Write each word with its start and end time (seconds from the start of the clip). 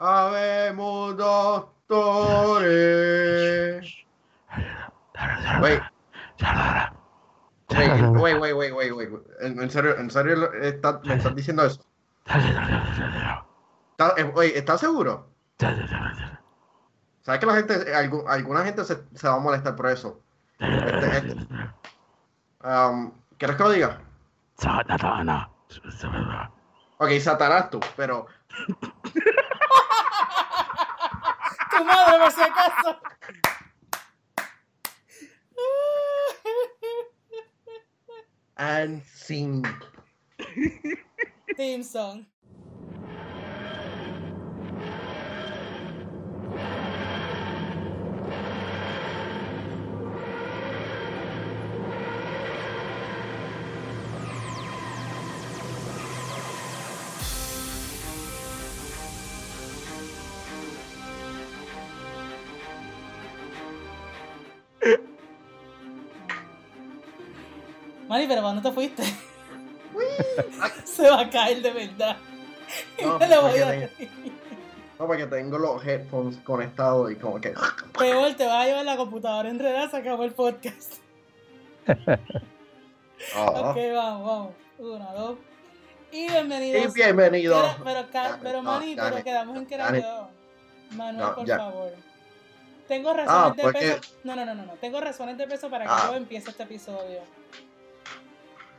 Habemos 0.00 1.14
doctores. 1.18 1.84
Wait. 5.60 5.80
Wait, 7.68 8.38
wait, 8.38 8.54
wait, 8.54 8.54
wait, 8.54 8.72
wait, 8.72 8.92
wait. 8.92 9.10
¿En, 9.40 9.70
serio, 9.70 9.96
en 9.98 10.10
serio 10.10 10.52
está- 10.54 11.00
me 11.04 11.14
estás 11.14 11.34
diciendo 11.36 11.64
eso? 11.66 11.82
¿Está- 12.26 14.14
eh, 14.16 14.32
oye, 14.34 14.58
¿estás 14.58 14.80
seguro? 14.80 15.28
¿Sabes 17.20 17.38
que 17.40 17.46
la 17.46 17.54
gente, 17.54 17.94
algu- 17.94 18.24
alguna 18.26 18.64
gente 18.64 18.82
se, 18.84 19.04
se 19.14 19.28
va 19.28 19.34
a 19.34 19.38
molestar 19.38 19.76
por 19.76 19.86
eso? 19.88 20.18
Este, 20.58 21.16
este. 21.18 21.36
Um, 22.64 23.12
¿Quieres 23.36 23.56
que 23.56 23.62
lo 23.62 23.70
diga? 23.70 24.00
Ok, 26.98 27.10
Satanás 27.20 27.68
tú, 27.70 27.80
pero 27.96 28.26
Tu 31.70 31.84
madre, 31.84 32.18
por 32.18 32.32
si 32.32 32.40
acaso. 32.42 33.00
and 38.60 39.02
sing. 39.14 39.64
Theme 41.56 41.82
song. 41.82 42.26
Mani, 68.10 68.26
pero 68.26 68.42
¿cuándo 68.42 68.60
te 68.60 68.72
fuiste? 68.74 69.02
Se 70.84 71.08
va 71.08 71.20
a 71.20 71.30
caer 71.30 71.62
de 71.62 71.70
verdad. 71.70 72.16
No, 73.02 73.18
Me 73.20 73.28
lo 73.28 73.42
voy 73.42 73.50
porque 73.52 73.62
a 73.62 73.70
tengo- 73.70 74.32
No, 74.98 75.06
porque 75.06 75.26
tengo 75.26 75.58
los 75.58 75.86
headphones 75.86 76.36
conectados 76.38 77.10
y 77.12 77.14
como 77.16 77.40
que. 77.40 77.54
Peor, 77.98 78.34
te 78.34 78.46
vas 78.46 78.64
a 78.64 78.66
llevar 78.66 78.84
la 78.84 78.96
computadora 78.96 79.48
enredada, 79.48 79.88
se 79.88 79.96
acabó 79.96 80.24
el 80.24 80.32
podcast. 80.32 80.94
Ah. 81.86 82.18
Ok, 83.36 83.76
vamos, 83.94 84.26
vamos. 84.26 84.52
Uno, 84.78 85.12
dos. 85.14 85.38
Y 86.10 86.26
bienvenidos. 86.26 86.84
Y 86.90 86.94
bienvenido. 86.94 87.54
Pero, 88.42 88.62
Mani, 88.62 88.96
pero 88.96 89.22
quedamos 89.22 89.56
en 89.58 89.66
que 89.66 89.74
era 89.74 89.96
yo. 89.98 90.28
Manuel, 90.92 91.18
No, 91.28 91.34
por 91.34 91.44
ya. 91.44 91.58
favor. 91.58 91.92
Tengo 92.88 93.12
razones 93.12 93.30
Ah, 93.30 93.52
de 93.54 93.62
porque- 93.62 93.78
peso. 94.00 94.14
No, 94.24 94.34
no, 94.34 94.44
no, 94.46 94.54
no, 94.54 94.64
no. 94.64 94.72
Tengo 94.80 95.00
razones 95.00 95.36
de 95.36 95.46
peso 95.46 95.68
para 95.68 95.84
que 95.84 95.90
Ah. 95.92 96.08
yo 96.10 96.16
empiece 96.16 96.48
este 96.50 96.62
episodio. 96.62 97.20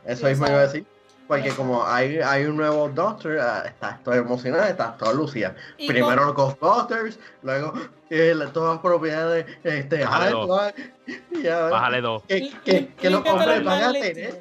Eso 0.04 0.22
Ya 0.22 0.28
mismo 0.30 0.46
iba 0.46 0.58
a 0.58 0.62
decir. 0.62 0.86
Porque 1.28 1.48
Ya 1.50 1.56
como 1.56 1.86
hay, 1.86 2.18
hay 2.18 2.44
un 2.44 2.56
nuevo 2.56 2.88
Doctor, 2.88 3.38
ah, 3.38 3.62
está, 3.66 3.90
estoy 3.92 4.18
emocionada, 4.18 4.68
está 4.68 4.96
toda 4.96 5.12
lucida. 5.14 5.54
Primero 5.76 6.24
los 6.26 6.34
Ghostbusters, 6.34 7.18
luego 7.42 7.72
eh, 8.10 8.34
la- 8.34 8.52
todas 8.52 8.74
las 8.74 8.82
propiedades, 8.82 9.46
este, 9.64 10.04
Bájale 10.04 10.30
dos. 10.32 10.72
Fly, 10.74 11.42
y 11.42 11.46
ahora- 11.46 11.70
Bájale 11.70 12.00
dos. 12.00 12.22
que, 12.24 12.90
los 13.10 13.24
hombres 13.26 13.46
los 13.58 13.64
van 13.64 13.82
a 13.84 13.92
tener, 13.92 14.40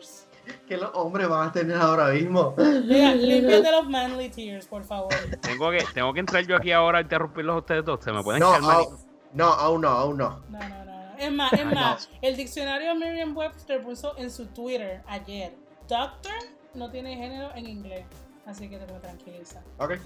que 0.67 0.77
los 0.77 0.89
hombres 0.95 1.29
van 1.29 1.47
a 1.49 1.51
tener 1.53 1.77
ahora 1.77 2.07
mismo. 2.09 2.55
Mira, 2.57 3.13
límpiate 3.15 3.71
los 3.71 3.87
manly 3.87 4.29
tears, 4.29 4.65
por 4.65 4.83
favor. 4.83 5.13
Tengo 5.41 5.69
que, 5.71 5.85
tengo 5.93 6.13
que 6.13 6.19
entrar 6.19 6.45
yo 6.45 6.57
aquí 6.57 6.71
ahora 6.73 6.97
a 6.97 7.01
interrumpirlos 7.01 7.55
a 7.55 7.59
ustedes 7.59 7.85
dos. 7.85 8.03
Se 8.03 8.11
me 8.11 8.21
pueden 8.23 8.41
No, 8.41 8.53
aún, 8.53 8.97
no, 9.33 9.45
aún 9.45 9.81
no, 9.81 9.87
aún 9.89 10.17
no. 10.17 10.41
No, 10.49 10.59
no, 10.59 10.85
no. 10.85 10.90
Es 11.21 11.31
más, 11.31 11.53
es 11.53 11.65
más, 11.65 12.09
el 12.23 12.35
diccionario 12.35 12.95
Merriam-Webster 12.95 13.83
puso 13.83 14.17
en 14.17 14.31
su 14.31 14.47
Twitter 14.47 15.03
ayer, 15.05 15.53
Doctor 15.87 16.33
no 16.73 16.89
tiene 16.89 17.15
género 17.15 17.51
en 17.53 17.67
inglés, 17.67 18.07
así 18.47 18.67
que 18.67 18.79
te 18.79 18.87
puedo 18.87 19.01
tranquilizar. 19.01 19.61
Ok. 19.77 19.99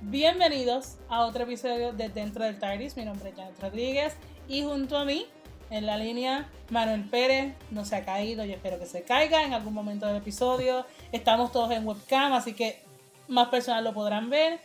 Bienvenidos 0.00 0.98
a 1.08 1.26
otro 1.26 1.42
episodio 1.42 1.92
de 1.92 2.08
Dentro 2.08 2.44
del 2.44 2.60
TARDIS, 2.60 2.96
mi 2.96 3.04
nombre 3.04 3.30
es 3.30 3.34
Janet 3.34 3.60
Rodríguez 3.60 4.16
y 4.46 4.62
junto 4.62 4.96
a 4.96 5.04
mí, 5.04 5.26
en 5.70 5.86
la 5.86 5.96
línea, 5.96 6.48
Manuel 6.68 7.02
Pérez, 7.02 7.52
no 7.72 7.84
se 7.84 7.96
ha 7.96 8.04
caído, 8.04 8.44
yo 8.44 8.54
espero 8.54 8.78
que 8.78 8.86
se 8.86 9.02
caiga 9.02 9.42
en 9.42 9.54
algún 9.54 9.74
momento 9.74 10.06
del 10.06 10.18
episodio. 10.18 10.86
Estamos 11.10 11.50
todos 11.50 11.72
en 11.72 11.84
webcam, 11.84 12.32
así 12.32 12.52
que 12.52 12.80
más 13.26 13.48
personas 13.48 13.82
lo 13.82 13.92
podrán 13.92 14.30
ver. 14.30 14.60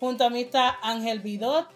Junto 0.00 0.26
a 0.26 0.28
mí 0.28 0.42
está 0.42 0.76
Ángel 0.82 1.20
Vidot, 1.20 1.66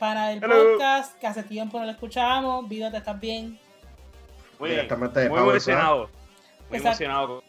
del 0.00 0.42
Hello. 0.42 0.70
podcast, 0.70 1.18
que 1.18 1.26
hace 1.26 1.42
tiempo 1.42 1.78
no 1.78 1.84
lo 1.84 1.90
escuchábamos. 1.90 2.68
Vidot, 2.68 2.94
¿estás 2.94 3.18
bien? 3.18 3.58
Muy 4.58 4.70
bien. 4.70 4.76
Directamente 4.76 5.20
de 5.20 5.28
Muy 5.28 5.38
Power 5.38 5.56
emocionado. 5.56 6.10
Muy 6.68 6.78
Exacto. 6.78 7.04
emocionado. 7.04 7.42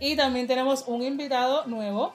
Y 0.00 0.16
también 0.16 0.48
tenemos 0.48 0.84
un 0.88 1.02
invitado 1.02 1.66
nuevo. 1.66 2.14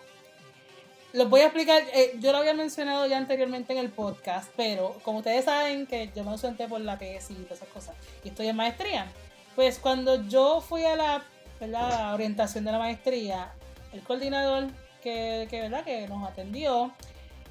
Los 1.13 1.29
voy 1.29 1.41
a 1.41 1.45
explicar, 1.45 1.81
eh, 1.93 2.17
yo 2.19 2.33
lo 2.33 2.39
había 2.39 2.53
mencionado 2.53 3.07
ya 3.07 3.17
anteriormente 3.17 3.71
en 3.71 3.79
el 3.79 3.89
podcast, 3.89 4.51
pero 4.57 4.97
como 5.03 5.19
ustedes 5.19 5.45
saben 5.45 5.87
que 5.87 6.11
yo 6.13 6.25
me 6.25 6.31
ausenté 6.31 6.67
por 6.67 6.81
la 6.81 6.97
tesis 6.97 7.37
y 7.39 7.43
todas 7.43 7.59
esas 7.59 7.69
cosas, 7.69 7.95
y 8.21 8.29
estoy 8.29 8.47
en 8.47 8.57
maestría, 8.57 9.07
pues 9.55 9.79
cuando 9.79 10.27
yo 10.27 10.59
fui 10.59 10.83
a 10.83 10.97
la 10.97 12.13
orientación 12.13 12.65
de 12.65 12.73
la 12.73 12.79
maestría, 12.79 13.53
el 13.93 14.01
coordinador 14.01 14.65
que, 15.01 15.47
que, 15.49 15.61
¿verdad? 15.61 15.85
que 15.85 16.05
nos 16.09 16.27
atendió, 16.27 16.91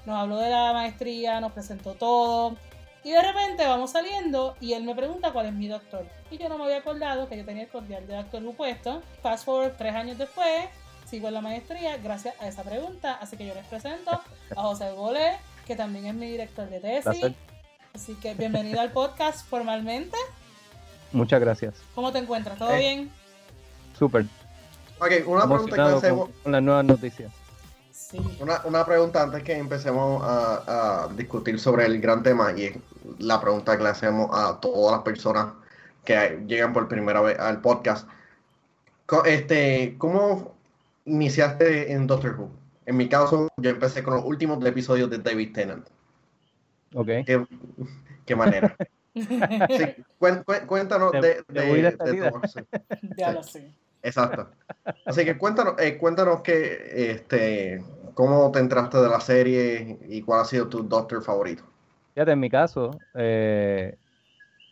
nos 0.07 0.17
habló 0.19 0.39
de 0.39 0.51
la 0.51 0.73
maestría, 0.73 1.41
nos 1.41 1.53
presentó 1.53 1.95
todo, 1.95 2.57
y 3.03 3.11
de 3.13 3.21
repente 3.23 3.67
vamos 3.67 3.91
saliendo 3.91 4.57
y 4.61 4.73
él 4.73 4.83
me 4.85 4.95
pregunta 4.95 5.31
cuál 5.33 5.47
es 5.47 5.53
mi 5.53 5.69
doctor. 5.69 6.07
Y 6.31 6.39
yo 6.39 6.49
no 6.49 6.57
me 6.57 6.65
había 6.65 6.79
acordado 6.79 7.29
que 7.29 7.37
yo 7.37 7.45
tenía 7.45 7.65
el 7.65 7.69
cordial 7.69 8.07
de 8.07 8.17
doctor 8.17 8.43
puesto. 8.57 9.03
Fast 9.23 9.45
forward 9.45 9.75
tres 9.77 9.95
años 9.95 10.17
después, 10.17 10.65
sigo 11.05 11.29
en 11.29 11.35
la 11.35 11.43
maestría 11.43 11.99
gracias 11.99 12.35
a 12.41 12.49
esa 12.49 12.63
pregunta. 12.63 13.19
Así 13.21 13.37
que 13.37 13.47
yo 13.47 13.55
les 13.55 13.67
presento 13.67 14.11
a 14.57 14.63
José 14.63 14.91
Bolé, 14.93 15.37
que 15.67 15.77
también 15.77 16.07
es 16.07 16.15
mi 16.15 16.31
director 16.31 16.69
de 16.69 16.81
tesis. 16.81 17.33
Así 17.95 18.15
que 18.15 18.33
bienvenido 18.35 18.81
al 18.81 18.91
podcast 18.91 19.47
formalmente. 19.47 20.17
Muchas 21.13 21.41
gracias. 21.41 21.75
¿Cómo 21.95 22.11
te 22.11 22.19
encuentras? 22.19 22.59
¿Todo 22.59 22.73
Eh, 22.73 22.79
bien? 22.79 23.11
Súper. 23.99 24.25
Ok, 24.99 25.13
una 25.27 25.45
pregunta 25.47 25.77
que 25.77 25.83
hacemos. 25.83 26.29
con, 26.31 26.33
con 26.43 26.53
las 26.53 26.63
nuevas 26.63 26.85
noticias. 26.87 27.31
Sí. 28.11 28.19
Una, 28.41 28.61
una 28.65 28.85
pregunta 28.85 29.23
antes 29.23 29.43
que 29.43 29.57
empecemos 29.57 30.23
a, 30.23 31.05
a 31.05 31.09
discutir 31.15 31.59
sobre 31.59 31.87
el 31.87 32.01
gran 32.01 32.23
tema 32.23 32.53
y 32.57 32.65
es 32.67 32.77
la 33.19 33.41
pregunta 33.41 33.77
que 33.77 33.83
le 33.83 33.89
hacemos 33.89 34.29
a 34.33 34.61
todas 34.61 34.93
las 34.93 35.03
personas 35.03 35.55
que 36.05 36.43
llegan 36.47 36.73
por 36.73 36.87
primera 36.87 37.21
vez 37.23 37.39
al 37.39 37.61
podcast. 37.61 38.07
Este, 39.25 39.95
¿Cómo 39.99 40.55
iniciaste 41.07 41.93
en 41.93 42.07
Doctor 42.07 42.39
Who? 42.39 42.51
En 42.87 42.97
mi 42.99 43.09
caso, 43.09 43.49
yo 43.57 43.71
empecé 43.71 44.03
con 44.03 44.15
los 44.15 44.25
últimos 44.25 44.63
episodios 44.65 45.09
de 45.09 45.19
David 45.19 45.53
Tennant. 45.55 45.87
Ok. 46.95 47.07
¿Qué, 47.27 47.47
qué 48.27 48.37
manera? 48.37 48.77
Sí, 49.15 50.05
cuéntanos 50.67 51.13
Te- 51.13 51.21
de, 51.21 51.35
te 51.45 51.53
de- 51.53 51.61
de 51.67 51.73
de 51.75 51.83
despedida. 51.83 52.31
tu- 52.33 52.49
sí, 52.49 52.61
ya 53.17 53.31
lo 53.31 53.45
sé. 53.45 53.71
Exacto. 54.03 54.51
Así 55.07 55.25
que 55.25 55.39
cuéntanos, 55.39 55.75
eh, 55.79 55.97
cuéntanos 55.97 56.41
que, 56.43 57.13
este, 57.13 57.85
cómo 58.15 58.51
te 58.53 58.61
entraste 58.61 58.99
de 58.99 59.09
la 59.09 59.21
serie 59.21 59.99
y 60.09 60.23
cuál 60.23 60.41
ha 60.41 60.45
sido 60.45 60.69
tu 60.69 60.83
Doctor 60.83 61.23
favorito. 61.23 61.65
Fíjate, 62.15 62.33
en 62.33 62.41
mi 62.41 62.51
caso, 62.51 62.91
eh, 63.15 63.97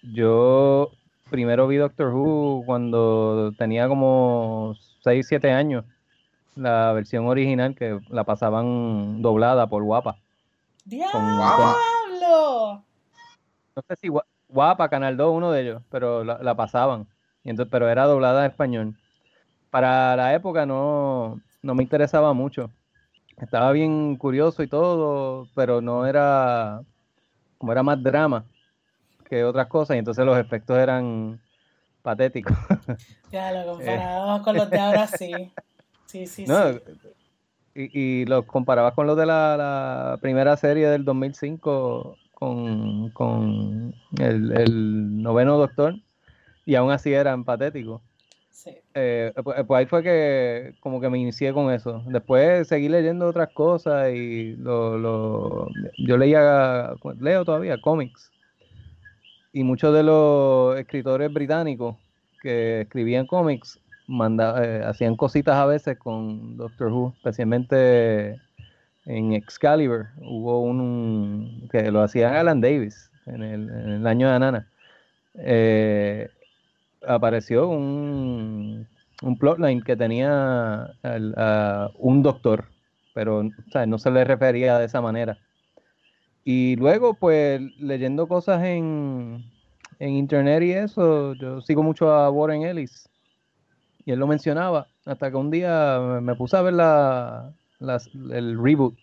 yo 0.03 0.93
primero 1.31 1.67
vi 1.67 1.77
Doctor 1.77 2.15
Who 2.15 2.63
cuando 2.65 3.53
tenía 3.59 3.89
como 3.89 4.77
6, 5.03 5.27
7 5.29 5.51
años. 5.51 5.85
La 6.55 6.93
versión 6.93 7.27
original 7.27 7.75
que 7.75 7.99
la 8.11 8.25
pasaban 8.25 9.23
doblada 9.23 9.67
por 9.69 9.83
Guapa. 9.83 10.19
¡Diablo! 10.85 11.23
No 13.75 13.83
sé 13.89 13.97
si 14.01 14.09
Gua- 14.09 14.27
Guapa, 14.49 14.89
Canal 14.91 15.17
2, 15.17 15.33
uno 15.35 15.51
de 15.51 15.63
ellos, 15.63 15.83
pero 15.91 16.25
la, 16.25 16.39
la 16.43 16.55
pasaban. 16.55 17.07
Y 17.43 17.51
entonces, 17.51 17.71
pero 17.71 17.89
era 17.89 18.05
doblada 18.05 18.45
en 18.45 18.51
español. 18.51 18.95
Para 19.71 20.15
la 20.17 20.35
época 20.35 20.67
no, 20.67 21.41
no 21.63 21.75
me 21.75 21.83
interesaba 21.83 22.35
mucho. 22.35 22.71
Estaba 23.41 23.73
bien 23.73 24.17
curioso 24.17 24.63
y 24.63 24.69
todo, 24.69 25.49
pero 25.55 25.81
no 25.81 26.07
era, 26.07 26.83
como 27.59 27.73
era 27.73 27.83
más 27.83 28.03
drama 28.03 28.45
que 29.29 29.45
otras 29.45 29.67
cosas, 29.67 29.97
y 29.97 29.99
entonces 29.99 30.25
los 30.25 30.39
efectos 30.39 30.79
eran 30.79 31.41
patéticos. 32.03 32.57
Ya 33.33 33.51
lo 33.51 33.77
comparado 33.77 34.43
con 34.43 34.57
los 34.57 34.69
de 34.69 34.79
ahora 34.79 35.07
sí. 35.07 35.51
Sí, 36.05 36.27
sí, 36.27 36.45
¿no? 36.47 36.75
sí. 36.75 36.81
Y, 37.75 37.99
y 37.99 38.25
los 38.27 38.45
comparabas 38.45 38.93
con 38.93 39.07
los 39.07 39.17
de 39.17 39.25
la, 39.25 39.57
la 39.57 40.19
primera 40.21 40.55
serie 40.59 40.87
del 40.89 41.07
2005 41.07 42.19
con, 42.35 43.09
con 43.11 43.95
el, 44.19 44.53
el 44.53 45.23
noveno 45.23 45.57
doctor 45.57 45.95
y 46.67 46.75
aún 46.75 46.91
así 46.91 47.15
eran 47.15 47.45
patéticos. 47.45 48.03
Sí. 48.53 48.71
Eh, 48.95 49.33
pues, 49.43 49.65
pues 49.67 49.79
ahí 49.79 49.87
fue 49.87 50.03
que 50.03 50.75
como 50.81 51.01
que 51.01 51.09
me 51.09 51.19
inicié 51.19 51.53
con 51.53 51.73
eso. 51.73 52.03
Después 52.07 52.69
seguí 52.69 52.89
leyendo 52.89 53.27
otras 53.27 53.49
cosas 53.51 54.13
y 54.13 54.55
lo, 54.57 54.99
lo- 54.99 55.69
yo 55.99 56.17
leía, 56.19 56.93
leo 57.19 57.45
todavía 57.45 57.81
cómics. 57.81 58.31
Y 59.53 59.65
muchos 59.65 59.95
de 59.95 60.03
los 60.03 60.79
escritores 60.79 61.33
británicos 61.33 61.97
que 62.43 62.83
escribían 62.83 63.27
cómics 63.27 63.81
manda- 64.07 64.63
eh, 64.65 64.83
hacían 64.85 65.17
cositas 65.17 65.57
a 65.57 65.67
veces 65.67 65.99
con 65.99 66.57
Doctor 66.57 66.89
Who, 66.93 67.15
especialmente 67.17 68.39
en 69.07 69.33
Excalibur. 69.33 70.07
Hubo 70.21 70.61
un 70.63 71.69
que 71.73 71.91
lo 71.91 72.03
hacían 72.03 72.35
Alan 72.35 72.61
Davis 72.61 73.11
en 73.27 73.43
el, 73.43 73.69
en 73.71 73.89
el 73.91 74.07
año 74.07 74.29
de 74.29 74.35
Anana. 74.35 74.69
Eh, 75.35 76.29
apareció 77.07 77.69
un, 77.69 78.87
un 79.23 79.39
plotline 79.39 79.83
que 79.83 79.97
tenía 79.97 80.87
un 81.99 82.23
doctor, 82.23 82.69
pero 83.13 83.43
no 83.87 83.99
se 83.99 84.11
le 84.11 84.25
refería 84.25 84.79
de 84.79 84.87
esa 84.87 85.01
manera. 85.01 85.39
Y 86.45 86.77
luego, 86.77 87.15
pues, 87.15 87.61
leyendo 87.79 88.27
cosas 88.29 88.65
en, 88.65 89.45
en 89.99 90.11
internet 90.11 90.63
y 90.63 90.73
eso, 90.73 91.35
yo 91.35 91.61
sigo 91.61 91.83
mucho 91.83 92.11
a 92.13 92.31
Warren 92.31 92.63
Ellis. 92.63 93.09
Y 94.05 94.13
él 94.13 94.19
lo 94.21 94.27
mencionaba, 94.27 94.89
hasta 95.07 95.31
que 95.31 95.37
un 95.37 95.51
día 95.51 95.99
me- 96.23 96.37
puse 96.37 96.57
a 96.57 96.63
ver 96.63 96.75
la, 96.75 97.55
el 98.33 98.59
reboot. 98.63 98.97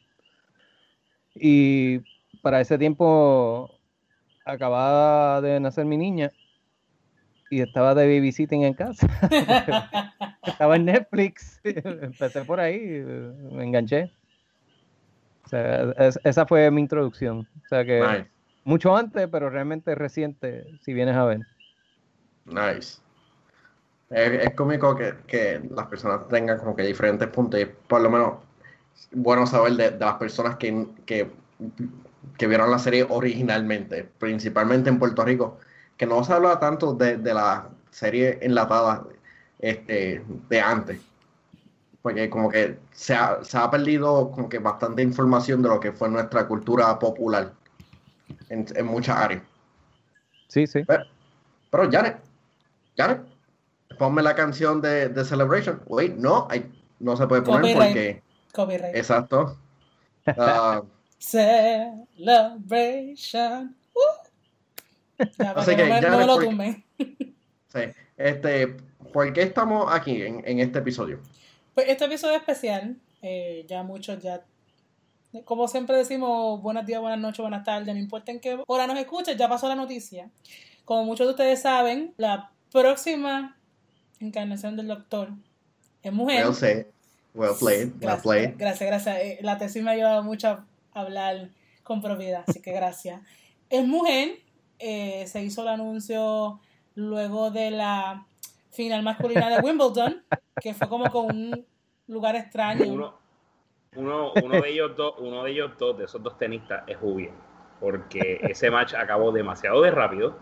Y 1.36 2.00
para 2.42 2.62
ese 2.62 2.78
tiempo 2.78 3.80
acababa 4.46 5.42
de 5.42 5.60
nacer 5.60 5.86
mi 5.86 5.98
niña 5.98 6.34
y 7.50 7.62
estaba 7.62 7.96
de 7.96 8.06
babysitting 8.08 8.64
en 8.64 8.74
casa. 8.76 9.08
estaba 10.46 10.76
en 10.76 10.86
Netflix. 10.86 11.60
Empecé 11.64 12.46
por 12.46 12.60
ahí, 12.60 12.80
me 13.52 13.64
enganché. 13.66 14.12
O 15.46 15.50
sea, 15.50 15.92
es- 15.98 16.20
esa 16.24 16.46
fue 16.46 16.70
mi 16.72 16.82
introducción. 16.82 17.40
O 17.66 17.68
sea 17.68 17.86
que 17.86 18.00
Nice, 18.00 18.32
mucho 18.64 18.96
antes, 18.96 19.28
pero 19.32 19.50
realmente 19.50 19.96
reciente, 19.96 20.66
si 20.82 20.94
vienes 20.94 21.16
a 21.16 21.26
ver. 21.26 21.48
nice. 22.46 23.02
Es, 24.10 24.32
es 24.46 24.56
cómico 24.56 24.96
que, 24.96 25.14
que 25.28 25.62
las 25.70 25.88
personas 25.88 26.28
tengan 26.30 26.58
como 26.60 26.76
que 26.76 26.84
diferentes 26.84 27.28
puntos 27.30 27.62
y 27.62 27.66
por 27.66 28.02
lo 28.02 28.10
menos 28.10 28.34
bueno 29.12 29.46
saber 29.46 29.74
de, 29.74 29.92
de 29.92 30.00
las 30.00 30.16
personas 30.16 30.58
que, 30.58 30.88
que, 31.06 31.32
que 32.38 32.48
vieron 32.48 32.72
la 32.72 32.80
serie 32.80 33.06
originalmente, 33.08 34.04
principalmente 34.04 34.90
en 34.90 35.00
Puerto 35.00 35.24
Rico, 35.24 35.60
que 36.00 36.06
no 36.08 36.24
se 36.24 36.32
habla 36.34 36.58
tanto 36.60 36.94
de, 36.94 37.18
de 37.18 37.34
la 37.34 37.68
serie 37.92 38.40
enlatada 38.42 39.04
este, 39.60 40.24
de 40.50 40.62
antes. 40.62 41.02
Porque 42.02 42.30
como 42.30 42.50
que 42.50 42.80
se 42.94 43.14
ha, 43.14 43.44
se 43.44 43.58
ha 43.58 43.70
perdido 43.70 44.32
como 44.32 44.48
que 44.48 44.60
bastante 44.60 45.02
información 45.04 45.62
de 45.62 45.68
lo 45.68 45.82
que 45.82 45.92
fue 45.92 46.08
nuestra 46.10 46.48
cultura 46.48 46.98
popular 46.98 47.52
en, 48.48 48.66
en 48.74 48.86
muchas 48.86 49.18
áreas. 49.18 49.42
Sí, 50.48 50.66
sí. 50.66 50.86
Pero, 50.88 51.04
pero 51.70 51.92
Janet, 51.92 52.22
Janet, 52.96 53.20
ponme 53.98 54.22
la 54.24 54.34
canción 54.36 54.80
de, 54.82 55.10
de 55.10 55.26
Celebration. 55.26 55.82
Wait, 55.88 56.16
no, 56.16 56.48
hay- 56.50 56.72
no 57.02 57.18
se 57.18 57.28
puede 57.28 57.42
poner 57.42 57.74
Copyright. 57.74 57.94
porque. 57.94 58.24
Copyright. 58.54 58.96
Exacto. 58.96 59.58
Ah, 60.38 60.84
Celebration. 61.18 63.76
Ya, 65.38 65.52
Así 65.52 65.76
que, 65.76 65.86
no 65.88 66.02
ya 66.02 66.10
no 66.10 66.26
lo 66.26 66.40
tumben. 66.40 66.84
sí. 66.98 67.80
Este, 68.18 68.68
¿por 69.14 69.32
qué 69.34 69.42
estamos 69.44 69.88
aquí 69.94 70.22
en, 70.22 70.42
en 70.46 70.60
este 70.60 70.80
episodio? 70.80 71.20
Pues 71.74 71.88
este 71.90 72.06
episodio 72.06 72.36
especial, 72.38 72.98
eh, 73.22 73.66
ya 73.68 73.84
muchos 73.84 74.22
ya, 74.22 74.44
como 75.46 75.68
siempre 75.68 75.96
decimos, 75.98 76.62
buenos 76.62 76.86
días, 76.86 77.00
buenas 77.02 77.20
noches, 77.20 77.40
buenas 77.40 77.64
tardes, 77.64 77.94
no 77.94 78.00
importa 78.00 78.32
en 78.32 78.40
qué 78.40 78.62
hora 78.68 78.88
nos 78.88 78.98
escuches, 78.98 79.38
ya 79.38 79.48
pasó 79.48 79.68
la 79.70 79.76
noticia. 79.76 80.30
Como 80.86 81.04
muchos 81.06 81.28
de 81.28 81.32
ustedes 81.32 81.62
saben, 81.62 82.14
la 82.18 82.52
próxima 82.72 83.58
encarnación 84.20 84.76
del 84.76 84.88
doctor 84.88 85.30
es 86.04 86.12
mujer. 86.12 86.44
Well 86.46 86.56
said, 86.56 86.86
well 87.34 87.54
played, 87.58 87.88
well 87.88 88.00
Gracias, 88.00 88.24
played. 88.24 88.54
gracias, 88.58 88.88
gracias. 88.90 89.18
Eh, 89.20 89.40
La 89.42 89.58
tesis 89.58 89.84
me 89.84 89.92
ha 89.92 89.94
ayudado 89.94 90.24
mucho 90.24 90.48
a 90.50 90.66
hablar 90.94 91.50
con 91.84 92.02
propiedad, 92.02 92.44
así 92.48 92.62
que 92.62 92.72
gracias. 92.72 93.22
Es 93.70 93.86
mujer, 93.88 94.40
eh, 94.80 95.28
se 95.28 95.44
hizo 95.44 95.62
el 95.62 95.68
anuncio 95.70 96.60
luego 96.96 97.52
de 97.52 97.72
la 97.72 98.26
final 98.72 99.04
masculina 99.04 99.50
de 99.50 99.60
Wimbledon, 99.62 100.24
que 100.60 100.74
fue 100.74 100.88
como 100.90 101.10
con 101.12 101.26
un 101.28 101.66
lugar 102.08 102.36
extraño. 102.36 102.86
Uno, 102.92 103.14
uno, 103.96 104.34
uno 104.44 104.62
de 104.62 104.70
ellos 104.70 104.96
dos, 104.96 105.16
uno 105.20 105.44
de 105.44 105.52
ellos 105.52 105.72
dos, 105.78 105.98
de 105.98 106.06
esos 106.06 106.22
dos 106.22 106.38
tenistas, 106.38 106.84
es 106.88 106.98
Jubian. 106.98 107.36
Porque 107.80 108.40
ese 108.44 108.70
match 108.70 108.94
acabó 108.94 109.32
demasiado 109.32 109.82
de 109.82 109.92
rápido 109.92 110.38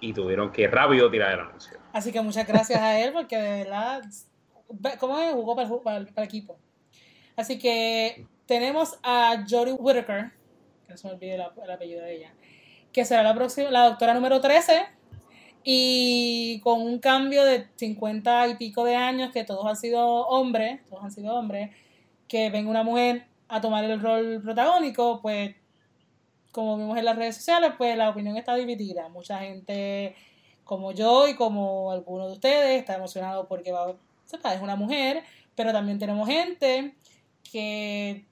y 0.00 0.12
tuvieron 0.14 0.50
que 0.50 0.66
rápido 0.66 1.10
tirar 1.10 1.32
el 1.34 1.40
anuncio. 1.40 1.78
Así 1.92 2.10
que 2.10 2.20
muchas 2.22 2.46
gracias 2.46 2.80
a 2.80 2.98
él, 2.98 3.12
porque 3.12 3.36
de 3.36 3.64
verdad, 3.64 4.02
ve- 4.70 4.96
¿cómo 4.98 5.18
es? 5.18 5.32
Jugó 5.34 5.54
para 5.54 5.68
el, 5.68 5.80
para 5.80 5.96
el- 5.98 6.06
para 6.06 6.22
el 6.22 6.28
equipo. 6.28 6.56
Así 7.36 7.58
que 7.58 8.26
tenemos 8.46 8.98
a 9.02 9.44
Jodie 9.48 9.72
Whittaker, 9.74 10.32
que 10.86 10.92
no 10.92 10.96
se 10.96 11.06
me 11.08 11.14
olvide 11.14 11.34
el 11.34 11.70
apellido 11.70 12.02
de 12.02 12.14
ella, 12.16 12.34
que 12.94 13.04
será 13.04 13.22
la 13.22 13.34
próxima, 13.34 13.70
la 13.70 13.88
doctora 13.88 14.14
número 14.14 14.40
13, 14.40 14.86
y 15.64 16.60
con 16.60 16.80
un 16.80 17.00
cambio 17.00 17.44
de 17.44 17.66
50 17.74 18.48
y 18.48 18.56
pico 18.56 18.84
de 18.84 18.94
años, 18.94 19.32
que 19.32 19.44
todos 19.44 19.66
han 19.66 19.76
sido 19.76 20.06
hombres, 20.28 20.80
todos 20.88 21.02
han 21.02 21.10
sido 21.10 21.34
hombres, 21.34 21.74
que 22.28 22.50
venga 22.50 22.70
una 22.70 22.84
mujer 22.84 23.26
a 23.48 23.60
tomar 23.60 23.84
el 23.84 24.00
rol 24.00 24.40
protagónico, 24.42 25.20
pues 25.20 25.56
como 26.52 26.78
vimos 26.78 26.96
en 26.96 27.04
las 27.04 27.16
redes 27.16 27.34
sociales, 27.34 27.72
pues 27.76 27.96
la 27.96 28.10
opinión 28.10 28.36
está 28.36 28.54
dividida. 28.54 29.08
Mucha 29.08 29.40
gente 29.40 30.14
como 30.62 30.92
yo 30.92 31.26
y 31.26 31.34
como 31.34 31.90
algunos 31.90 32.28
de 32.28 32.34
ustedes 32.34 32.78
está 32.78 32.94
emocionado 32.94 33.48
porque 33.48 33.72
va, 33.72 33.96
sepa, 34.24 34.54
es 34.54 34.62
una 34.62 34.76
mujer, 34.76 35.24
pero 35.56 35.72
también 35.72 35.98
tenemos 35.98 36.28
gente 36.28 36.94
que 37.50 38.24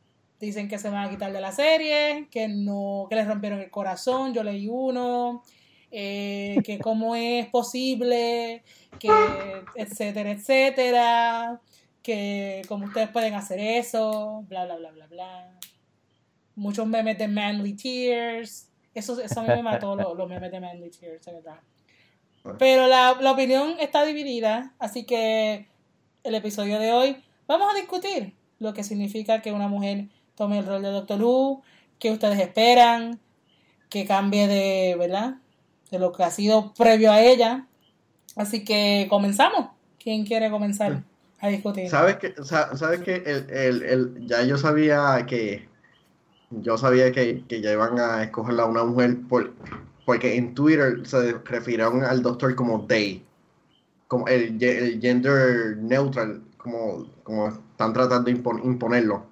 dicen 0.43 0.69
que 0.69 0.77
se 0.77 0.91
van 0.91 1.07
a 1.07 1.11
quitar 1.11 1.33
de 1.33 1.41
la 1.41 1.53
serie, 1.53 2.27
que 2.29 2.49
no, 2.49 3.07
que 3.09 3.15
les 3.15 3.29
rompieron 3.29 3.61
el 3.61 3.71
corazón, 3.71 4.35
yo 4.35 4.43
leí 4.43 4.67
uno, 4.69 5.45
eh, 5.93 6.57
que 6.65 6.81
cómo 6.81 7.15
es 7.15 7.47
posible, 7.47 8.65
que 8.99 9.09
etcétera, 9.77 10.33
etcétera, 10.33 11.61
que 12.03 12.63
cómo 12.67 12.87
ustedes 12.87 13.09
pueden 13.11 13.35
hacer 13.35 13.61
eso, 13.61 14.45
bla, 14.49 14.65
bla, 14.65 14.77
bla, 14.77 14.91
bla, 14.91 15.07
bla. 15.07 15.59
Muchos 16.57 16.89
memes 16.89 17.19
de 17.19 17.29
Manly 17.29 17.75
Tears. 17.75 18.69
Eso, 18.95 19.21
eso 19.21 19.41
a 19.41 19.43
mí 19.45 19.49
me 19.49 19.63
mató 19.63 19.95
los, 19.95 20.17
los 20.17 20.29
memes 20.29 20.51
de 20.51 20.59
Manly 20.61 20.91
Tears, 20.91 21.25
de 21.25 21.33
verdad. 21.35 21.61
Pero 22.59 22.89
la, 22.89 23.17
la 23.21 23.31
opinión 23.31 23.77
está 23.79 24.05
dividida, 24.05 24.75
así 24.81 25.05
que 25.05 25.69
el 26.25 26.35
episodio 26.35 26.81
de 26.81 26.93
hoy 26.93 27.17
vamos 27.47 27.73
a 27.73 27.77
discutir 27.77 28.35
lo 28.59 28.75
que 28.75 28.83
significa 28.83 29.41
que 29.41 29.53
una 29.53 29.69
mujer 29.69 30.09
tome 30.35 30.59
el 30.59 30.67
rol 30.67 30.83
de 30.83 30.91
Doctor 30.91 31.23
Who, 31.23 31.63
qué 31.99 32.11
ustedes 32.11 32.39
esperan, 32.41 33.21
que 33.89 34.07
cambie 34.07 34.49
de, 34.49 34.97
¿verdad? 34.99 35.37
De 35.91 35.99
lo 35.99 36.13
que 36.13 36.25
ha 36.25 36.31
sido 36.31 36.73
previo 36.75 37.13
a 37.13 37.21
ella. 37.21 37.67
Así 38.37 38.65
que 38.65 39.07
comenzamos. 39.11 39.69
¿Quién 40.03 40.25
quiere 40.25 40.51
comenzar 40.51 41.03
a 41.39 41.49
discutir? 41.49 41.89
¿Sabes 41.89 42.17
que, 42.17 42.35
sa- 42.43 42.77
sabes 42.77 43.01
que 43.01 43.17
el, 43.17 43.51
el, 43.51 43.83
el- 43.83 44.27
ya 44.27 44.43
yo 44.43 44.57
sabía 44.57 45.25
que 45.27 45.69
yo 46.51 46.77
sabía 46.77 47.13
que, 47.13 47.45
que 47.49 47.61
ya 47.63 47.73
iban 47.73 47.99
a 47.99 48.23
escoger 48.25 48.59
a 48.61 48.67
una 48.67 48.85
mujer 48.85 49.17
por, 49.29 49.55
porque 50.05 50.37
en 50.37 50.55
Twitter 50.55 51.01
se 51.07 51.33
refirieron 51.45 52.05
al 52.05 52.23
doctor 52.23 52.55
como 52.55 52.87
they, 52.87 53.25
como 54.09 54.27
el 54.29 54.59
gender 55.01 55.77
neutral, 55.79 56.43
como, 56.59 57.07
como 57.23 57.49
están 57.49 57.93
tratando 57.93 58.31
de 58.31 58.37
impon- 58.37 58.63
imponerlo. 58.65 59.27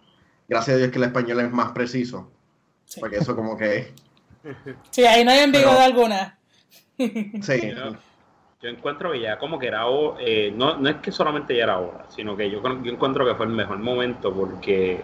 Gracias 0.50 0.75
a 0.75 0.78
Dios 0.78 0.90
que 0.90 0.99
el 0.99 1.04
español 1.04 1.40
es 1.40 1.50
más 1.50 1.73
preciso, 1.73 2.30
Sí, 2.85 3.00
porque 3.00 3.16
eso 3.19 3.35
como 3.35 3.57
que 3.57 3.92
Sí, 4.90 5.07
ahí 5.07 5.25
no 5.25 5.30
hay 5.30 5.40
ambigüedad 5.40 5.73
Pero- 5.73 5.85
alguna. 5.85 6.38
sí, 6.99 7.71
Yo, 7.75 7.92
yo 8.61 8.69
encuentro 8.69 9.12
que 9.12 9.21
ya 9.21 9.38
como 9.38 9.59
que 9.59 9.69
era, 9.69 9.85
eh, 10.19 10.52
no, 10.54 10.76
no 10.76 10.88
es 10.90 10.97
que 10.97 11.11
solamente 11.12 11.57
ya 11.57 11.64
era 11.64 11.78
hora, 11.78 12.04
sino 12.11 12.37
que 12.37 12.50
yo, 12.50 12.61
yo 12.83 12.92
encuentro 12.92 13.25
que 13.25 13.35
fue 13.37 13.47
el 13.47 13.52
mejor 13.52 13.78
momento 13.78 14.35
porque... 14.35 15.00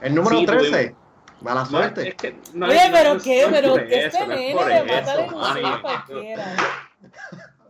el 0.00 0.14
número 0.14 0.38
Sí, 0.38 0.46
13, 0.46 0.94
mala 1.42 1.60
No, 1.60 1.66
suerte. 1.66 2.08
es 2.08 2.14
que 2.14 2.36
no 2.54 2.66
Oye, 2.66 2.76
es- 2.76 2.86
no 2.90 2.92
pero 2.96 3.18
qué, 3.22 3.42
no 3.42 3.46
es 3.48 3.52
pero 3.62 3.76
eso, 3.76 4.06
este 4.06 4.26
no 4.26 4.32
es 4.32 4.54
nene 4.54 4.84
le 4.84 4.92
mata 4.94 5.12
a 5.12 5.26
Manny. 5.26 5.82
cualquiera. 5.82 6.56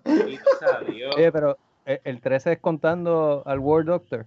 Oye, 1.17 1.33
pero 1.33 1.59
el, 1.85 2.01
el 2.05 2.21
13 2.21 2.53
es 2.53 2.59
contando 2.61 3.43
al 3.47 3.59
War 3.59 3.85
Doctor. 3.85 4.27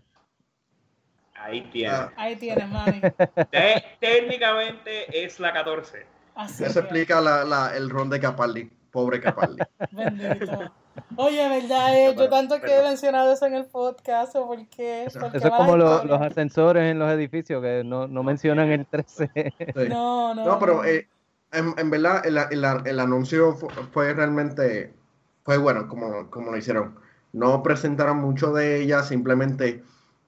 Ahí 1.43 1.61
tiene. 1.71 1.93
Ah. 1.93 2.11
Ahí 2.15 2.35
tienes. 2.35 2.65
Te- 3.51 3.83
técnicamente 3.99 5.23
es 5.25 5.39
la 5.39 5.53
14. 5.53 6.05
Así 6.35 6.63
Eso 6.63 6.73
que, 6.73 6.79
explica 6.79 7.19
la, 7.21 7.43
la- 7.43 7.75
el 7.75 7.89
ron 7.89 8.09
de 8.09 8.19
Capaldi, 8.19 8.69
pobre 8.91 9.19
Capaldi. 9.19 9.61
Bendito. 9.91 10.71
Oye, 11.15 11.47
¿verdad? 11.47 11.97
Eh? 11.97 12.15
yo 12.17 12.29
tanto 12.29 12.59
que 12.59 12.79
he 12.79 12.83
mencionado 12.83 13.31
eso 13.33 13.45
en 13.45 13.55
el 13.55 13.65
podcast, 13.65 14.35
¿o 14.35 14.47
por 14.47 14.67
qué? 14.67 15.05
Eso, 15.05 15.19
es 15.33 15.43
como 15.49 15.77
los 15.77 16.21
ascensores 16.21 16.91
en 16.91 16.99
los 16.99 17.09
edificios, 17.11 17.61
que 17.61 17.83
no, 17.83 18.07
no 18.07 18.23
mencionan 18.23 18.71
el 18.71 18.85
13. 18.85 19.53
No, 19.89 20.33
no. 20.35 20.45
No, 20.45 20.59
pero 20.59 20.83
eh, 20.83 21.07
en, 21.51 21.89
verdad 21.89 22.25
el, 22.25 22.37
el, 22.85 22.99
anuncio 22.99 23.55
fue, 23.55 24.13
realmente, 24.13 24.93
fue 25.43 25.57
bueno 25.57 25.87
como, 25.87 26.29
como 26.29 26.51
lo 26.51 26.57
hicieron. 26.57 26.99
No 27.33 27.63
presentaron 27.63 28.17
mucho 28.17 28.51
de 28.51 28.81
ella, 28.81 29.03
simplemente 29.03 29.83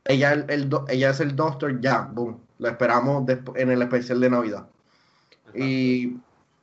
ella, 0.06 0.34
el, 0.34 0.70
ella 0.90 1.10
es 1.10 1.20
el 1.20 1.36
Doctor, 1.36 1.80
ya, 1.82 2.10
boom. 2.14 2.40
Lo 2.60 2.70
esperamos 2.70 3.26
en 3.56 3.72
el 3.72 3.82
especial 3.82 4.20
de 4.20 4.30
Navidad. 4.30 4.68
Y 5.54 6.18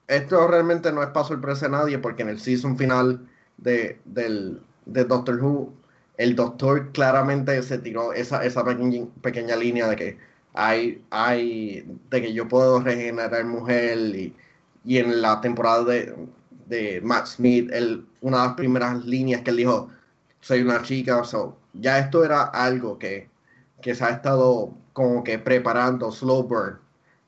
esto 0.08 0.46
realmente 0.48 0.92
no 0.92 1.02
es 1.02 1.08
para 1.10 1.26
sorpresa 1.26 1.66
a 1.66 1.70
nadie, 1.70 1.98
porque 1.98 2.22
en 2.22 2.30
el 2.30 2.40
season 2.40 2.76
final 2.76 3.26
de, 3.58 4.00
del, 4.04 4.60
de 4.86 5.04
Doctor 5.04 5.42
Who, 5.42 5.72
el 6.16 6.34
Doctor 6.36 6.90
claramente 6.92 7.62
se 7.62 7.78
tiró 7.78 8.12
esa, 8.12 8.44
esa 8.44 8.64
pequeña, 8.64 9.06
pequeña 9.22 9.56
línea 9.56 9.88
de 9.88 9.96
que 9.96 10.18
hay, 10.54 11.02
hay, 11.10 11.86
de 12.10 12.22
que 12.22 12.32
yo 12.32 12.48
puedo 12.48 12.80
regenerar 12.80 13.44
mujer 13.44 13.98
y, 13.98 14.34
y 14.84 14.98
en 14.98 15.22
la 15.22 15.40
temporada 15.40 15.84
de, 15.84 16.14
de 16.66 17.00
Matt 17.02 17.26
Smith, 17.26 17.70
el, 17.72 18.06
una 18.20 18.42
de 18.42 18.46
las 18.48 18.56
primeras 18.56 19.04
líneas 19.04 19.42
que 19.42 19.50
él 19.50 19.56
dijo, 19.58 19.90
soy 20.40 20.62
una 20.62 20.82
chica, 20.82 21.24
so, 21.24 21.56
ya 21.72 21.98
esto 21.98 22.24
era 22.24 22.44
algo 22.44 22.98
que, 22.98 23.28
que 23.80 23.94
se 23.94 24.04
ha 24.04 24.10
estado 24.10 24.74
como 24.92 25.24
que 25.24 25.38
preparando, 25.38 26.10
slow 26.10 26.42
burn, 26.44 26.78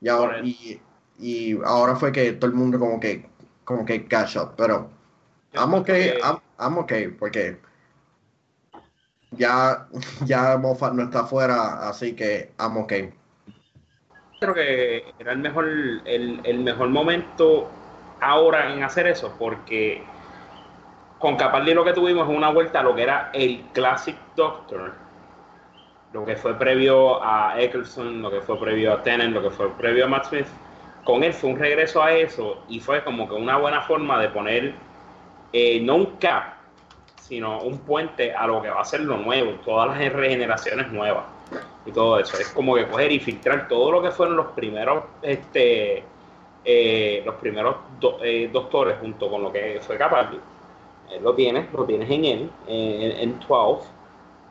y 0.01 0.09
ahora, 0.09 0.39
y, 0.43 0.81
y 1.17 1.57
ahora 1.63 1.95
fue 1.95 2.11
que 2.11 2.33
todo 2.33 2.51
el 2.51 2.57
mundo 2.57 2.79
como 2.79 2.99
que, 2.99 3.25
como 3.63 3.85
que 3.85 4.05
catch 4.05 4.35
up, 4.37 4.53
pero 4.57 4.89
I'm 5.53 5.73
okay, 5.73 6.19
I'm, 6.57 6.77
okay, 6.77 7.07
porque 7.07 7.59
ya, 9.31 9.87
ya 10.25 10.57
Moffat 10.57 10.93
no 10.93 11.03
está 11.03 11.21
afuera, 11.21 11.87
así 11.87 12.15
que 12.15 12.51
I'm 12.59 12.77
okay. 12.77 13.13
Creo 14.39 14.53
que 14.53 15.13
era 15.19 15.31
el 15.31 15.39
mejor, 15.39 15.65
el, 16.05 16.41
el 16.43 16.59
mejor 16.59 16.89
momento 16.89 17.69
ahora 18.19 18.73
en 18.73 18.83
hacer 18.83 19.07
eso, 19.07 19.33
porque 19.37 20.03
con 21.23 21.37
Capaldi 21.37 21.73
lo 21.73 21.85
que 21.85 21.93
tuvimos 21.93 22.29
es 22.29 22.35
una 22.35 22.49
vuelta 22.49 22.81
a 22.81 22.83
lo 22.83 22.93
que 22.93 23.03
era 23.03 23.29
el 23.31 23.61
Classic 23.71 24.17
Doctor, 24.35 24.91
lo 26.11 26.25
que 26.25 26.35
fue 26.35 26.53
previo 26.59 27.23
a 27.23 27.55
Eccleston, 27.57 28.21
lo 28.21 28.29
que 28.29 28.41
fue 28.41 28.59
previo 28.59 28.91
a 28.91 29.01
Tennant, 29.03 29.33
lo 29.33 29.41
que 29.41 29.49
fue 29.49 29.69
previo 29.69 30.03
a 30.03 30.09
Matt 30.09 30.25
Smith. 30.25 30.47
Con 31.05 31.23
él 31.23 31.31
fue 31.31 31.51
un 31.51 31.59
regreso 31.59 32.03
a 32.03 32.11
eso 32.11 32.65
y 32.67 32.81
fue 32.81 33.05
como 33.05 33.25
que 33.29 33.35
una 33.35 33.55
buena 33.55 33.79
forma 33.83 34.19
de 34.19 34.27
poner 34.27 34.73
eh, 35.53 35.79
no 35.79 35.95
un 35.95 36.05
cap, 36.17 36.55
sino 37.21 37.61
un 37.61 37.77
puente 37.77 38.33
a 38.33 38.45
lo 38.45 38.61
que 38.61 38.69
va 38.69 38.81
a 38.81 38.83
ser 38.83 38.99
lo 38.99 39.15
nuevo, 39.15 39.51
todas 39.63 39.97
las 39.97 40.11
regeneraciones 40.11 40.91
nuevas 40.91 41.23
y 41.85 41.93
todo 41.93 42.19
eso. 42.19 42.37
Es 42.37 42.49
como 42.49 42.75
que 42.75 42.85
coger 42.85 43.13
y 43.13 43.21
filtrar 43.21 43.69
todo 43.69 43.93
lo 43.93 44.01
que 44.01 44.11
fueron 44.11 44.35
los 44.35 44.47
primeros, 44.47 45.05
este, 45.21 46.03
eh, 46.65 47.23
los 47.25 47.35
primeros 47.35 47.77
eh, 48.21 48.49
doctores 48.51 48.97
junto 48.99 49.29
con 49.29 49.41
lo 49.41 49.53
que 49.53 49.79
fue 49.81 49.97
Capaldi. 49.97 50.37
Lo 51.21 51.33
tienes, 51.35 51.71
lo 51.73 51.85
tienes 51.85 52.09
en 52.09 52.25
él, 52.25 52.51
en, 52.67 53.39
12, 53.39 53.87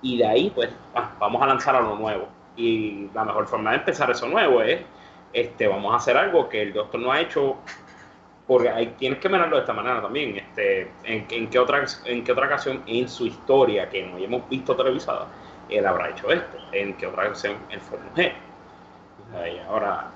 y 0.02 0.18
de 0.18 0.26
ahí 0.26 0.50
pues 0.54 0.70
ah, 0.94 1.12
vamos 1.18 1.42
a 1.42 1.46
lanzar 1.46 1.76
a 1.76 1.80
lo 1.80 1.96
nuevo. 1.96 2.28
Y 2.56 3.08
la 3.14 3.24
mejor 3.24 3.46
forma 3.46 3.70
de 3.70 3.78
empezar 3.78 4.10
eso 4.10 4.28
nuevo 4.28 4.62
es, 4.62 4.80
este, 5.32 5.66
vamos 5.66 5.92
a 5.92 5.96
hacer 5.96 6.16
algo 6.16 6.48
que 6.48 6.62
el 6.62 6.72
doctor 6.72 7.00
no 7.00 7.12
ha 7.12 7.20
hecho 7.20 7.56
porque 8.46 8.68
hay, 8.68 8.86
tienes 8.98 9.18
que 9.18 9.28
mirarlo 9.28 9.56
de 9.56 9.62
esta 9.62 9.72
manera 9.72 10.02
también. 10.02 10.36
Este, 10.36 10.90
en, 11.04 11.26
en, 11.30 11.48
qué 11.48 11.58
otra, 11.58 11.84
¿En 12.04 12.24
qué 12.24 12.32
otra 12.32 12.46
ocasión 12.46 12.82
en 12.86 13.08
su 13.08 13.26
historia 13.26 13.88
que 13.88 14.02
no 14.02 14.18
hemos 14.18 14.48
visto 14.48 14.76
televisada 14.76 15.26
él 15.68 15.86
habrá 15.86 16.10
hecho 16.10 16.30
esto? 16.30 16.58
¿En 16.72 16.94
qué 16.94 17.06
otra 17.06 17.26
ocasión 17.26 17.56
él 17.70 17.80
fue 17.80 17.98
mujer? 17.98 18.34
Ahora 19.68 20.10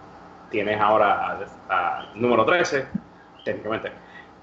tienes 0.50 0.78
ahora 0.80 1.38
a, 1.68 2.06
número 2.14 2.44
13, 2.44 2.86
técnicamente, 3.44 3.90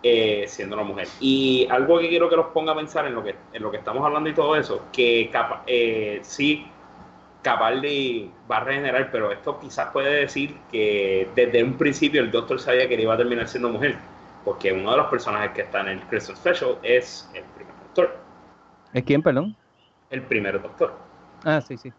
eh, 0.03 0.45
siendo 0.47 0.75
una 0.75 0.83
mujer. 0.83 1.07
Y 1.19 1.65
algo 1.69 1.97
que 1.99 2.09
quiero 2.09 2.29
que 2.29 2.35
los 2.35 2.47
ponga 2.47 2.73
a 2.73 2.75
pensar 2.75 3.07
en 3.07 3.15
lo 3.15 3.23
que, 3.23 3.35
en 3.53 3.63
lo 3.63 3.71
que 3.71 3.77
estamos 3.77 4.05
hablando 4.05 4.29
y 4.29 4.33
todo 4.33 4.55
eso, 4.55 4.85
que 4.91 5.31
eh, 5.65 6.19
sí 6.23 6.67
Capaldi 7.41 8.31
va 8.49 8.57
a 8.57 8.63
regenerar, 8.65 9.09
pero 9.11 9.31
esto 9.31 9.59
quizás 9.59 9.91
puede 9.91 10.13
decir 10.21 10.57
que 10.71 11.29
desde 11.35 11.63
un 11.63 11.77
principio 11.77 12.21
el 12.21 12.31
Doctor 12.31 12.59
sabía 12.59 12.87
que 12.87 13.01
iba 13.01 13.13
a 13.13 13.17
terminar 13.17 13.47
siendo 13.47 13.69
mujer, 13.69 13.97
porque 14.43 14.73
uno 14.73 14.91
de 14.91 14.97
los 14.97 15.07
personajes 15.07 15.51
que 15.51 15.61
está 15.61 15.81
en 15.81 15.87
el 15.87 16.01
Christmas 16.01 16.37
Special 16.37 16.77
es 16.83 17.29
el 17.33 17.43
primer 17.43 17.73
Doctor. 17.83 18.17
¿Es 18.93 19.03
quién, 19.03 19.21
perdón? 19.21 19.55
El 20.09 20.21
primer 20.23 20.61
Doctor. 20.61 20.93
Ah, 21.43 21.61
sí, 21.61 21.77
sí. 21.77 21.91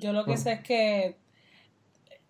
Yo 0.00 0.12
lo 0.12 0.24
que 0.24 0.36
sé 0.36 0.52
es 0.52 0.60
que 0.60 1.16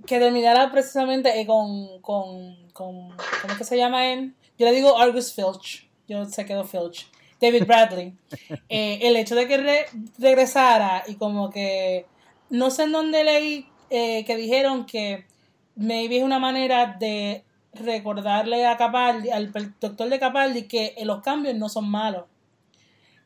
que 0.05 0.19
terminara 0.19 0.71
precisamente 0.71 1.41
eh, 1.41 1.47
con, 1.47 2.01
con, 2.03 2.71
con, 2.73 3.09
¿cómo 3.11 3.53
es 3.53 3.59
que 3.59 3.65
se 3.65 3.77
llama 3.77 4.13
él? 4.13 4.35
Yo 4.59 4.67
le 4.67 4.73
digo 4.73 4.99
Argus 4.99 5.33
Filch, 5.33 5.89
yo 6.09 6.25
se 6.25 6.45
quedó 6.45 6.65
Filch. 6.65 7.09
David 7.41 7.67
Bradley, 7.67 8.15
eh, 8.69 9.01
el 9.03 9.17
hecho 9.17 9.35
de 9.35 9.47
que 9.47 9.87
regresara 10.19 11.05
y 11.07 11.17
como 11.17 11.51
que 11.51 12.07
no 12.49 12.71
sé 12.71 12.85
en 12.85 12.93
dónde 12.93 13.25
leí 13.25 13.67
eh, 13.91 14.25
que 14.25 14.37
dijeron 14.37 14.87
que 14.87 15.27
maybe 15.75 16.19
es 16.19 16.23
una 16.23 16.39
manera 16.39 16.97
de 16.99 17.45
recordarle 17.73 18.67
a 18.67 18.77
Capaldi, 18.77 19.31
al 19.31 19.53
doctor 19.53 20.09
de 20.09 20.19
Capaldi, 20.19 20.63
que 20.63 20.95
los 21.05 21.23
cambios 21.23 21.55
no 21.55 21.69
son 21.69 21.89
malos. 21.89 22.25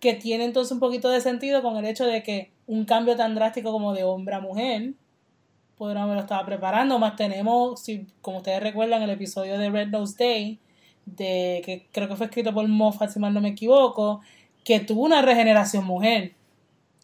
Que 0.01 0.15
tiene 0.15 0.45
entonces 0.45 0.73
un 0.73 0.81
poquito 0.81 1.11
de 1.11 1.21
sentido 1.21 1.63
con 1.63 1.77
el 1.77 1.85
hecho 1.85 2.05
de 2.05 2.23
que 2.23 2.51
un 2.67 2.85
cambio 2.85 3.17
tan 3.17 3.35
drástico 3.35 3.71
como 3.71 3.93
de 3.95 4.05
hombre 4.05 4.35
a 4.35 4.41
mujer, 4.41 4.95
podríamos 5.77 6.07
haberlo 6.07 6.23
estaba 6.23 6.45
preparando. 6.45 6.99
Más 6.99 7.17
tenemos, 7.17 7.81
si, 7.81 8.07
como 8.21 8.39
ustedes 8.39 8.63
recuerdan, 8.63 9.03
el 9.03 9.11
episodio 9.11 9.59
de 9.59 9.71
Red 9.71 9.89
Nose 9.89 10.17
Day, 10.19 10.59
de 11.17 11.63
que 11.65 11.89
creo 11.93 12.09
que 12.09 12.17
fue 12.17 12.27
escrito 12.27 12.53
por 12.53 12.67
Moffat, 12.67 13.11
si 13.11 13.19
mal 13.19 13.35
no 13.35 13.41
me 13.41 13.51
equivoco, 13.51 14.21
que 14.65 14.81
tuvo 14.81 15.05
una 15.05 15.23
regeneración 15.23 15.85
mujer, 15.85 16.33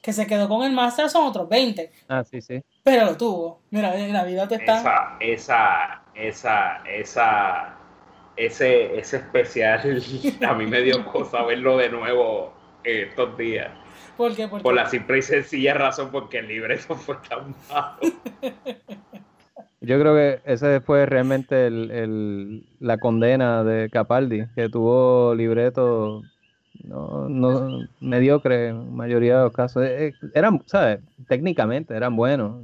que 0.03 0.13
se 0.13 0.27
quedó 0.27 0.49
con 0.49 0.63
el 0.63 0.73
Master 0.73 1.11
son 1.11 1.27
otros 1.27 1.49
20. 1.49 1.91
Ah, 2.09 2.23
sí, 2.23 2.41
sí. 2.41 2.63
Pero 2.83 3.07
lo 3.07 3.17
tuvo. 3.17 3.61
Mira, 3.71 3.97
en 3.99 4.13
la 4.13 4.25
vida 4.25 4.47
te 4.47 4.55
está. 4.57 4.79
Esa, 4.79 5.17
esa, 5.21 6.03
esa, 6.15 6.83
esa, 6.87 7.77
ese, 8.37 8.99
ese 8.99 9.17
especial, 9.17 10.03
a 10.47 10.55
mí 10.55 10.67
me 10.67 10.81
dio 10.83 11.05
cosa 11.07 11.43
verlo 11.43 11.77
de 11.77 11.89
nuevo 11.89 12.53
estos 12.85 13.37
días. 13.37 13.71
¿Por 14.17 14.35
qué? 14.35 14.49
¿Por, 14.49 14.75
la 14.75 14.89
simple 14.89 15.19
y 15.19 15.23
sencilla 15.23 15.75
razón 15.75 16.11
porque 16.11 16.39
el 16.39 16.49
libreto 16.49 16.95
fue 16.97 17.17
tan 17.29 17.55
malo. 17.69 17.99
Yo 19.81 20.01
creo 20.01 20.15
que 20.15 20.41
ese 20.45 20.81
fue 20.81 21.07
realmente 21.07 21.67
el, 21.67 22.67
la 22.81 22.99
condena 22.99 23.63
de 23.63 23.91
Capaldi, 23.91 24.47
que 24.55 24.69
tuvo 24.69 25.35
libreto 25.35 26.23
no, 26.85 27.29
no 27.29 27.87
mediocre 28.01 28.69
en 28.69 28.95
mayoría 28.95 29.39
de 29.39 29.45
los 29.45 29.53
casos. 29.53 29.85
Eh, 29.85 30.09
eh, 30.09 30.13
eran, 30.35 30.63
¿sabes? 30.67 31.01
Técnicamente 31.29 31.95
eran 31.95 32.17
buenos, 32.17 32.63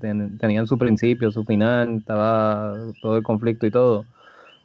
tenían 0.00 0.66
su 0.66 0.78
principio, 0.78 1.30
su 1.30 1.44
final, 1.44 1.98
estaba 1.98 2.74
todo 3.02 3.16
el 3.16 3.22
conflicto 3.22 3.66
y 3.66 3.70
todo, 3.70 4.04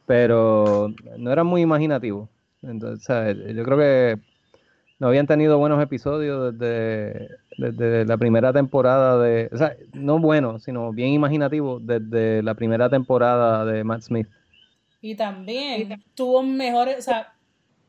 pero 0.05 0.93
no 1.17 1.31
eran 1.31 1.48
muy 1.48 1.62
imaginativos. 1.62 2.29
Entonces, 2.62 3.03
¿sabes? 3.05 3.38
yo 3.55 3.63
creo 3.63 3.77
que 3.77 4.19
no 5.00 5.07
habían 5.07 5.27
tenido 5.27 5.57
buenos 5.57 5.81
episodios 5.81 6.57
desde, 6.57 7.29
la 7.58 8.17
primera 8.17 8.53
temporada 8.53 9.22
de, 9.22 9.50
o 9.51 9.58
sea, 9.58 9.75
no 9.93 10.20
buenos, 10.20 10.63
sino 10.63 10.91
bien 10.91 11.10
imaginativos 11.10 11.86
desde 11.86 12.41
la 12.43 12.55
primera 12.55 12.89
temporada 12.89 13.65
de 13.65 13.84
Matt 13.84 14.03
Smith. 14.03 14.27
Y 15.01 15.15
también 15.15 16.03
tuvo 16.15 16.43
mejores, 16.43 17.00
o 17.00 17.01
sea, 17.01 17.34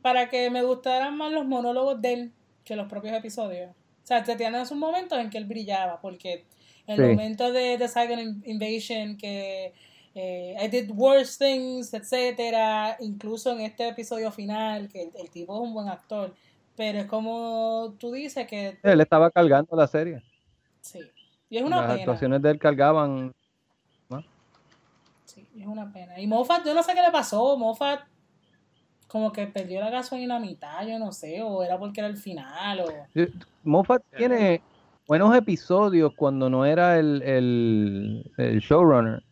para 0.00 0.28
que 0.28 0.50
me 0.50 0.62
gustaran 0.62 1.16
más 1.16 1.33
los 1.33 1.47
monólogos 1.47 2.00
de 2.00 2.12
él 2.12 2.33
que 2.64 2.76
los 2.76 2.88
propios 2.88 3.14
episodios. 3.14 3.71
O 3.71 4.07
sea, 4.07 4.23
te 4.23 4.35
tienes 4.37 4.71
un 4.71 4.78
momento 4.78 5.19
en 5.19 5.31
que 5.31 5.38
él 5.38 5.45
brillaba, 5.45 6.00
porque 6.00 6.45
el 6.87 7.00
momento 7.00 7.52
de 7.52 7.76
The 7.78 7.88
Second 7.88 8.47
Invasion, 8.47 9.16
que 9.16 9.73
eh, 10.14 10.57
I 10.61 10.69
did 10.69 10.90
worse 10.90 11.38
things, 11.38 11.95
etcétera, 11.95 12.97
incluso 13.00 13.52
en 13.52 13.61
este 13.61 13.88
episodio 13.88 14.33
final, 14.33 14.88
que 14.88 15.11
el 15.14 15.31
tipo 15.31 15.54
es 15.54 15.61
un 15.61 15.73
buen 15.73 15.88
actor 15.88 16.35
pero 16.76 16.98
es 17.00 17.06
como 17.06 17.94
tú 17.98 18.12
dices 18.12 18.46
que... 18.46 18.78
Él 18.82 19.00
estaba 19.00 19.30
cargando 19.30 19.76
la 19.76 19.86
serie. 19.86 20.22
Sí. 20.80 21.00
Y 21.48 21.58
es 21.58 21.64
una 21.64 21.82
Las 21.82 21.98
actuaciones 21.98 22.42
de 22.42 22.50
él 22.50 22.58
cargaban... 22.58 23.32
Sí, 25.24 25.48
es 25.58 25.66
una 25.66 25.90
pena. 25.90 26.20
Y 26.20 26.26
Moffat, 26.26 26.66
yo 26.66 26.74
no 26.74 26.82
sé 26.82 26.94
qué 26.94 27.00
le 27.00 27.10
pasó. 27.10 27.56
Moffat 27.56 28.00
como 29.08 29.32
que 29.32 29.46
perdió 29.46 29.80
la 29.80 29.90
gasolina 29.90 30.36
a 30.36 30.40
mitad, 30.40 30.86
yo 30.86 30.98
no 30.98 31.12
sé, 31.12 31.42
o 31.42 31.62
era 31.62 31.78
porque 31.78 32.00
era 32.00 32.08
el 32.08 32.16
final. 32.16 32.80
O... 32.80 32.86
Moffat 33.62 34.02
tiene 34.16 34.62
buenos 35.06 35.36
episodios 35.36 36.12
cuando 36.16 36.48
no 36.48 36.64
era 36.64 36.98
el, 36.98 37.22
el, 37.22 38.32
el 38.38 38.60
showrunner. 38.60 39.22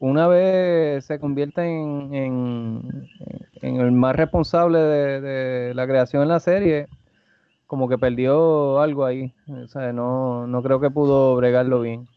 Una 0.00 0.26
vez 0.28 1.04
se 1.04 1.20
convierte 1.20 1.62
en, 1.62 2.14
en, 2.14 3.08
en 3.62 3.76
el 3.76 3.92
más 3.92 4.16
responsable 4.16 4.78
de, 4.78 5.74
la 5.74 5.86
creación 5.86 6.22
de 6.22 6.28
la 6.28 6.40
serie, 6.40 6.88
como 7.66 7.86
que 7.88 7.98
perdió 7.98 8.80
algo 8.80 9.04
ahí. 9.04 9.32
O 9.46 9.68
sea, 9.68 9.92
no, 9.92 10.60
creo 10.64 10.80
que 10.80 10.90
pudo 10.90 11.36
bregarlo 11.36 11.82
bien. 11.82 12.08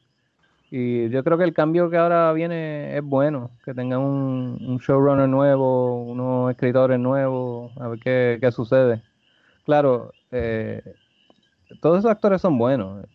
Y 0.71 1.09
yo 1.09 1.23
creo 1.25 1.37
que 1.37 1.43
el 1.43 1.53
cambio 1.53 1.89
que 1.89 1.97
ahora 1.97 2.31
viene 2.33 2.97
es 2.97 3.03
bueno, 3.03 3.51
que 3.65 3.73
tengan 3.73 3.99
un, 3.99 4.79
showrunner 4.79 5.29
nuevo, 5.29 6.03
unos 6.03 6.51
escritores 6.51 6.99
nuevos, 6.99 7.71
a 7.77 7.89
ver 7.89 7.99
qué, 7.99 8.37
qué 8.41 8.51
sucede. 8.51 9.03
Claro, 9.65 10.13
eh, 10.31 10.81
todos 11.81 11.99
esos 11.99 12.11
actores 12.11 12.41
son 12.41 12.57
buenos, 12.57 13.05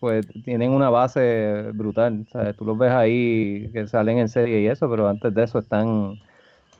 pues 0.00 0.26
tienen 0.44 0.70
una 0.72 0.90
base 0.90 1.70
brutal. 1.74 2.26
¿sabes? 2.32 2.56
Tú 2.56 2.64
los 2.64 2.78
ves 2.78 2.92
ahí 2.92 3.70
que 3.72 3.86
salen 3.86 4.18
en 4.18 4.28
serie 4.28 4.60
y 4.60 4.66
eso, 4.66 4.88
pero 4.90 5.08
antes 5.08 5.34
de 5.34 5.44
eso 5.44 5.58
están 5.58 6.20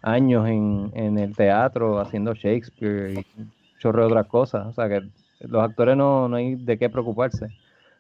años 0.03 0.49
en, 0.49 0.91
en 0.95 1.19
el 1.19 1.35
teatro 1.35 2.01
haciendo 2.01 2.35
Shakespeare 2.35 3.15
y 3.19 3.47
chorre 3.79 4.05
otras 4.05 4.27
cosas. 4.27 4.67
O 4.67 4.73
sea 4.73 4.89
que 4.89 5.03
los 5.41 5.63
actores 5.63 5.97
no, 5.97 6.29
no 6.29 6.37
hay 6.37 6.55
de 6.55 6.79
qué 6.79 6.89
preocuparse 6.89 7.49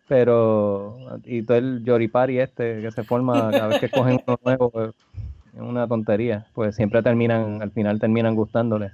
pero 0.09 0.99
y 1.25 1.43
todo 1.43 1.59
el 1.59 1.85
yoripari 1.85 2.38
este 2.38 2.81
que 2.81 2.91
se 2.91 3.03
forma 3.03 3.50
cada 3.50 3.69
vez 3.69 3.81
que 3.81 3.88
cogen 3.88 4.21
uno 4.26 4.38
nuevo 4.45 4.73
es 4.85 5.61
una 5.61 5.87
tontería 5.87 6.47
pues 6.55 6.76
siempre 6.76 7.03
terminan 7.03 7.61
al 7.62 7.71
final 7.73 7.99
terminan 7.99 8.35
gustándole 8.35 8.93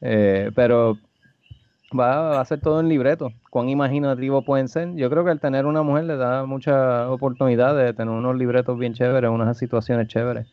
eh, 0.00 0.50
pero 0.54 0.98
va 1.98 2.40
a 2.40 2.44
ser 2.44 2.60
todo 2.60 2.80
en 2.80 2.88
libreto 2.88 3.32
cuán 3.50 3.68
imaginativo 3.68 4.42
pueden 4.42 4.68
ser 4.68 4.94
yo 4.94 5.08
creo 5.10 5.24
que 5.24 5.30
el 5.30 5.40
tener 5.40 5.66
una 5.66 5.82
mujer 5.82 6.04
le 6.04 6.16
da 6.16 6.44
mucha 6.44 7.08
oportunidad 7.10 7.76
de 7.76 7.92
tener 7.92 8.12
unos 8.12 8.36
libretos 8.36 8.78
bien 8.78 8.94
chéveres 8.94 9.30
unas 9.30 9.56
situaciones 9.56 10.08
chéveres 10.08 10.48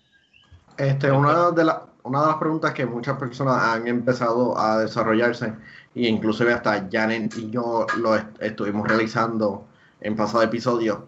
este 0.78 1.12
una 1.12 1.52
de 1.52 1.64
las 1.64 1.78
una 2.04 2.22
de 2.22 2.28
las 2.28 2.36
preguntas 2.36 2.74
que 2.74 2.86
muchas 2.86 3.18
personas 3.18 3.62
han 3.64 3.88
empezado 3.88 4.58
a 4.58 4.80
desarrollarse 4.80 5.54
y 5.96 6.08
inclusive 6.08 6.54
hasta 6.54 6.88
Janet 6.92 7.36
y 7.38 7.50
yo 7.50 7.88
lo 7.98 8.16
estuvimos 8.40 8.88
realizando 8.88 9.66
en 10.02 10.16
pasado 10.16 10.44
episodio, 10.44 11.08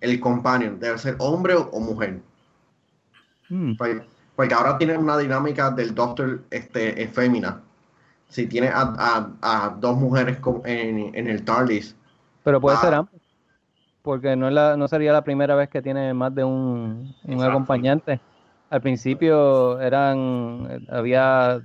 el 0.00 0.20
companion 0.20 0.78
debe 0.78 0.98
ser 0.98 1.16
hombre 1.18 1.54
o, 1.54 1.80
mujer. 1.80 2.20
Hmm. 3.48 3.72
Porque, 4.36 4.54
ahora 4.54 4.78
tiene 4.78 4.96
una 4.96 5.18
dinámica 5.18 5.70
del 5.70 5.94
Doctor 5.94 6.42
este, 6.50 7.08
fémina. 7.08 7.60
Si 8.30 8.46
tiene 8.46 8.70
a, 8.72 9.76
dos 9.78 9.96
mujeres 9.98 10.38
en, 10.64 11.28
el 11.28 11.44
TARDIS. 11.44 11.94
Pero 12.42 12.60
puede 12.60 12.78
ser 12.78 12.94
ambos. 12.94 13.20
Porque 14.02 14.34
no, 14.34 14.48
es 14.48 14.54
la, 14.54 14.78
no 14.78 14.88
sería 14.88 15.12
la 15.12 15.22
primera 15.22 15.54
vez 15.54 15.68
que 15.68 15.82
tiene 15.82 16.14
más 16.14 16.34
de 16.34 16.42
un, 16.42 17.14
un 17.24 17.42
acompañante 17.42 18.18
al 18.70 18.80
principio 18.80 19.80
eran, 19.80 20.86
había, 20.90 21.60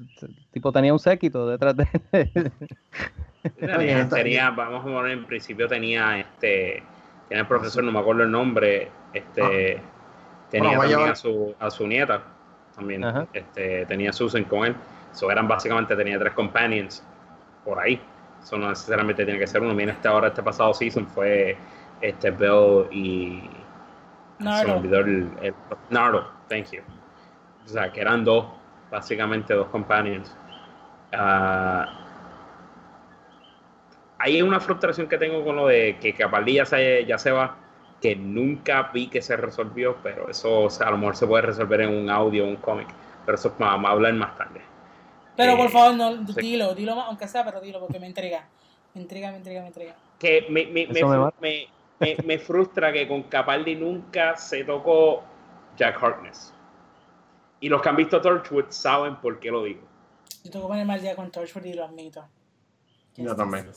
tipo 0.52 0.72
tenía 0.72 0.92
un 0.92 1.00
séquito 1.00 1.48
detrás 1.48 1.76
de 1.78 1.88
tenía, 4.10 4.50
vamos 4.50 4.82
a 4.82 4.84
poner, 4.84 5.12
en 5.12 5.26
principio 5.26 5.68
tenía 5.68 6.20
este, 6.20 6.84
tenía 7.30 7.42
el 7.42 7.48
profesor, 7.48 7.84
no 7.84 7.92
me 7.92 8.00
acuerdo 8.00 8.24
el 8.24 8.32
nombre, 8.32 8.90
este, 9.14 9.78
ah. 9.78 9.82
tenía 10.50 10.80
también 10.80 11.10
a 11.10 11.16
su, 11.16 11.54
a 11.60 11.70
su 11.70 11.86
nieta, 11.86 12.24
también, 12.76 13.06
este, 13.34 13.86
tenía 13.86 14.12
Susan 14.12 14.44
con 14.44 14.66
él, 14.66 14.76
eso 15.16 15.32
eran 15.32 15.48
básicamente, 15.48 15.96
tenía 15.96 16.20
tres 16.20 16.34
companions 16.34 17.04
por 17.64 17.80
ahí, 17.80 18.00
eso 18.42 18.58
no 18.58 18.70
necesariamente 18.70 19.24
tiene 19.26 19.40
que 19.40 19.48
ser 19.48 19.62
uno, 19.62 19.74
mira 19.74 19.94
este 19.94 20.08
ahora, 20.08 20.28
este 20.28 20.44
pasado 20.44 20.74
season 20.74 21.08
fue 21.08 21.58
este 22.02 22.32
Bill 22.32 22.88
y... 22.92 23.50
Nardo. 24.38 25.00
el, 25.00 25.30
Nardo, 25.90 26.30
thank 26.50 26.72
you 26.72 26.82
o 27.66 27.68
sea, 27.68 27.92
que 27.92 28.02
eran 28.02 28.24
dos, 28.24 28.46
básicamente 28.92 29.54
dos 29.54 29.68
companions. 29.68 30.36
Uh, 31.14 31.86
hay 34.20 34.42
una 34.42 34.60
frustración 34.60 35.08
que 35.08 35.18
tengo 35.18 35.44
con 35.44 35.56
lo 35.56 35.68
de 35.68 35.98
que 36.00 36.14
Capaldi 36.14 36.54
ya 36.54 36.66
se, 36.66 37.06
ya 37.06 37.18
se 37.18 37.32
va, 37.32 37.56
que 38.02 38.16
nunca 38.16 38.92
vi 38.94 39.08
que 39.08 39.22
se 39.22 39.36
resolvió, 39.36 39.98
pero 40.04 40.30
eso 40.30 40.68
a 40.80 40.92
lo 40.92 40.98
mejor 40.98 41.16
se 41.16 41.28
puede 41.28 41.44
resolver 41.44 41.82
en 41.82 41.90
un 41.90 42.10
audio, 42.10 42.46
un 42.46 42.58
cómic, 42.58 42.88
pero 43.26 43.36
eso 43.36 43.54
vamos 43.58 43.90
a 43.90 43.94
hablar 43.94 44.14
más 44.14 44.36
tarde. 44.38 44.62
Pero 45.36 45.58
por 45.58 45.70
favor, 45.70 45.96
no, 45.96 46.16
dilo, 46.16 46.74
dilo 46.74 46.94
aunque 46.94 47.28
sea, 47.28 47.44
pero 47.44 47.60
dilo 47.62 47.80
porque 47.80 48.00
me 48.00 48.08
intriga. 48.08 48.48
Me 48.94 49.02
intriga, 49.02 49.32
me 49.32 49.38
intriga, 49.38 49.62
me 49.62 49.68
intriga. 49.68 49.96
Que 50.18 50.46
me, 50.50 50.66
me, 50.68 50.88
me, 50.88 51.68
me, 52.00 52.18
me 52.24 52.40
frustra 52.40 52.94
que 52.94 53.08
con 53.08 53.24
Capaldi 53.24 53.76
nunca 53.76 54.38
se 54.38 54.64
tocó 54.64 55.24
Jack 55.78 56.02
Harkness. 56.02 56.54
Y 57.60 57.70
los 57.70 57.82
que 57.82 57.90
han 57.90 57.96
visto 57.96 58.22
Torchwood 58.22 58.66
saben 58.70 59.18
por 59.18 59.40
qué 59.40 59.52
lo 59.52 59.64
digo. 59.64 59.82
Yo 60.44 60.52
tengo 60.52 60.66
que 60.66 60.70
poner 60.70 60.86
mal 60.86 61.02
día 61.02 61.16
con 61.16 61.32
Torchwood 61.32 61.66
y 61.66 61.74
lo 61.74 61.86
admito. 61.86 62.26
Yo 63.16 63.36
también. 63.36 63.72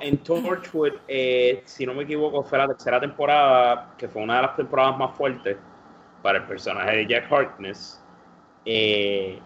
En 0.00 0.18
Torchwood, 0.18 0.94
eh, 1.08 1.62
si 1.64 1.86
no 1.86 1.94
me 1.94 2.02
equivoco, 2.02 2.42
fue 2.42 2.58
la 2.58 2.68
tercera 2.68 3.00
temporada, 3.00 3.94
que 3.96 4.08
fue 4.08 4.22
una 4.22 4.36
de 4.36 4.42
las 4.42 4.56
temporadas 4.56 4.98
más 4.98 5.16
fuertes 5.16 5.56
para 6.22 6.38
el 6.38 6.44
personaje 6.44 6.96
de 6.96 7.06
Jack 7.06 7.32
Harkness. 7.32 8.02
Eh, 8.64 9.40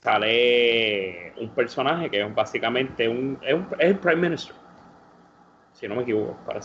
sale 0.00 1.32
un 1.38 1.48
personaje 1.50 2.10
que 2.10 2.22
es 2.22 2.34
básicamente 2.34 3.08
un, 3.08 3.38
es, 3.42 3.56
el 3.78 3.98
Prime 3.98 4.28
Minister, 4.28 4.54
si 5.72 5.86
no 5.88 5.96
me 5.96 6.02
equivoco, 6.02 6.36
para 6.46 6.60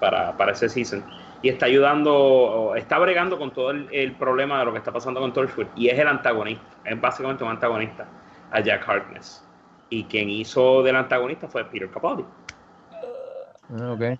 para, 0.00 0.36
para 0.36 0.52
ese 0.52 0.68
season 0.68 1.04
y 1.42 1.48
está 1.48 1.66
ayudando, 1.66 2.74
está 2.76 2.98
bregando 2.98 3.38
con 3.38 3.52
todo 3.52 3.70
el, 3.70 4.12
problema 4.18 4.58
de 4.58 4.64
lo 4.64 4.72
que 4.72 4.78
está 4.78 4.92
pasando 4.92 5.20
con 5.20 5.32
Torchwood 5.32 5.66
y 5.76 5.88
es 5.88 5.98
el 5.98 6.08
antagonista, 6.08 6.64
es 6.84 7.00
básicamente 7.00 7.44
un 7.44 7.50
antagonista 7.50 8.06
a 8.50 8.60
Jack 8.60 8.88
Harkness. 8.88 9.44
Y 9.90 10.04
quien 10.04 10.28
hizo 10.28 10.82
del 10.82 10.96
antagonista 10.96 11.48
fue 11.48 11.64
Peter 11.64 11.88
Capaldi. 11.90 12.24
Ah, 13.70 13.92
okay. 13.92 14.18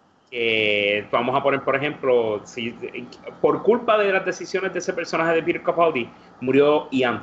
vamos 1.11 1.37
a 1.37 1.43
poner, 1.43 1.63
por 1.63 1.75
ejemplo, 1.75 2.41
si, 2.45 2.75
por 3.41 3.63
culpa 3.63 3.99
de 3.99 4.13
las 4.13 4.25
decisiones 4.25 4.73
de 4.73 4.79
ese 4.79 4.93
personaje 4.93 5.35
de 5.35 5.43
Peter 5.43 5.63
Capaldi, 5.63 6.09
murió 6.41 6.89
Ian, 6.91 7.23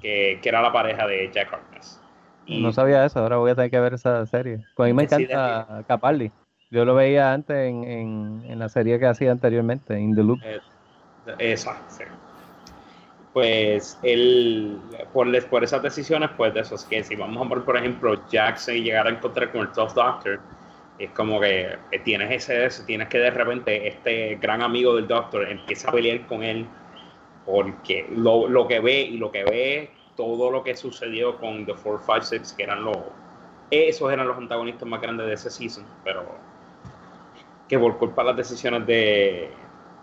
que, 0.00 0.38
que 0.42 0.48
era 0.48 0.62
la 0.62 0.72
pareja 0.72 1.06
de 1.06 1.30
Jack 1.32 1.52
Harkness. 1.52 2.00
no 2.46 2.72
sabía 2.72 3.04
eso, 3.04 3.20
ahora 3.20 3.36
voy 3.36 3.50
a 3.50 3.54
tener 3.54 3.70
que 3.70 3.80
ver 3.80 3.94
esa 3.94 4.24
serie. 4.26 4.64
Pues 4.74 4.86
a 4.86 4.88
mí 4.88 4.94
me 4.94 5.04
encanta 5.04 5.84
Capaldi. 5.86 6.30
Yo 6.70 6.84
lo 6.84 6.94
veía 6.94 7.32
antes 7.32 7.56
en, 7.56 7.84
en, 8.46 8.58
la 8.58 8.68
serie 8.68 8.98
que 8.98 9.06
hacía 9.06 9.32
anteriormente, 9.32 9.98
In 9.98 10.14
the 10.14 10.22
Loop. 10.22 10.38
Eh, 10.44 10.60
exacto. 11.38 12.04
Pues 13.32 13.98
él, 14.02 14.78
por, 15.12 15.48
por 15.48 15.64
esas 15.64 15.82
decisiones, 15.82 16.30
pues 16.36 16.52
de 16.52 16.60
esos 16.60 16.84
que 16.84 17.02
si 17.04 17.16
vamos 17.16 17.46
a 17.46 17.54
ver, 17.54 17.64
por 17.64 17.76
ejemplo, 17.76 18.20
Jackson 18.28 18.76
y 18.76 18.82
llegar 18.82 19.06
a 19.06 19.10
encontrar 19.10 19.50
con 19.50 19.62
el 19.62 19.72
Tough 19.72 19.92
Doctor, 19.94 20.40
es 20.98 21.10
como 21.12 21.40
que 21.40 21.78
tienes 22.04 22.48
ese, 22.48 22.84
tienes 22.84 23.08
que 23.08 23.18
de 23.18 23.30
repente 23.30 23.88
este 23.88 24.36
gran 24.36 24.62
amigo 24.62 24.96
del 24.96 25.06
Doctor 25.06 25.48
empieza 25.48 25.88
a 25.88 25.92
pelear 25.92 26.26
con 26.26 26.42
él 26.42 26.66
porque 27.50 28.06
lo, 28.14 28.46
lo 28.46 28.68
que 28.68 28.80
ve 28.80 29.00
y 29.00 29.16
lo 29.16 29.32
que 29.32 29.44
ve 29.44 29.90
todo 30.16 30.50
lo 30.50 30.62
que 30.62 30.76
sucedió 30.76 31.38
con 31.38 31.64
The 31.64 31.72
456 31.72 32.54
que 32.56 32.62
eran 32.64 32.84
los 32.84 32.98
esos 33.70 34.12
eran 34.12 34.28
los 34.28 34.36
antagonistas 34.36 34.88
más 34.88 35.00
grandes 35.00 35.26
de 35.26 35.32
ese 35.34 35.50
season 35.50 35.84
pero 36.04 36.26
que 37.68 37.78
por 37.78 37.98
culpa 37.98 38.22
de 38.22 38.28
las 38.28 38.36
decisiones 38.36 38.86
de, 38.86 39.50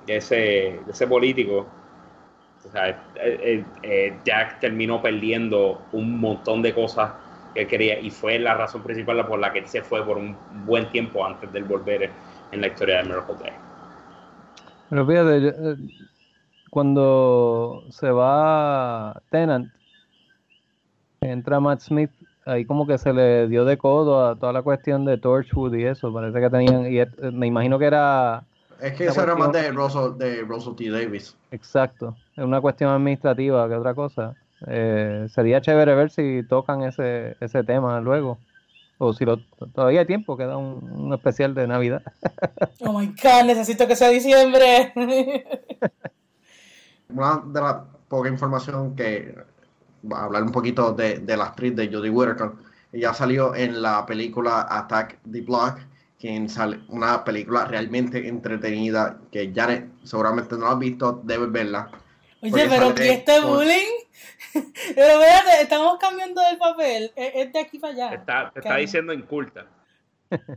ese, 0.07 0.79
ese 0.87 1.07
político, 1.07 1.65
eh, 2.73 2.95
eh, 3.15 3.65
eh, 3.81 4.17
Jack 4.23 4.59
terminó 4.59 5.01
perdiendo 5.01 5.81
un 5.91 6.19
montón 6.19 6.61
de 6.61 6.73
cosas 6.73 7.13
que 7.53 7.67
quería 7.67 7.99
y 7.99 8.11
fue 8.11 8.37
la 8.37 8.53
razón 8.53 8.83
principal 8.83 9.25
por 9.25 9.39
la 9.39 9.51
que 9.51 9.65
se 9.67 9.81
fue 9.81 10.05
por 10.05 10.17
un 10.17 10.37
buen 10.65 10.89
tiempo 10.91 11.25
antes 11.25 11.51
de 11.51 11.61
volver 11.63 12.11
en 12.51 12.61
la 12.61 12.67
historia 12.67 12.97
de 12.97 13.03
Miracle 13.03 13.35
Day. 13.41 13.53
Pero 14.89 15.07
fíjate, 15.07 15.77
cuando 16.75 17.85
se 17.89 18.11
va 18.11 19.21
Tenant, 19.31 19.71
entra 21.21 21.61
Matt 21.61 21.79
Smith 21.79 22.11
ahí 22.45 22.65
como 22.65 22.85
que 22.85 22.97
se 22.97 23.13
le 23.13 23.47
dio 23.47 23.63
de 23.63 23.77
codo 23.77 24.27
a 24.27 24.35
toda 24.35 24.51
la 24.51 24.61
cuestión 24.61 25.05
de 25.05 25.17
Torchwood 25.17 25.73
y 25.73 25.85
eso. 25.85 26.11
Parece 26.11 26.37
que 26.37 26.49
tenían, 26.49 26.85
y 26.91 26.99
me 27.31 27.47
imagino 27.47 27.79
que 27.79 27.85
era. 27.85 28.43
Es 28.81 28.91
que 28.91 29.05
eso 29.05 29.23
era 29.23 29.35
más 29.35 29.53
de 29.53 29.71
Russell, 29.71 30.17
de 30.17 30.41
Russell 30.41 30.75
T. 30.75 30.89
Davis. 30.89 31.37
Exacto, 31.49 32.13
es 32.35 32.43
una 32.43 32.59
cuestión 32.59 32.91
administrativa 32.91 33.69
que 33.69 33.75
otra 33.75 33.93
cosa. 33.93 34.35
Eh, 34.67 35.27
sería 35.29 35.61
chévere 35.61 35.95
ver 35.95 36.11
si 36.11 36.43
tocan 36.43 36.83
ese, 36.83 37.37
ese 37.39 37.63
tema 37.63 38.01
luego. 38.01 38.37
O 38.97 39.13
si 39.13 39.23
lo, 39.23 39.37
todavía 39.73 40.01
hay 40.01 40.05
tiempo, 40.05 40.35
queda 40.35 40.57
un, 40.57 40.91
un 40.91 41.13
especial 41.13 41.55
de 41.55 41.67
Navidad. 41.67 42.03
oh 42.81 42.99
my 42.99 43.07
god, 43.07 43.45
necesito 43.45 43.87
que 43.87 43.95
sea 43.95 44.09
diciembre. 44.09 44.91
una 47.09 47.41
de 47.45 47.61
las 47.61 47.75
poca 48.07 48.29
información 48.29 48.95
que 48.95 49.35
a 50.13 50.23
hablar 50.23 50.43
un 50.43 50.51
poquito 50.51 50.93
de, 50.93 51.19
de 51.19 51.37
la 51.37 51.45
actriz 51.45 51.75
de 51.75 51.91
Jodie 51.91 52.09
Whittaker. 52.11 52.51
Ella 52.93 53.13
salió 53.13 53.55
en 53.55 53.81
la 53.81 54.05
película 54.05 54.67
Attack 54.69 55.19
the 55.31 55.41
Block, 55.41 55.79
que 56.19 56.47
sale 56.47 56.81
una 56.89 57.23
película 57.23 57.65
realmente 57.65 58.27
entretenida 58.27 59.17
que 59.31 59.51
Janet 59.53 59.89
seguramente 60.03 60.55
no 60.57 60.67
ha 60.67 60.75
visto, 60.75 61.21
debe 61.23 61.47
verla. 61.47 61.89
Oye, 62.41 62.67
pero 62.69 62.93
¿y 62.97 63.07
este 63.07 63.41
con- 63.41 63.51
bullying? 63.51 63.91
pero 64.95 65.19
fíjate, 65.19 65.61
estamos 65.61 65.97
cambiando 65.99 66.41
el 66.49 66.57
papel. 66.57 67.11
Es, 67.15 67.31
es 67.35 67.53
de 67.53 67.59
aquí 67.59 67.79
para 67.79 67.93
allá. 67.93 68.09
Te 68.09 68.15
está, 68.15 68.51
te 68.53 68.59
está 68.59 68.75
diciendo 68.77 69.11
inculta. 69.13 69.65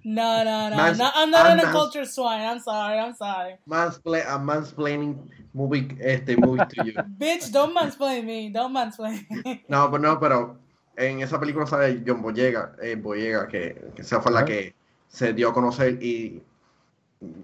No, 0.04 0.42
no, 0.44 0.70
no. 0.70 0.76
Mans- 0.76 0.98
no 0.98 1.10
I'm 1.14 1.30
not 1.30 1.52
in 1.52 1.60
a 1.60 1.62
mans- 1.62 1.72
culture 1.72 2.04
swine. 2.06 2.40
I'm 2.42 2.58
sorry, 2.60 2.98
I'm 2.98 3.14
sorry. 3.14 3.52
A 3.52 4.38
mansplaining 4.38 5.16
movie, 5.52 5.96
este 6.00 6.36
movie 6.38 6.64
to 6.70 6.84
you. 6.84 6.92
Bitch, 7.18 7.52
don't 7.52 7.74
mansplain 7.76 8.24
me. 8.24 8.50
Don't 8.50 8.72
mansplain 8.72 9.26
me. 9.30 9.64
No, 9.68 9.90
pero 9.90 9.98
no, 10.02 10.18
pero 10.18 10.56
en 10.96 11.20
esa 11.20 11.38
película 11.38 11.66
sale 11.66 12.02
John 12.06 12.22
Boyega, 12.22 12.72
eh, 12.82 12.96
Boyega 12.96 13.46
que, 13.46 13.90
que 13.94 14.02
esa 14.02 14.20
fue 14.20 14.32
la 14.32 14.44
que 14.44 14.74
se 15.08 15.32
dio 15.32 15.50
a 15.50 15.54
conocer 15.54 16.02
y 16.02 16.42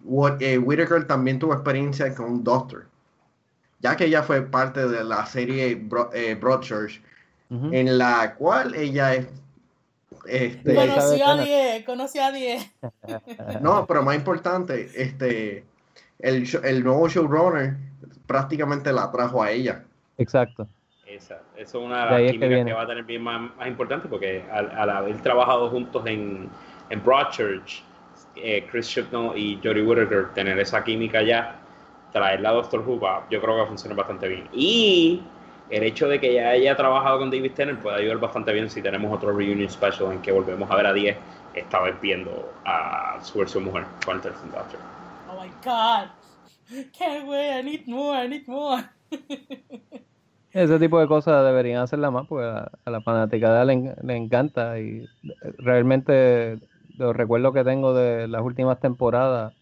What- 0.05 0.41
eh, 0.41 0.59
Whittaker 0.59 1.07
también 1.07 1.39
tuvo 1.39 1.53
experiencia 1.55 2.15
con 2.15 2.27
un 2.27 2.45
doctor, 2.45 2.87
ya 3.81 3.97
que 3.97 4.07
ella 4.07 4.23
fue 4.23 4.43
parte 4.43 4.87
de 4.89 5.03
la 5.05 5.27
serie 5.27 5.75
Bro- 5.75 6.11
eh, 6.15 6.35
Broadchurch, 6.35 7.01
Ujú. 7.51 7.71
en 7.73 7.99
la 7.99 8.35
cual 8.37 8.75
ella 8.75 9.15
es 9.15 9.27
este, 10.27 10.75
Conocí 10.75 11.21
a 11.21 11.33
Elizabeth 11.33 11.45
10, 11.45 11.85
conocí 11.85 12.19
a 12.19 12.33
10. 12.33 12.73
no, 13.61 13.87
pero 13.87 14.03
más 14.03 14.17
importante, 14.17 14.91
este 14.95 15.65
el, 16.19 16.49
el 16.65 16.85
nuevo 16.85 17.09
showrunner 17.09 17.77
prácticamente 18.27 18.93
la 18.93 19.11
trajo 19.11 19.43
a 19.43 19.51
ella. 19.51 19.85
Exacto. 20.19 20.67
Esa, 21.07 21.43
eso 21.57 21.79
es 21.79 21.87
una 21.87 22.07
de 22.07 22.11
las 22.11 22.21
que 22.21 22.39
químicas 22.39 22.65
que, 22.65 22.73
va 22.73 22.83
a 22.83 22.87
tener 22.87 23.05
bien 23.05 23.23
más, 23.23 23.55
más 23.57 23.69
importante 23.69 24.09
porque 24.09 24.45
al, 24.51 24.71
al 24.71 24.91
haber 24.91 25.21
trabajado 25.21 25.69
juntos 25.71 26.05
en, 26.07 26.49
en 26.91 27.05
Broadchurch, 27.05 27.85
eh, 28.37 28.67
Chris 28.71 28.89
Chibnall 28.89 29.37
y 29.39 29.61
Jodie 29.63 29.83
Whittaker, 29.83 30.33
tener 30.35 30.59
esa 30.59 30.83
química 30.83 31.23
ya, 31.23 31.57
traerla 32.13 32.51
a 32.51 32.53
Doctor 32.53 32.81
Who, 32.81 32.99
va, 32.99 33.27
yo 33.31 33.41
creo 33.41 33.55
que 33.55 33.59
va 33.59 33.65
a 33.65 33.69
funcionar 33.69 33.97
bastante 33.97 34.29
bien. 34.29 34.49
Y 34.53 35.23
el 35.71 35.83
hecho 35.83 36.09
de 36.09 36.21
que 36.21 36.35
ya 36.35 36.51
haya 36.51 36.77
trabajado 36.77 37.19
con 37.19 37.31
David 37.31 37.53
Tennant 37.53 37.81
puede 37.81 37.97
ayudar 37.97 38.19
bastante 38.19 38.53
bien 38.53 38.69
si 38.71 38.83
tenemos 38.83 39.15
otro 39.15 39.37
reunion 39.37 39.69
special 39.71 40.13
en 40.13 40.21
que 40.21 40.33
volvemos 40.33 40.71
a 40.71 40.77
ver 40.77 40.87
a 40.87 40.93
10, 40.93 41.17
esta 41.55 41.81
vez 41.83 42.01
viendo 42.01 42.53
a 42.65 43.19
su 43.23 43.39
versión 43.39 43.65
mujer 43.65 43.85
con 44.05 44.17
el 44.17 44.23
tercer 44.23 44.51
Doctor. 44.51 44.81
Oh 45.31 45.43
my 45.43 45.51
god. 45.65 46.09
Can't 46.97 47.29
wait, 47.29 47.61
I 47.61 47.63
need 47.63 47.87
more, 47.87 48.25
I 48.25 48.29
need 48.29 48.47
more. 48.47 48.85
Ese 50.53 50.79
tipo 50.79 51.01
de 51.01 51.09
cosas 51.09 51.45
deberían 51.45 51.83
hacerla 51.83 52.13
más, 52.13 52.27
porque 52.29 52.47
a, 52.47 52.71
a 52.85 52.91
la 52.91 53.01
fanaticada 53.01 53.65
le, 53.65 53.97
le 54.03 54.17
encanta 54.17 54.79
y 54.79 55.05
realmente 55.59 56.61
los 56.97 57.17
recuerdos 57.17 57.53
que 57.53 57.65
tengo 57.65 57.93
de 57.93 58.29
las 58.29 58.43
últimas 58.43 58.79
temporadas, 58.79 59.53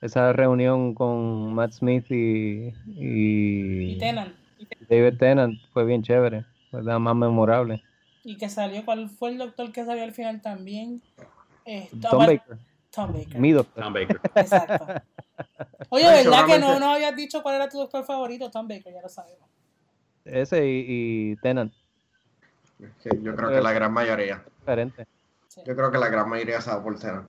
esa 0.00 0.32
reunión 0.32 0.94
con 0.94 1.54
Matt 1.54 1.72
Smith 1.72 2.10
y, 2.10 2.72
y 2.96 3.92
Y 3.92 3.98
Tenan. 3.98 4.43
David 4.88 5.18
Tennant 5.18 5.58
fue 5.72 5.84
bien 5.84 6.02
chévere, 6.02 6.44
fue 6.70 6.82
la 6.82 6.98
más 6.98 7.14
memorable. 7.14 7.82
Y 8.24 8.36
que 8.36 8.48
salió, 8.48 8.84
¿cuál 8.84 9.08
fue 9.10 9.30
el 9.30 9.38
doctor 9.38 9.70
que 9.72 9.84
salió 9.84 10.02
al 10.02 10.12
final 10.12 10.40
también? 10.40 11.02
Eh, 11.66 11.88
Tom 12.00 12.26
Baker, 12.26 12.58
Tom 12.90 13.12
Baker. 13.12 13.38
mi 13.38 13.52
doctor. 13.52 13.84
Tom 13.84 13.92
Baker. 13.92 14.20
Exacto. 14.34 14.86
Oye, 15.90 16.04
¿verdad 16.04 16.46
que 16.46 16.58
no 16.58 16.78
nos 16.78 16.88
habías 16.94 17.14
dicho 17.16 17.42
cuál 17.42 17.56
era 17.56 17.68
tu 17.68 17.78
doctor 17.78 18.04
favorito? 18.04 18.50
Tom 18.50 18.66
Baker, 18.68 18.92
ya 18.92 19.02
lo 19.02 19.08
sabemos. 19.08 19.48
Ese 20.24 20.66
y, 20.66 20.84
y 21.32 21.36
Tennant, 21.36 21.72
yo 22.78 23.36
creo 23.36 23.50
que 23.50 23.60
la 23.60 23.72
gran 23.72 23.92
mayoría. 23.92 24.42
diferente. 24.60 25.06
Sí. 25.48 25.60
Yo 25.64 25.76
creo 25.76 25.90
que 25.90 25.98
la 25.98 26.08
gran 26.08 26.28
mayoría 26.28 26.60
sabe 26.60 26.82
por 26.82 26.98
Tennant. 26.98 27.28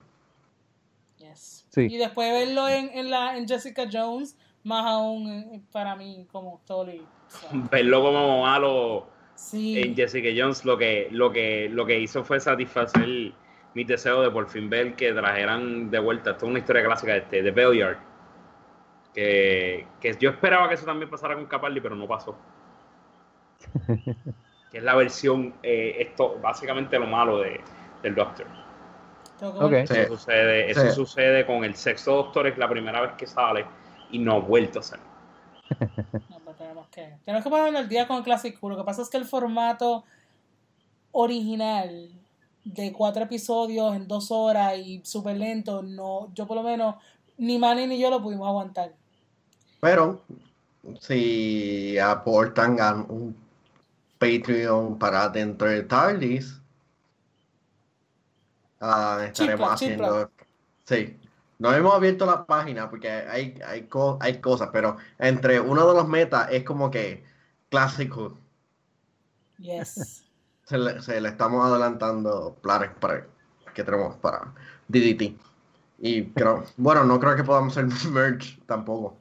Yes. 1.18 1.66
Sí. 1.70 1.82
Y 1.90 1.96
después 1.96 2.32
verlo 2.32 2.68
en, 2.68 2.90
en, 2.92 3.10
la, 3.10 3.36
en 3.36 3.46
Jessica 3.46 3.86
Jones, 3.90 4.36
más 4.64 4.84
aún 4.86 5.28
eh, 5.28 5.62
para 5.72 5.94
mí 5.94 6.26
como 6.30 6.60
Tolly. 6.66 7.06
Verlo 7.70 8.02
como 8.02 8.42
malo 8.42 9.06
Sí. 9.34 9.78
en 9.80 9.94
Jessica 9.94 10.28
Jones 10.36 10.64
lo 10.64 10.78
que, 10.78 11.08
lo 11.10 11.30
que, 11.30 11.68
lo 11.70 11.84
que 11.84 12.00
hizo 12.00 12.24
fue 12.24 12.40
satisfacer 12.40 13.32
mi 13.74 13.84
deseo 13.84 14.22
de 14.22 14.30
por 14.30 14.48
fin 14.48 14.70
ver 14.70 14.94
que 14.96 15.12
trajeran 15.12 15.90
de 15.90 15.98
vuelta. 15.98 16.30
Esto 16.30 16.46
es 16.46 16.50
una 16.50 16.58
historia 16.60 16.84
clásica 16.84 17.12
de, 17.12 17.18
este, 17.18 17.42
de 17.42 17.50
Belliard. 17.50 17.98
Que, 19.14 19.86
que 20.00 20.16
yo 20.18 20.30
esperaba 20.30 20.68
que 20.68 20.74
eso 20.74 20.86
también 20.86 21.10
pasara 21.10 21.34
con 21.34 21.44
Capaldi, 21.46 21.80
pero 21.80 21.94
no 21.94 22.06
pasó. 22.08 22.36
que 23.86 24.78
es 24.78 24.82
la 24.82 24.94
versión, 24.94 25.54
eh, 25.62 25.96
esto, 26.00 26.38
básicamente 26.40 26.98
lo 26.98 27.06
malo 27.06 27.38
de, 27.40 27.60
del 28.02 28.14
Doctor. 28.14 28.46
Sí. 29.38 29.44
Eso, 29.94 30.16
sucede, 30.16 30.70
eso 30.70 30.80
Sí. 30.88 30.90
sucede 30.94 31.44
con 31.46 31.62
el 31.62 31.74
sexto 31.74 32.16
Doctor, 32.16 32.46
es 32.46 32.56
la 32.58 32.68
primera 32.68 33.02
vez 33.02 33.12
que 33.18 33.26
sale 33.26 33.66
y 34.10 34.18
no 34.18 34.36
ha 34.36 34.38
vuelto 34.38 34.78
a 34.78 34.82
salir. 34.82 35.04
Tenemos 36.96 37.18
que, 37.18 37.24
tenemos 37.24 37.44
que 37.44 37.50
ponernos 37.50 37.82
al 37.82 37.88
día 37.88 38.08
con 38.08 38.16
el 38.16 38.22
Classic. 38.22 38.58
Lo 38.62 38.76
que 38.76 38.84
pasa 38.84 39.02
es 39.02 39.08
que 39.10 39.18
el 39.18 39.26
formato 39.26 40.04
original 41.12 42.10
de 42.64 42.92
cuatro 42.92 43.22
episodios 43.24 43.94
en 43.94 44.08
dos 44.08 44.30
horas 44.30 44.78
y 44.78 45.02
súper 45.04 45.36
lento, 45.36 45.82
no, 45.82 46.32
yo 46.34 46.46
por 46.46 46.56
lo 46.56 46.62
menos, 46.62 46.96
ni 47.36 47.58
Manny 47.58 47.86
ni 47.86 47.98
yo 47.98 48.10
lo 48.10 48.22
pudimos 48.22 48.48
aguantar. 48.48 48.94
Pero 49.80 50.22
si 51.00 51.98
aportan 51.98 52.80
a 52.80 52.94
un 52.94 53.36
Patreon 54.18 54.98
para 54.98 55.28
dentro 55.28 55.68
de 55.68 55.82
TARDIS, 55.82 56.60
ah, 58.80 59.20
estaremos 59.26 59.70
haciendo. 59.70 60.30
Sí, 60.84 61.16
no 61.58 61.72
hemos 61.74 61.94
abierto 61.94 62.26
la 62.26 62.44
página 62.46 62.88
porque 62.90 63.10
hay, 63.10 63.58
hay, 63.66 63.86
co- 63.86 64.18
hay 64.20 64.40
cosas, 64.40 64.70
pero 64.72 64.96
entre 65.18 65.60
uno 65.60 65.86
de 65.86 65.94
los 65.94 66.08
metas 66.08 66.48
es 66.50 66.64
como 66.64 66.90
que 66.90 67.24
clásico. 67.70 68.38
Yes. 69.58 70.22
Se 70.66 70.76
le, 70.78 71.00
se 71.00 71.20
le 71.20 71.28
estamos 71.28 71.64
adelantando 71.64 72.56
planes 72.60 72.90
para 73.00 73.24
que 73.72 73.84
tenemos 73.84 74.16
para 74.16 74.52
DDT. 74.88 75.36
Y 76.00 76.24
creo, 76.30 76.64
bueno, 76.76 77.04
no 77.04 77.20
creo 77.20 77.36
que 77.36 77.44
podamos 77.44 77.76
hacer 77.76 77.86
merch 78.10 78.58
tampoco. 78.66 79.16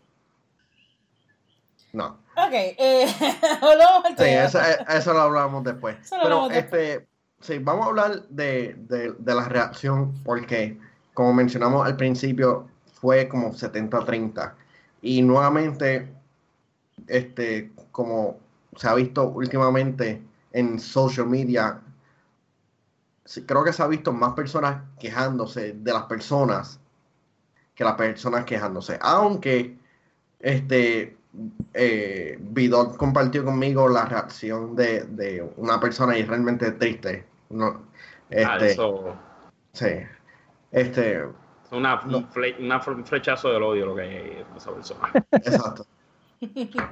No. 1.93 2.17
Ok, 2.35 2.51
eh, 2.51 3.07
Sí, 4.17 4.23
eso, 4.23 4.59
eh, 4.59 4.77
eso 4.89 5.13
lo 5.13 5.21
hablamos 5.21 5.63
después. 5.63 5.97
Eso 6.01 6.15
Pero 6.21 6.41
hablamos 6.43 6.57
este, 6.57 7.07
sí, 7.39 7.59
vamos 7.59 7.85
a 7.85 7.89
hablar 7.89 8.27
de, 8.29 8.73
de, 8.79 9.11
de 9.13 9.35
la 9.35 9.47
reacción 9.47 10.13
porque, 10.23 10.77
como 11.15 11.33
mencionamos 11.33 11.83
al 11.87 11.97
principio, 11.97 12.67
fue 12.93 13.27
como 13.27 13.51
70-30. 13.51 14.53
Y 15.01 15.23
nuevamente, 15.23 16.07
este, 17.07 17.71
como 17.91 18.37
se 18.75 18.87
ha 18.87 18.93
visto 18.93 19.29
últimamente 19.29 20.21
en 20.51 20.79
social 20.79 21.25
media, 21.27 21.81
creo 23.47 23.63
que 23.63 23.73
se 23.73 23.81
ha 23.81 23.87
visto 23.87 24.13
más 24.13 24.33
personas 24.33 24.83
quejándose 24.99 25.73
de 25.73 25.93
las 25.93 26.03
personas 26.03 26.79
que 27.73 27.83
las 27.83 27.95
personas 27.95 28.45
quejándose. 28.45 28.99
Aunque 29.01 29.77
este 30.39 31.17
eh, 31.73 32.39
compartió 32.97 33.43
conmigo 33.43 33.89
la 33.89 34.05
reacción 34.05 34.75
de, 34.75 35.01
de 35.05 35.51
una 35.57 35.79
persona 35.79 36.15
y 36.15 36.21
es 36.21 36.27
realmente 36.27 36.71
triste. 36.73 37.25
No, 37.49 37.81
Ah, 38.31 38.57
este, 38.57 38.71
eso 38.71 39.15
sí. 39.73 39.85
Este, 40.75 41.13
es 41.19 41.71
una, 41.71 42.01
No. 42.05 42.17
un, 42.19 42.29
fle- 42.29 42.55
una 42.59 42.81
fle- 42.81 42.95
un 42.95 43.05
flechazo 43.05 43.49
del 43.51 43.63
odio 43.63 43.85
lo 43.87 43.95
que 43.95 44.01
hay 44.01 44.15
en 44.49 44.57
esa 44.57 44.71
persona. 44.73 45.11
exacto. 45.31 45.85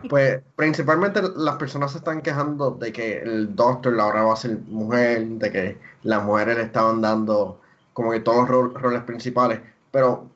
Pues 0.10 0.42
principalmente 0.56 1.22
las 1.36 1.58
personas 1.58 1.92
se 1.92 1.98
están 2.00 2.22
quejando 2.22 2.72
de 2.72 2.92
que 2.94 3.20
el 3.20 3.56
doctor 3.56 4.00
ahora 4.00 4.24
va 4.24 4.34
a 4.34 4.38
ser 4.38 4.58
mujer, 4.68 5.26
de 5.28 5.52
que 5.52 5.78
las 6.04 6.24
mujeres 6.24 6.58
le 6.58 6.64
estaban 6.64 7.02
dando 7.02 7.60
como 7.92 8.12
que 8.12 8.22
todos 8.22 8.38
los 8.40 8.50
ro- 8.50 8.74
roles 8.80 9.04
principales, 9.04 9.60
pero 9.92 10.28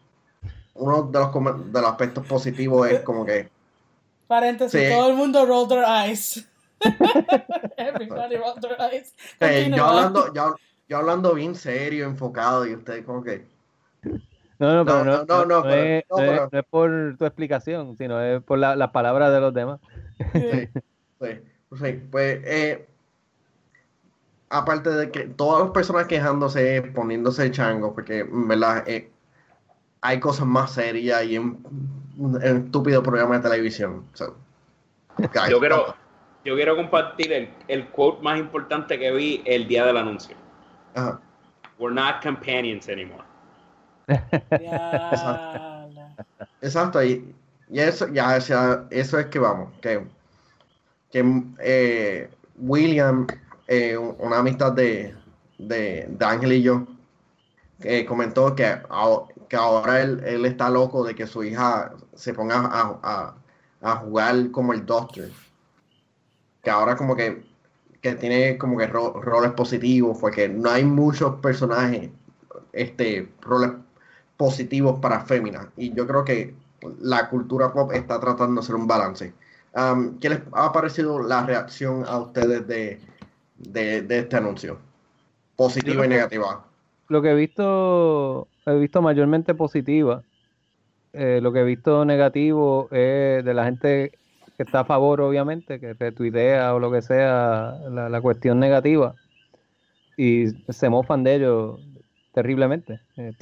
uno 0.76 1.04
de 1.04 1.20
los, 1.20 1.34
de 1.74 1.82
los 1.82 1.90
aspectos 1.90 2.26
positivos 2.28 2.88
es 2.90 3.00
como 3.00 3.26
que 3.26 3.50
Paréntesis, 4.28 4.80
Sí. 4.82 4.90
todo 4.94 5.10
el 5.10 5.16
mundo 5.16 5.46
roll 5.46 5.68
their 5.70 5.86
eyes. 5.88 6.46
Everybody 7.78 8.36
roll 8.36 8.60
their 8.60 8.76
eyes. 8.80 9.16
eh, 9.40 9.72
yo 9.74 9.86
hablando, 9.86 10.34
yo, 10.34 10.56
yo 10.88 10.98
hablando 10.98 11.34
bien 11.34 11.56
serio, 11.56 12.06
enfocado, 12.06 12.66
y 12.66 12.74
usted 12.76 13.06
como 13.06 13.24
que 13.24 13.46
No, 14.60 14.74
no, 14.74 14.86
pero 14.86 15.04
No, 15.04 15.04
no, 15.04 15.04
no, 15.04 15.26
no, 15.26 15.26
no, 15.26 15.46
no 15.46 15.64
pero- 15.64 15.76
es, 15.84 16.04
no, 16.10 16.18
no 16.18 16.24
es- 16.24 16.30
pero- 16.30 16.50
no 16.52 16.60
es 16.60 16.66
por 16.66 17.18
tu 17.18 17.26
explicación, 17.26 17.96
sino 17.98 18.22
es 18.22 18.42
por 18.44 18.58
la- 18.58 18.76
las 18.76 18.90
palabras 18.92 19.32
de 19.34 19.40
los 19.42 19.54
demás. 19.54 19.80
Sí, 20.34 20.70
sí, 21.22 21.28
sí, 21.80 21.94
pues 22.10 22.40
eh, 22.46 22.88
aparte 24.50 24.90
de 24.92 25.12
que 25.12 25.22
todas 25.26 25.64
las 25.64 25.72
personas 25.72 26.08
quejándose, 26.08 26.82
poniéndose 26.96 27.44
el 27.44 27.52
chango, 27.52 27.94
porque 27.94 28.20
en 28.20 28.48
verdad 28.48 28.84
eh, 28.88 29.10
hay 30.02 30.20
cosas 30.20 30.46
más 30.48 30.72
serias 30.72 31.24
y 31.26 31.36
en 31.36 31.58
un 32.18 32.42
estúpido 32.42 33.04
programa 33.04 33.38
de 33.38 33.50
televisión. 33.50 34.06
So, 34.14 34.36
guys, 35.18 35.50
Yo 35.50 35.60
quiero, 35.60 35.96
yo 36.46 36.56
quiero 36.56 36.76
compartir 36.78 37.34
el, 37.34 37.50
el 37.68 37.88
quote 37.90 38.24
más 38.24 38.40
importante 38.40 38.98
que 38.98 39.12
vi 39.12 39.42
el 39.46 39.68
día 39.68 39.86
del 39.86 39.98
anuncio. 39.98 40.37
Ajá, 40.98 41.22
We're 41.78 41.94
not 41.94 42.24
companions 42.24 42.90
anymore. 42.90 43.24
Diablo. 44.08 45.88
exacto, 46.62 47.04
y, 47.04 47.36
y 47.70 47.80
eso, 47.80 48.08
ya, 48.08 48.36
o 48.36 48.42
sea, 48.42 48.88
eso 48.90 49.20
es 49.20 49.28
que 49.28 49.38
vamos, 49.38 49.72
que 49.82 50.08
que 51.12 51.44
eh, 51.60 52.30
William, 52.58 53.28
eh, 53.68 53.98
una 53.98 54.40
amistad 54.40 54.74
de, 54.74 55.16
de, 55.58 56.18
Ángel 56.20 56.54
y 56.54 56.62
yo, 56.64 56.88
comentó 58.08 58.56
que, 58.56 58.82
que 59.48 59.56
ahora 59.56 60.02
él, 60.02 60.22
él, 60.26 60.46
está 60.46 60.70
loco 60.70 61.04
de 61.04 61.16
que 61.16 61.28
su 61.28 61.44
hija 61.44 61.94
se 62.14 62.34
ponga 62.34 62.62
a, 62.62 63.36
a, 63.82 63.96
jugar 63.98 64.52
como 64.52 64.74
el 64.74 64.86
Doctor. 64.86 65.30
Que 66.62 66.70
ahora 66.70 66.98
como 66.98 67.16
que, 67.16 67.46
que 68.02 68.14
tiene 68.14 68.58
como 68.58 68.78
que 68.78 68.88
roles 68.88 69.52
positivos, 69.52 70.18
porque 70.20 70.48
no 70.48 70.70
hay 70.70 70.84
muchos 70.84 71.40
personajes, 71.42 72.10
este, 72.74 73.30
roles 73.42 73.72
positivos 74.38 75.00
para 75.00 75.22
féminas. 75.22 75.68
Y 75.76 75.94
yo 75.94 76.06
creo 76.08 76.24
que 76.24 76.54
la 77.00 77.30
cultura 77.30 77.74
pop 77.74 77.92
está 77.94 78.20
tratando 78.20 78.62
de 78.62 78.66
hacer 78.66 78.76
un 78.76 78.88
balance. 78.88 79.34
¿Qué 80.20 80.30
les 80.30 80.40
ha 80.54 80.72
parecido 80.72 81.22
la 81.22 81.46
reacción 81.46 82.04
a 82.08 82.18
ustedes 82.18 82.68
de, 82.68 83.00
de, 83.58 84.20
este 84.20 84.36
anuncio? 84.36 84.80
Positiva 85.56 86.06
y 86.06 86.10
negativa. 86.10 86.66
Lo 87.10 87.22
que 87.22 87.32
he 87.32 87.36
visto, 87.36 88.48
he 88.66 88.76
visto 88.76 89.02
mayormente 89.02 89.54
positiva. 89.54 90.24
Eh, 91.14 91.40
lo 91.42 91.54
que 91.54 91.60
he 91.60 91.64
visto 91.64 92.06
negativo 92.06 92.88
es 92.92 93.44
de 93.46 93.54
la 93.54 93.66
gente 93.66 94.18
que 94.58 94.64
está 94.64 94.82
a 94.82 94.86
favor, 94.86 95.22
obviamente, 95.22 95.80
que 95.80 95.96
idea 96.26 96.74
o 96.74 96.80
lo 96.80 96.92
que 96.92 97.04
sea, 97.04 97.78
la, 97.90 98.10
la 98.10 98.22
cuestión 98.22 98.60
negativa. 98.60 99.14
Y 100.18 100.48
se 100.70 100.90
mofan 100.90 101.24
de 101.24 101.36
ellos 101.36 101.80
terriblemente. 102.34 103.00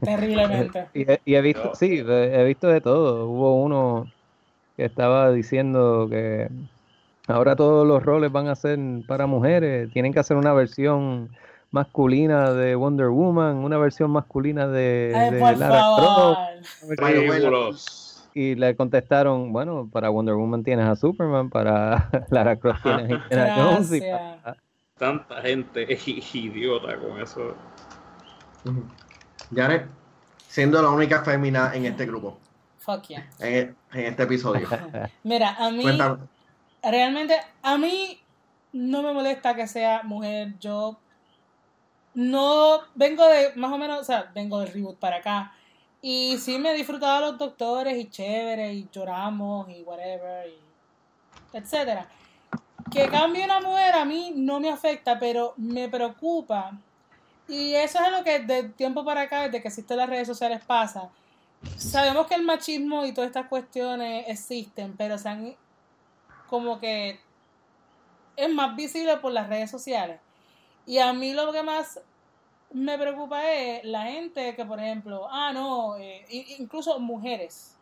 Terriblemente. 0.00 0.88
y, 0.94 1.34
he 1.34 1.40
visto, 1.40 1.74
sí, 1.74 2.02
he 2.06 2.44
visto 2.44 2.68
de 2.68 2.80
todo. 2.80 3.26
Hubo 3.26 3.62
uno 3.62 4.10
que 4.76 4.84
estaba 4.84 5.30
diciendo 5.32 6.06
que 6.08 6.48
ahora 7.26 7.56
todos 7.56 7.86
los 7.86 8.02
roles 8.02 8.30
van 8.32 8.48
a 8.48 8.54
ser 8.54 8.78
para 9.06 9.26
mujeres, 9.26 9.90
tienen 9.92 10.12
que 10.12 10.20
hacer 10.20 10.36
una 10.36 10.52
versión 10.52 11.30
masculina 11.70 12.52
de 12.52 12.76
Wonder 12.76 13.08
Woman, 13.08 13.56
una 13.56 13.78
versión 13.78 14.10
masculina 14.10 14.68
de, 14.68 15.12
Lara 15.58 15.82
Croft. 17.46 18.03
Y 18.36 18.56
le 18.56 18.74
contestaron, 18.74 19.52
bueno, 19.52 19.88
para 19.90 20.10
Wonder 20.10 20.34
Woman 20.34 20.64
tienes 20.64 20.86
a 20.86 20.96
Superman, 20.96 21.50
para 21.50 22.10
Lara 22.30 22.56
Croft 22.56 22.82
tienes 22.82 23.10
a 23.10 23.14
Indiana 23.14 23.54
Jones. 23.56 23.92
Y 23.92 24.02
Tanta 24.98 25.40
gente 25.40 25.92
es 25.92 26.06
idiota 26.34 26.96
con 26.98 27.20
eso. 27.20 27.54
Janet, 29.54 29.86
siendo 30.48 30.82
la 30.82 30.90
única 30.90 31.22
fémina 31.22 31.72
en 31.74 31.86
este 31.86 32.06
grupo. 32.06 32.38
Fuck 32.78 33.04
yeah. 33.08 33.30
En, 33.38 33.76
este 33.92 34.24
episodio. 34.24 34.68
Mira, 35.22 35.54
a 35.58 35.70
mí. 35.70 35.84
Realmente, 36.82 37.36
a 37.62 37.78
mí 37.78 38.20
no 38.72 39.02
me 39.02 39.12
molesta 39.12 39.54
que 39.54 39.66
sea 39.66 40.02
mujer. 40.02 40.54
Yo 40.58 40.98
no 42.14 42.80
vengo 42.94 43.26
de, 43.26 43.54
más 43.56 43.72
o 43.72 43.78
menos, 43.78 44.00
o 44.00 44.04
sea, 44.04 44.30
vengo 44.34 44.60
del 44.60 44.72
reboot 44.72 44.98
para 44.98 45.16
acá. 45.16 45.52
Y 46.06 46.36
sí 46.36 46.58
me 46.58 46.72
he 46.72 46.74
disfrutado 46.74 47.30
los 47.30 47.38
doctores 47.38 47.96
y 47.96 48.10
chévere, 48.10 48.74
y 48.74 48.88
lloramos 48.92 49.70
y 49.70 49.82
whatever, 49.82 50.46
y 50.48 51.56
etcétera. 51.56 52.06
Que 52.90 53.08
cambie 53.08 53.42
una 53.42 53.60
mujer 53.60 53.94
a 53.94 54.04
mí 54.04 54.32
no 54.36 54.60
me 54.60 54.68
afecta, 54.68 55.18
pero 55.18 55.54
me 55.56 55.88
preocupa 55.88 56.72
y 57.48 57.74
eso 57.74 57.98
es 58.02 58.10
lo 58.10 58.24
que 58.24 58.40
de 58.40 58.70
tiempo 58.70 59.04
para 59.04 59.22
acá, 59.22 59.42
desde 59.42 59.60
que 59.60 59.68
existen 59.68 59.96
las 59.96 60.08
redes 60.08 60.26
sociales, 60.26 60.62
pasa. 60.66 61.10
Sabemos 61.76 62.26
que 62.26 62.34
el 62.34 62.42
machismo 62.42 63.04
y 63.04 63.12
todas 63.12 63.28
estas 63.28 63.48
cuestiones 63.48 64.26
existen, 64.28 64.96
pero 64.96 65.18
se 65.18 65.28
han 65.28 65.56
como 66.48 66.78
que 66.78 67.20
es 68.36 68.52
más 68.52 68.74
visible 68.76 69.16
por 69.18 69.32
las 69.32 69.48
redes 69.48 69.70
sociales. 69.70 70.20
Y 70.86 70.98
a 70.98 71.12
mí 71.12 71.32
lo 71.32 71.52
que 71.52 71.62
más 71.62 72.00
me 72.74 72.98
preocupa 72.98 73.50
es 73.52 73.84
la 73.84 74.02
gente 74.02 74.54
que, 74.56 74.64
por 74.64 74.80
ejemplo, 74.80 75.28
ah, 75.30 75.52
no, 75.52 75.96
eh, 75.96 76.26
incluso 76.58 76.98
mujeres. 76.98 77.76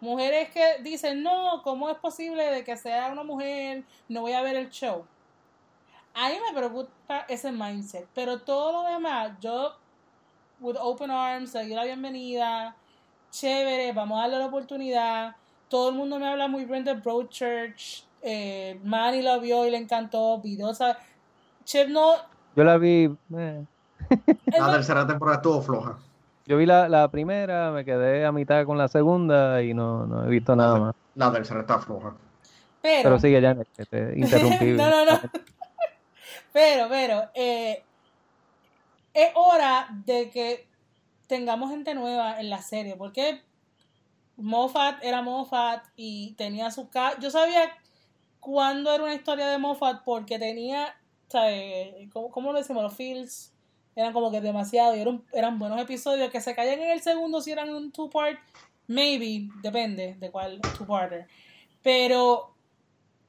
Mujeres 0.00 0.50
que 0.50 0.82
dicen, 0.82 1.22
no, 1.22 1.62
¿cómo 1.64 1.88
es 1.88 1.96
posible 1.96 2.44
de 2.44 2.62
que 2.62 2.76
sea 2.76 3.10
una 3.10 3.24
mujer? 3.24 3.82
No 4.08 4.20
voy 4.20 4.32
a 4.32 4.42
ver 4.42 4.56
el 4.56 4.68
show. 4.68 5.04
A 6.14 6.28
mí 6.28 6.34
me 6.46 6.56
preocupa 6.56 7.24
ese 7.28 7.50
mindset, 7.50 8.06
pero 8.14 8.40
todo 8.42 8.82
lo 8.82 8.92
demás, 8.92 9.32
yo, 9.40 9.74
with 10.60 10.76
open 10.78 11.10
arms, 11.10 11.50
seguir 11.52 11.76
la 11.76 11.84
bienvenida, 11.84 12.76
chévere, 13.30 13.92
vamos 13.92 14.18
a 14.18 14.22
darle 14.22 14.38
la 14.38 14.46
oportunidad. 14.46 15.36
Todo 15.68 15.90
el 15.90 15.94
mundo 15.94 16.18
me 16.18 16.26
habla 16.28 16.46
muy 16.46 16.66
bien 16.66 16.84
de 16.84 16.94
Broadchurch. 16.94 18.04
Eh, 18.20 18.78
Manny 18.84 19.22
lo 19.22 19.40
vio 19.40 19.66
y 19.66 19.70
le 19.70 19.78
encantó. 19.78 20.38
Vidosa. 20.40 20.98
Chip 21.64 21.88
no. 21.88 22.16
Yo 22.56 22.64
la 22.64 22.76
vi. 22.76 23.08
Eh. 23.38 23.64
La 24.46 24.72
tercera 24.72 25.06
temporada 25.06 25.36
estuvo 25.36 25.62
floja. 25.62 25.98
Yo 26.46 26.56
vi 26.56 26.66
la, 26.66 26.88
la, 26.88 27.08
primera, 27.08 27.70
me 27.70 27.84
quedé 27.84 28.24
a 28.24 28.32
mitad 28.32 28.64
con 28.64 28.76
la 28.76 28.88
segunda 28.88 29.62
y 29.62 29.72
no, 29.72 30.06
no 30.06 30.24
he 30.24 30.28
visto 30.28 30.56
nada 30.56 30.78
más. 30.78 30.94
La 31.14 31.30
tercera 31.30 31.60
está 31.60 31.78
floja. 31.78 32.14
Pero, 32.82 33.02
pero 33.04 33.18
sigue 33.20 33.40
ya, 33.40 33.54
que 33.76 33.84
te 33.86 34.18
interrumpí. 34.18 34.72
no, 34.72 34.90
no, 34.90 35.04
no. 35.04 35.20
Pero, 36.52 36.88
pero, 36.88 37.30
eh, 37.34 37.84
es 39.14 39.30
hora 39.34 39.88
de 40.04 40.30
que 40.30 40.66
tengamos 41.26 41.70
gente 41.70 41.94
nueva 41.94 42.40
en 42.40 42.50
la 42.50 42.60
serie, 42.62 42.96
porque 42.96 43.42
Moffat 44.36 45.02
era 45.04 45.22
Moffat 45.22 45.84
y 45.94 46.32
tenía 46.32 46.70
su... 46.70 46.88
Yo 47.20 47.30
sabía 47.30 47.70
cuándo 48.40 48.92
era 48.92 49.04
una 49.04 49.14
historia 49.14 49.48
de 49.48 49.58
Moffat 49.58 50.02
porque 50.04 50.38
tenía, 50.38 50.96
¿sabes? 51.28 51.94
¿Cómo, 52.12 52.52
lo 52.52 52.58
decimos? 52.58 52.82
Los 52.82 52.94
feels 52.94 53.52
eran 54.00 54.12
como 54.12 54.30
que 54.30 54.40
demasiado 54.40 54.96
y 54.96 55.04
eran, 55.32 55.58
buenos 55.58 55.80
episodios 55.80 56.30
que 56.30 56.40
se 56.40 56.54
caían 56.54 56.80
en 56.80 56.90
el 56.90 57.02
segundo 57.02 57.40
si 57.40 57.52
eran 57.52 57.70
un 57.70 57.92
two-part, 57.92 58.38
maybe, 58.86 59.48
depende 59.62 60.16
de 60.18 60.30
cuál 60.30 60.60
two-parter. 60.76 61.26
Pero 61.82 62.54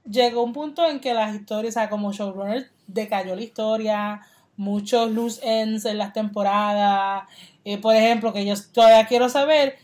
llegó 0.10 0.44
un 0.44 0.54
punto 0.54 0.86
en 0.88 1.00
que 1.00 1.14
las 1.14 1.36
historias, 1.36 1.76
o 1.76 1.80
sea, 1.80 1.90
como 1.90 2.12
showrunner, 2.12 2.70
decayó 2.88 3.36
la 3.36 3.42
historia, 3.42 4.22
muchos 4.58 5.12
loose 5.12 5.42
ends 5.44 5.86
en 5.86 5.98
las 5.98 6.14
temporadas. 6.14 7.24
Eh, 7.66 7.78
por 7.78 7.96
ejemplo, 7.96 8.34
que 8.34 8.46
yo 8.46 8.54
todavía 8.74 9.06
quiero 9.08 9.30
saber 9.30 9.78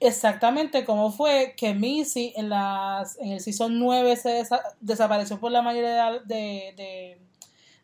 exactamente 0.00 0.84
cómo 0.84 1.12
fue 1.12 1.54
que 1.56 1.74
Missy 1.74 2.32
en, 2.36 2.48
las, 2.48 3.18
en 3.18 3.32
el 3.32 3.40
season 3.40 3.78
9 3.78 4.16
se 4.16 4.42
desapareció 4.80 5.38
por 5.38 5.52
la 5.52 5.62
mayoría 5.62 6.12
de, 6.12 6.20
de, 6.24 7.18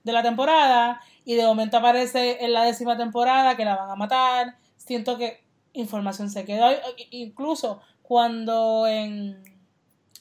de, 0.03 0.13
la 0.13 0.23
temporada 0.23 1.01
y 1.27 1.35
de 1.35 1.45
momento 1.45 1.77
aparece 1.77 2.43
en 2.45 2.53
la 2.53 2.63
décima 2.63 2.97
temporada 2.97 3.57
que 3.57 3.65
la 3.65 3.75
van 3.75 3.91
a 3.91 3.97
matar. 3.97 4.57
Siento 4.77 5.19
que 5.19 5.43
información 5.73 6.31
se 6.31 6.45
quedó. 6.45 6.71
Incluso 7.11 7.81
cuando 8.01 8.87
en 8.87 9.43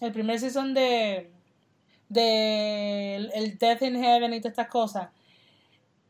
el 0.02 0.12
primer 0.12 0.40
season 0.40 0.74
de, 0.74 1.32
del 2.10 3.32
el 3.36 3.58
Death 3.60 3.84
in 3.84 4.02
Heaven 4.02 4.34
y 4.34 4.40
todas 4.40 4.54
estas 4.54 4.68
cosas, 4.68 5.10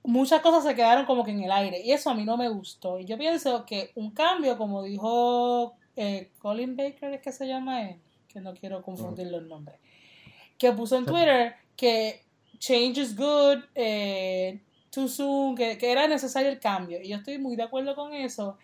muchas 0.01 0.39
cosas 0.39 0.63
se 0.63 0.75
quedaron 0.75 1.05
como 1.05 1.25
que 1.25 1.31
en 1.31 1.43
el 1.43 1.51
aire 1.51 1.81
y 1.84 1.91
eso 1.91 2.10
a 2.10 2.15
mí 2.15 2.23
no 2.23 2.38
me 2.38 2.47
gustó. 2.47 2.97
Y 2.97 3.03
yo 3.03 3.17
pienso 3.17 3.65
que 3.65 3.91
un 3.95 4.12
cambio, 4.12 4.58
como 4.58 4.81
dijo 4.81 5.75
eh, 5.97 6.31
Colin 6.39 6.77
Baker, 6.77 7.15
es 7.15 7.21
que 7.21 7.34
se 7.34 7.49
llama 7.49 7.89
él, 7.89 7.99
que 8.29 8.39
no 8.39 8.53
quiero 8.53 8.81
confundir 8.81 9.27
los 9.27 9.43
nombres, 9.43 9.77
que 10.58 10.71
puso 10.71 10.97
en 10.97 11.05
Twitter 11.05 11.55
que 11.75 12.23
change 12.60 12.97
is 12.97 13.13
good, 13.13 13.58
eh, 13.75 14.62
too 14.95 15.08
soon, 15.08 15.55
que, 15.55 15.77
que 15.77 15.91
era 15.91 16.08
necesario 16.08 16.49
el 16.49 16.60
cambio. 16.60 16.99
Y 17.01 17.10
yo 17.10 17.17
estoy 17.17 17.38
muy 17.38 17.55
de 17.55 17.63
acuerdo 17.63 17.95
con 17.95 18.13
eso. 18.13 18.58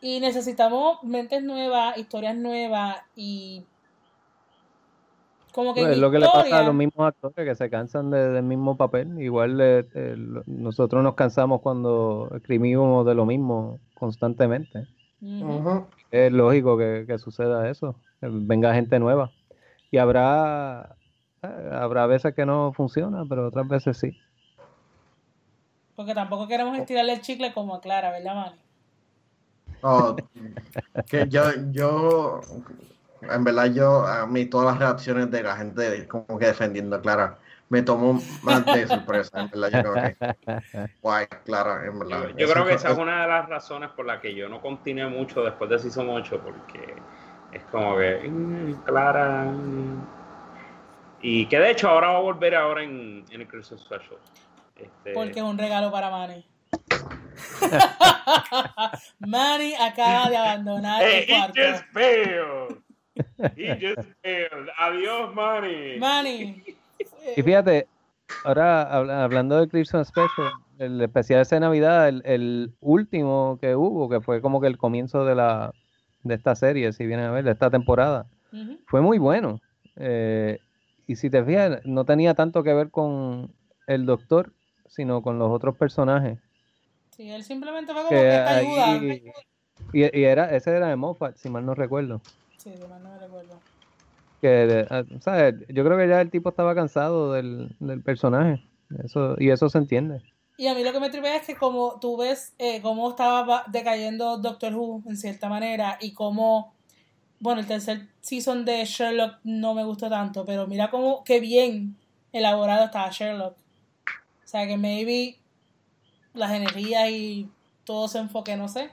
Y 0.00 0.20
necesitamos 0.20 1.02
mentes 1.04 1.42
nuevas, 1.42 1.96
historias 1.96 2.36
nuevas 2.36 2.96
y 3.14 3.64
pues, 5.54 5.76
es 5.76 5.98
lo 5.98 6.10
que 6.10 6.18
le 6.18 6.26
pasa 6.26 6.58
a 6.58 6.62
los 6.64 6.74
mismos 6.74 7.06
actores 7.06 7.46
que 7.46 7.54
se 7.54 7.70
cansan 7.70 8.10
del 8.10 8.42
mismo 8.42 8.76
papel. 8.76 9.20
Igual 9.20 9.60
eh, 9.60 9.86
eh, 9.94 10.16
nosotros 10.46 11.02
nos 11.04 11.14
cansamos 11.14 11.60
cuando 11.60 12.28
escribimos 12.34 13.06
de 13.06 13.14
lo 13.14 13.24
mismo 13.24 13.78
constantemente. 13.94 14.88
Es 16.10 16.32
lógico 16.32 16.76
que, 16.76 17.06
suceda 17.18 17.70
eso, 17.70 17.94
que 18.20 18.28
venga 18.30 18.74
gente 18.74 18.98
nueva. 18.98 19.30
Y 19.92 19.98
habrá, 19.98 20.96
eh, 21.42 21.70
habrá 21.72 22.06
veces 22.06 22.34
que 22.34 22.44
no 22.44 22.72
funciona, 22.72 23.24
pero 23.28 23.46
otras 23.46 23.68
veces 23.68 23.96
sí. 23.96 24.18
Porque 25.96 26.14
tampoco 26.14 26.48
queremos 26.48 26.76
estirarle 26.78 27.14
el 27.14 27.20
chicle 27.20 27.52
como 27.52 27.74
a 27.74 27.80
Clara, 27.80 28.10
¿verdad, 28.10 28.34
Manny? 28.34 28.60
Oh, 29.82 30.16
que 31.06 31.28
yo, 31.28 31.42
yo 31.70 32.40
en 33.30 33.44
verdad 33.44 33.66
yo, 33.66 34.06
a 34.06 34.26
mí 34.26 34.46
todas 34.46 34.66
las 34.66 34.78
reacciones 34.78 35.30
de 35.30 35.42
la 35.42 35.56
gente 35.56 36.06
como 36.08 36.38
que 36.38 36.46
defendiendo 36.46 36.96
a 36.96 37.02
Clara 37.02 37.38
me 37.68 37.82
tomó 37.82 38.20
más 38.42 38.64
de 38.64 38.86
sorpresa, 38.86 39.40
en 39.40 39.50
verdad 39.50 39.84
yo 39.84 39.92
creo 39.92 40.14
que 40.16 40.92
guay, 41.02 41.26
Clara, 41.44 41.86
en 41.86 41.98
verdad. 41.98 42.28
Yo, 42.36 42.48
creo 42.48 42.66
que 42.66 42.74
esa 42.74 42.92
es 42.92 42.98
una 42.98 43.22
de 43.22 43.28
las 43.28 43.48
razones 43.48 43.90
por 43.90 44.06
las 44.06 44.20
que 44.20 44.34
yo 44.34 44.48
no 44.48 44.60
continué 44.60 45.06
mucho 45.06 45.42
después 45.42 45.70
de 45.70 45.78
Season 45.78 46.08
8 46.08 46.40
porque 46.42 46.94
es 47.52 47.62
como 47.64 47.96
que 47.98 48.28
mm, 48.28 48.84
Clara 48.84 49.44
mm". 49.44 50.06
Y 51.26 51.46
que 51.46 51.58
de 51.58 51.70
hecho 51.70 51.88
ahora 51.88 52.08
va 52.08 52.18
a 52.18 52.20
volver 52.20 52.54
ahora 52.54 52.82
en, 52.82 53.24
en 53.30 53.40
el 53.40 53.48
Christmas 53.48 53.80
Special. 53.80 54.18
Este, 54.76 55.12
Porque 55.12 55.38
es 55.40 55.44
un 55.44 55.56
regalo 55.58 55.90
para 55.92 56.10
Manny. 56.10 56.44
Manny 59.20 59.74
acaba 59.74 60.28
de 60.30 60.36
abandonar 60.36 61.02
Hey, 61.04 61.16
el 61.16 61.22
he 61.24 61.36
cuarto. 61.38 61.54
just 61.60 61.84
failed. 61.92 62.78
He 63.56 63.74
just 63.80 64.08
failed. 64.22 64.68
Adiós, 64.78 65.34
Manny. 65.34 65.98
Manny. 65.98 66.62
Y 67.36 67.42
fíjate, 67.42 67.86
ahora 68.44 68.82
habla- 68.82 69.24
hablando 69.24 69.56
del 69.58 69.68
Christmas 69.68 70.08
Special, 70.08 70.50
el 70.78 71.00
especial 71.00 71.40
ese 71.42 71.56
de 71.56 71.60
Navidad, 71.60 72.08
el, 72.08 72.22
el 72.24 72.72
último 72.80 73.58
que 73.60 73.76
hubo, 73.76 74.08
que 74.08 74.20
fue 74.20 74.40
como 74.40 74.60
que 74.60 74.66
el 74.66 74.76
comienzo 74.78 75.24
de 75.24 75.34
la 75.34 75.72
de 76.22 76.34
esta 76.34 76.54
serie, 76.54 76.92
si 76.92 77.06
vienen 77.06 77.26
a 77.26 77.30
ver, 77.32 77.44
de 77.44 77.52
esta 77.52 77.70
temporada, 77.70 78.26
fue 78.86 79.00
muy 79.02 79.18
bueno. 79.18 79.60
Eh, 79.96 80.58
y 81.06 81.16
si 81.16 81.28
te 81.28 81.44
fijas, 81.44 81.80
no 81.84 82.04
tenía 82.06 82.32
tanto 82.34 82.62
que 82.62 82.72
ver 82.72 82.90
con 82.90 83.52
el 83.86 84.06
doctor, 84.06 84.52
sino 84.94 85.22
con 85.22 85.38
los 85.38 85.50
otros 85.50 85.76
personajes. 85.76 86.38
Sí, 87.16 87.30
él 87.30 87.42
simplemente 87.44 87.92
fue 87.92 88.02
como 88.02 88.10
Que 88.10 88.16
que 88.22 88.36
esta 88.36 88.56
ayuda. 88.56 88.96
y, 89.92 90.20
y 90.20 90.24
era, 90.24 90.54
ese 90.54 90.70
era 90.76 90.88
de 90.88 90.96
Moffat, 90.96 91.36
si 91.36 91.48
mal 91.48 91.64
no 91.66 91.74
recuerdo. 91.74 92.20
Sí, 92.58 92.70
de 92.70 92.86
más 92.88 93.00
no 93.00 93.18
recuerdo. 93.18 93.58
Que, 94.40 94.86
ah, 94.90 95.04
¿sabes? 95.20 95.54
Yo 95.68 95.84
creo 95.84 95.96
que 95.96 96.08
ya 96.08 96.20
el 96.20 96.30
tipo 96.30 96.48
estaba 96.50 96.74
cansado 96.74 97.32
del, 97.32 97.74
del 97.80 98.02
personaje. 98.02 98.62
Eso, 99.04 99.36
y 99.38 99.50
eso 99.50 99.68
se 99.68 99.78
entiende. 99.78 100.22
Y 100.56 100.66
a 100.68 100.74
mí 100.74 100.84
lo 100.84 100.92
que 100.92 101.00
me 101.00 101.10
tripea 101.10 101.36
es 101.36 101.46
que 101.46 101.56
como 101.56 101.98
tú 102.00 102.16
ves 102.16 102.54
eh, 102.58 102.80
cómo 102.82 103.10
estaba 103.10 103.42
ba- 103.44 103.64
decayendo 103.68 104.38
Doctor 104.38 104.74
Who 104.74 105.02
en 105.06 105.16
cierta 105.16 105.48
manera 105.48 105.98
y 106.00 106.12
cómo, 106.12 106.74
bueno, 107.40 107.60
el 107.60 107.66
tercer 107.66 108.06
season 108.20 108.64
de 108.64 108.84
Sherlock 108.84 109.36
no 109.44 109.74
me 109.74 109.82
gustó 109.84 110.08
tanto, 110.08 110.44
pero 110.44 110.66
mira 110.66 110.90
cómo, 110.90 111.24
qué 111.24 111.40
bien 111.40 111.96
elaborado 112.32 112.84
estaba 112.84 113.08
Sherlock. 113.10 113.56
Sea 114.54 114.68
que 114.68 114.76
maybe 114.76 115.36
las 116.32 116.52
energías 116.52 117.10
y 117.10 117.50
todo 117.82 118.06
se 118.06 118.20
enfoque, 118.20 118.56
no 118.56 118.68
sé. 118.68 118.88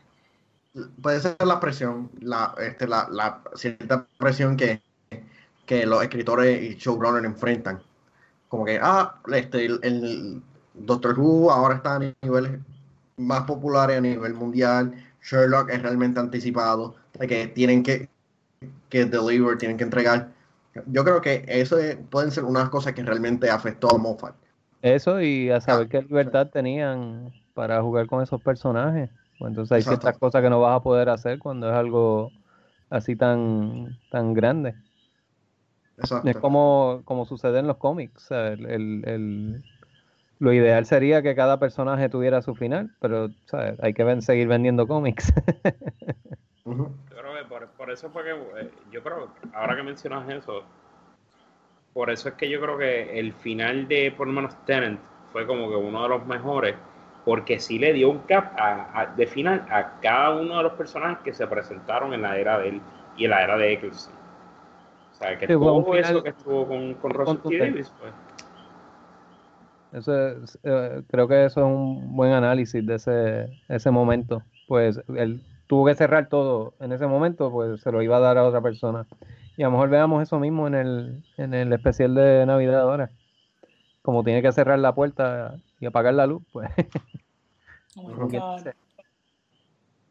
Puede 1.03 1.19
ser 1.19 1.35
la 1.45 1.59
presión, 1.59 2.09
la, 2.19 2.55
este, 2.57 2.87
la, 2.87 3.07
la 3.11 3.43
cierta 3.53 4.07
presión 4.17 4.57
que, 4.57 4.81
que 5.67 5.85
los 5.85 6.01
escritores 6.01 6.63
y 6.63 6.75
showrunners 6.77 7.25
enfrentan. 7.25 7.79
Como 8.49 8.65
que, 8.65 8.79
ah, 8.81 9.21
este, 9.31 9.65
el, 9.67 9.79
el 9.83 10.41
Doctor 10.73 11.19
Who 11.19 11.51
ahora 11.51 11.75
está 11.75 11.97
a 11.97 11.99
niveles 12.23 12.59
más 13.17 13.41
populares 13.43 13.99
a 13.99 14.01
nivel 14.01 14.33
mundial. 14.33 14.95
Sherlock 15.21 15.69
es 15.69 15.83
realmente 15.83 16.19
anticipado, 16.19 16.95
de 17.19 17.27
que 17.27 17.45
tienen 17.49 17.83
que, 17.83 18.09
que 18.89 19.05
deliver, 19.05 19.59
tienen 19.59 19.77
que 19.77 19.83
entregar. 19.83 20.31
Yo 20.87 21.03
creo 21.03 21.21
que 21.21 21.45
eso 21.47 21.77
es- 21.77 21.97
pueden 22.09 22.31
ser 22.31 22.45
unas 22.45 22.69
cosas 22.69 22.93
que 22.93 23.03
realmente 23.03 23.47
afectó 23.47 23.93
a 23.93 23.99
Moffat. 23.99 24.40
Eso 24.81 25.21
y 25.21 25.49
a 25.49 25.61
saber 25.61 25.87
qué 25.89 26.01
libertad 26.01 26.47
tenían 26.47 27.31
para 27.53 27.81
jugar 27.81 28.07
con 28.07 28.23
esos 28.23 28.41
personajes. 28.41 29.09
Pues 29.37 29.49
entonces 29.49 29.71
hay 29.73 29.79
Exacto. 29.81 30.01
ciertas 30.01 30.19
cosas 30.19 30.41
que 30.41 30.49
no 30.49 30.59
vas 30.59 30.77
a 30.77 30.83
poder 30.83 31.09
hacer 31.09 31.39
cuando 31.39 31.69
es 31.69 31.75
algo 31.75 32.31
así 32.89 33.15
tan, 33.15 33.97
tan 34.09 34.33
grande. 34.33 34.75
Exacto. 35.97 36.29
Es 36.29 36.37
como, 36.37 37.01
como 37.05 37.25
sucede 37.25 37.59
en 37.59 37.67
los 37.67 37.77
cómics. 37.77 38.29
el- 38.31 38.65
el- 38.65 39.03
el- 39.07 39.63
lo 40.39 40.51
ideal 40.53 40.85
sería 40.85 41.21
que 41.21 41.35
cada 41.35 41.59
personaje 41.59 42.09
tuviera 42.09 42.41
su 42.41 42.55
final, 42.55 42.89
pero 42.99 43.29
¿sabes? 43.45 43.75
hay 43.79 43.93
que 43.93 44.03
ven- 44.03 44.23
seguir 44.23 44.47
vendiendo 44.47 44.87
cómics. 44.87 45.31
Yo 46.65 46.75
creo 47.09 47.33
que 47.37 47.45
por, 47.49 47.67
por 47.69 47.91
eso 47.91 48.09
fue 48.09 48.23
que, 48.23 48.31
eh, 48.31 48.71
yo 48.91 49.01
creo, 49.03 49.29
ahora 49.53 49.75
que 49.75 49.83
mencionas 49.83 50.29
eso, 50.29 50.63
por 51.93 52.09
eso 52.09 52.29
es 52.29 52.35
que 52.35 52.49
yo 52.49 52.61
creo 52.61 52.77
que 52.77 53.19
el 53.19 53.33
final 53.33 53.87
de, 53.87 54.11
por 54.11 54.27
lo 54.27 54.33
menos, 54.33 54.55
Tenant 54.65 54.99
fue 55.31 55.45
como 55.45 55.69
que 55.69 55.75
uno 55.75 56.03
de 56.03 56.09
los 56.09 56.25
mejores, 56.25 56.75
porque 57.25 57.59
sí 57.59 57.79
le 57.79 57.93
dio 57.93 58.09
un 58.09 58.19
cap 58.19 58.53
a- 58.57 59.01
a- 59.01 59.05
de 59.15 59.27
final 59.27 59.65
a 59.69 59.99
cada 60.01 60.35
uno 60.35 60.57
de 60.57 60.63
los 60.63 60.73
personajes 60.73 61.19
que 61.23 61.33
se 61.33 61.47
presentaron 61.47 62.13
en 62.13 62.21
la 62.23 62.37
era 62.37 62.59
de 62.59 62.69
él 62.69 62.81
y 63.17 63.25
en 63.25 63.31
la 63.31 63.43
era 63.43 63.57
de 63.57 63.73
Eccleston. 63.73 64.15
O 65.11 65.15
sea, 65.23 65.37
que 65.37 65.47
Sí, 65.47 65.53
todo 65.53 65.95
eso 65.95 66.23
que 66.23 66.29
estuvo 66.29 66.67
con, 66.67 66.93
con 66.95 67.11
Russell 67.11 67.37
T. 67.49 67.57
Davis, 67.57 67.91
pues, 67.99 68.13
Eso 69.91 70.27
es, 70.27 70.57
eh, 70.63 71.03
creo 71.09 71.27
que 71.27 71.45
eso 71.45 71.59
es 71.59 71.65
un 71.65 72.15
buen 72.15 72.31
análisis 72.31 72.85
de 72.85 72.95
ese, 72.95 73.49
ese 73.67 73.91
momento. 73.91 74.41
Pues 74.67 75.01
él 75.15 75.41
tuvo 75.67 75.85
que 75.85 75.95
cerrar 75.95 76.29
todo 76.29 76.73
en 76.79 76.93
ese 76.93 77.07
momento, 77.07 77.51
pues 77.51 77.81
se 77.81 77.91
lo 77.91 78.01
iba 78.01 78.17
a 78.17 78.21
dar 78.21 78.37
a 78.37 78.45
otra 78.45 78.61
persona. 78.61 79.05
Y 79.61 79.63
a 79.63 79.67
lo 79.67 79.73
mejor 79.73 79.89
veamos 79.89 80.23
eso 80.23 80.39
mismo 80.39 80.65
en 80.65 80.73
el, 80.73 81.23
en 81.37 81.53
el 81.53 81.71
especial 81.71 82.15
de 82.15 82.43
Navidad 82.47 82.81
ahora. 82.81 83.11
Como 84.01 84.23
tiene 84.23 84.41
que 84.41 84.51
cerrar 84.51 84.79
la 84.79 84.95
puerta 84.95 85.55
y 85.79 85.85
apagar 85.85 86.15
la 86.15 86.25
luz, 86.25 86.41
pues 86.51 86.67
Oh. 87.95 88.57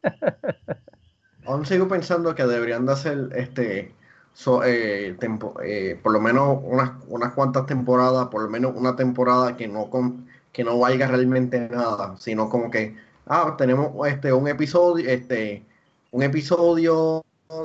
Aún 1.46 1.66
sigo 1.66 1.88
pensando 1.88 2.32
que 2.36 2.44
deberían 2.44 2.86
de 2.86 2.92
hacer 2.92 3.30
este 3.34 3.92
so- 4.34 4.62
eh, 4.62 5.16
tempo- 5.18 5.60
eh, 5.64 5.98
por 6.00 6.12
lo 6.12 6.20
menos 6.20 6.60
unas, 6.62 6.92
unas 7.08 7.32
cuantas 7.32 7.66
temporadas, 7.66 8.28
por 8.28 8.42
lo 8.42 8.48
menos 8.50 8.72
una 8.76 8.94
temporada 8.94 9.56
que 9.56 9.66
no 9.66 9.90
con, 9.90 10.28
que 10.52 10.62
no 10.62 10.78
valga 10.78 11.08
realmente 11.08 11.58
nada, 11.68 12.14
sino 12.18 12.48
como 12.48 12.70
que 12.70 12.94
ah, 13.26 13.56
tenemos 13.58 14.06
este 14.06 14.32
un 14.32 14.46
episodio, 14.46 15.08
este, 15.10 15.64
un 16.12 16.22
episodio 16.22 17.24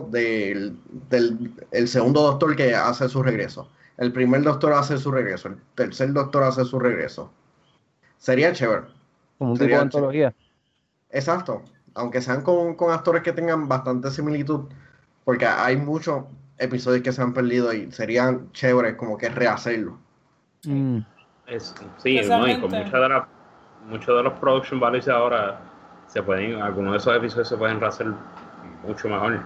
del, 0.10 0.78
del 1.10 1.54
el 1.72 1.88
segundo 1.88 2.22
doctor 2.22 2.56
que 2.56 2.74
hace 2.76 3.08
su 3.08 3.22
regreso. 3.22 3.70
El 3.98 4.12
primer 4.12 4.42
doctor 4.44 4.74
hace 4.74 4.98
su 4.98 5.12
regreso, 5.12 5.50
el 5.50 5.58
tercer 5.76 6.12
doctor 6.12 6.44
hace 6.44 6.66
su 6.66 6.80
regreso. 6.80 7.32
Sería 8.18 8.52
chévere. 8.52 8.84
como 9.38 9.52
un 9.52 9.58
tipo 9.58 9.70
de 9.70 9.76
antología. 9.76 10.34
Exacto, 11.12 11.62
aunque 11.94 12.22
sean 12.22 12.42
con, 12.42 12.76
con 12.76 12.92
actores 12.92 13.22
que 13.24 13.32
tengan 13.32 13.68
bastante 13.68 14.10
similitud, 14.12 14.62
porque 15.24 15.46
hay 15.46 15.78
muchos 15.78 16.24
episodios 16.58 17.04
que 17.04 17.12
se 17.12 17.22
han 17.22 17.34
perdido 17.34 17.72
y 17.74 17.92
serían 17.92 18.52
chéveres 18.52 18.96
como 18.96 19.18
que 19.18 19.30
rehacerlo. 19.30 19.98
Mm, 20.66 21.00
es- 21.48 21.74
sí, 21.98 22.20
¿no? 22.28 22.48
y 22.48 22.60
con 22.60 22.72
muchas 22.72 22.92
de 22.92 23.10
las 23.10 23.28
muchos 23.88 24.18
de 24.18 24.24
los 24.24 24.34
production 24.40 24.80
values 24.80 25.06
de 25.06 25.12
ahora 25.14 25.62
se 26.08 26.22
pueden, 26.24 26.60
algunos 26.62 26.94
de 26.94 26.98
esos 26.98 27.16
episodios 27.16 27.48
se 27.48 27.56
pueden 27.56 27.82
hacer 27.84 28.08
mucho 28.86 29.08
mejor. 29.08 29.40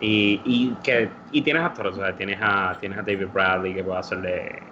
Y, 0.00 0.40
y 0.44 0.74
que 0.82 1.10
y 1.30 1.42
tienes 1.42 1.62
actores, 1.62 1.92
o 1.92 1.96
sea, 1.96 2.14
tienes 2.16 2.38
a, 2.40 2.74
tienes 2.80 2.98
a 2.98 3.02
David 3.02 3.26
Bradley 3.34 3.74
que 3.74 3.84
puede 3.84 3.98
hacer 3.98 4.22
de, 4.22 4.62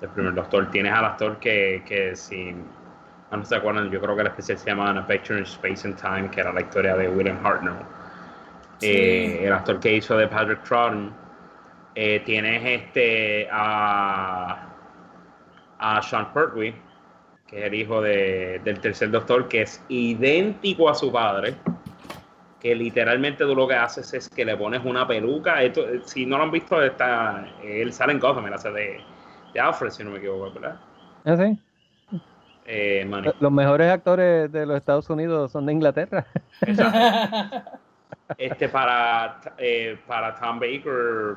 del 0.00 0.10
primer 0.10 0.34
doctor, 0.34 0.68
tienes 0.70 0.92
al 0.92 1.04
actor 1.04 1.38
que, 1.38 1.82
que 1.86 2.16
si 2.16 2.52
no 3.30 3.44
se 3.44 3.54
acuerdan, 3.56 3.90
yo 3.90 4.00
creo 4.00 4.14
que 4.16 4.22
el 4.22 4.26
especial 4.26 4.58
se 4.58 4.70
llama 4.70 4.90
A 4.90 5.06
Picture 5.06 5.38
in 5.38 5.44
Space 5.44 5.86
and 5.86 5.96
Time, 6.00 6.28
que 6.30 6.40
era 6.40 6.52
la 6.52 6.60
historia 6.60 6.96
de 6.96 7.08
William 7.08 7.38
Hartnell. 7.46 7.74
Sí. 8.78 8.88
Eh, 8.88 9.46
el 9.46 9.52
actor 9.52 9.78
que 9.78 9.94
hizo 9.96 10.16
de 10.16 10.26
Patrick 10.26 10.62
Troughton. 10.64 11.12
Eh, 11.94 12.22
tienes 12.24 12.62
este 12.64 13.48
a, 13.52 14.66
a 15.78 16.02
Sean 16.02 16.32
Pertwee, 16.32 16.74
que 17.46 17.60
es 17.60 17.64
el 17.66 17.74
hijo 17.74 18.00
de- 18.00 18.60
del 18.64 18.80
tercer 18.80 19.10
doctor, 19.10 19.46
que 19.46 19.62
es 19.62 19.82
idéntico 19.88 20.88
a 20.88 20.94
su 20.94 21.12
padre. 21.12 21.54
Que 22.62 22.76
literalmente 22.76 23.44
tú 23.44 23.56
lo 23.56 23.66
que 23.66 23.74
haces 23.74 24.14
es 24.14 24.28
que 24.28 24.44
le 24.44 24.56
pones 24.56 24.84
una 24.84 25.04
peluca. 25.04 25.60
Esto, 25.64 25.84
si 26.04 26.24
no 26.24 26.38
lo 26.38 26.44
han 26.44 26.52
visto, 26.52 26.80
está, 26.80 27.44
él 27.64 27.92
sale 27.92 28.12
en 28.12 28.20
Gotham, 28.20 28.46
él 28.46 28.54
hace 28.54 28.70
de, 28.70 29.00
de 29.52 29.60
Alfred, 29.60 29.90
si 29.90 30.04
no 30.04 30.12
me 30.12 30.18
equivoco, 30.18 30.52
¿verdad? 30.52 30.78
¿Ah, 31.24 31.36
sí? 31.36 31.58
Eh. 32.64 33.04
Los 33.40 33.50
mejores 33.50 33.90
actores 33.90 34.52
de 34.52 34.64
los 34.64 34.76
Estados 34.76 35.10
Unidos 35.10 35.50
son 35.50 35.66
de 35.66 35.72
Inglaterra. 35.72 36.24
Exacto. 36.60 37.70
Este 38.38 38.68
para, 38.68 39.40
eh, 39.58 39.98
para 40.06 40.34
Tom 40.36 40.58
Baker, 40.58 41.36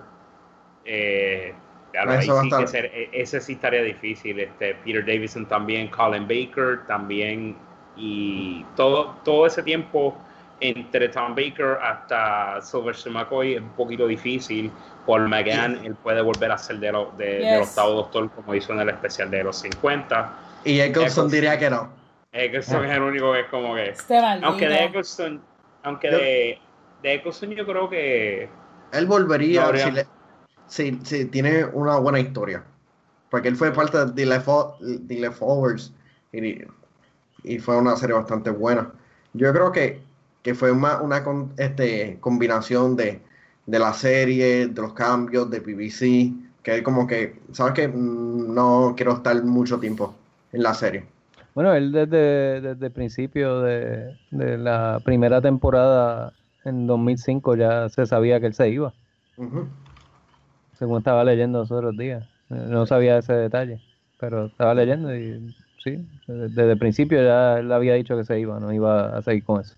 eh, 0.86 1.54
claro, 1.92 2.22
sí 2.22 2.50
que 2.58 2.68
ser- 2.68 2.86
e- 2.94 3.10
ese 3.12 3.42
sí 3.42 3.54
estaría 3.54 3.82
difícil. 3.82 4.40
Este, 4.40 4.76
Peter 4.76 5.06
Davison 5.06 5.46
también, 5.46 5.88
Colin 5.90 6.28
Baker 6.28 6.86
también, 6.88 7.58
y 7.98 8.64
todo, 8.76 9.16
todo 9.24 9.46
ese 9.46 9.64
tiempo 9.64 10.16
entre 10.62 11.10
Tom 11.10 11.36
Baker 11.36 11.78
hasta 11.82 12.62
Sylvester 12.62 13.12
McCoy 13.12 13.56
es 13.56 13.62
un 13.62 13.70
poquito 13.70 14.08
difícil. 14.08 14.72
Paul 15.06 15.28
McGann, 15.30 15.84
él 15.86 15.96
puede 15.96 16.22
volver 16.22 16.52
a 16.52 16.58
ser 16.58 16.80
de 16.80 16.92
lo- 16.92 17.12
de- 17.18 17.26
del 17.40 17.60
Yes. 17.60 17.70
octavo 17.70 17.94
doctor 17.94 18.32
como 18.32 18.56
hizo 18.56 18.74
en 18.74 18.80
el 18.80 18.90
especial 18.90 19.30
de 19.30 19.44
los 19.44 19.58
50. 19.58 20.34
Y 20.64 20.80
Eccleston 20.80 21.02
Eccleston. 21.04 21.30
diría 21.30 21.60
que 21.60 21.70
no. 21.70 21.90
Eccleston 22.32 22.86
es 22.86 22.92
el 22.92 23.02
único 23.04 23.32
que 23.34 23.40
es 23.42 23.48
como 23.48 23.76
que... 23.76 23.94
Aunque 24.44 24.68
de 24.68 24.84
Eccleston, 24.86 25.42
aunque 25.84 26.12
Yo- 26.12 26.18
de, 26.18 26.60
de 27.04 27.14
Eccleston 27.14 27.52
yo 27.52 27.66
creo 27.66 27.90
que 27.90 28.50
Él 28.94 29.06
volvería 29.06 29.62
No 29.62 29.68
habría- 29.68 29.86
si, 29.86 29.92
le- 29.92 30.08
si, 30.68 31.00
si 31.04 31.26
tiene 31.26 31.66
una 31.66 31.98
buena 31.98 32.20
historia. 32.20 32.64
Porque 33.30 33.48
él 33.50 33.56
fue 33.58 33.72
parte 33.72 33.98
de 34.06 34.12
The 34.14 35.16
Leftovers 35.20 35.92
y, 36.32 36.64
y 37.44 37.60
fue 37.60 37.76
una 37.78 37.96
serie 37.98 38.16
bastante 38.16 38.50
buena. 38.50 38.92
Yo 39.34 39.52
creo 39.54 39.72
que, 39.72 40.02
que 40.46 40.54
fue 40.54 40.72
una 40.72 41.24
con- 41.24 41.54
este, 41.58 42.20
combinación 42.22 42.96
de, 42.96 43.20
de 43.66 43.80
la 43.80 43.94
serie, 43.94 44.68
de 44.68 44.80
los 44.80 44.94
cambios, 44.94 45.50
de 45.50 45.60
BBC, 45.60 46.32
Que 46.62 46.84
como 46.84 47.08
que, 47.08 47.34
¿sabes 47.52 47.74
que 47.74 47.88
No 47.88 48.94
quiero 48.96 49.14
estar 49.14 49.44
mucho 49.44 49.80
tiempo 49.80 50.14
en 50.54 50.62
la 50.62 50.76
serie. 50.76 51.04
Bueno, 51.56 51.74
él 51.74 51.92
desde, 51.92 52.62
desde 52.62 52.86
el 52.86 52.92
principio 52.92 53.62
de, 53.62 54.14
de 54.30 54.58
la 54.60 55.00
primera 55.04 55.42
temporada 55.42 56.32
en 56.64 56.86
2005 56.86 57.56
ya 57.56 57.90
se 57.90 58.06
sabía 58.06 58.40
que 58.40 58.46
él 58.46 58.54
se 58.54 58.70
iba. 58.70 58.94
Según 60.74 61.00
estaba 61.00 61.24
leyendo 61.24 61.58
los 61.60 61.72
otros 61.72 61.98
días. 61.98 62.24
No 62.50 62.86
sabía 62.86 63.18
ese 63.18 63.34
detalle, 63.34 63.80
pero 64.20 64.46
estaba 64.46 64.76
leyendo 64.76 65.16
y 65.16 65.56
sí, 65.84 65.98
desde, 66.28 66.50
desde 66.50 66.72
el 66.74 66.78
principio 66.78 67.24
ya 67.24 67.58
él 67.58 67.72
había 67.72 67.96
dicho 67.96 68.16
que 68.16 68.24
se 68.26 68.40
iba, 68.40 68.60
no 68.60 68.72
iba 68.72 69.18
a 69.18 69.22
seguir 69.24 69.44
con 69.44 69.62
eso. 69.62 69.74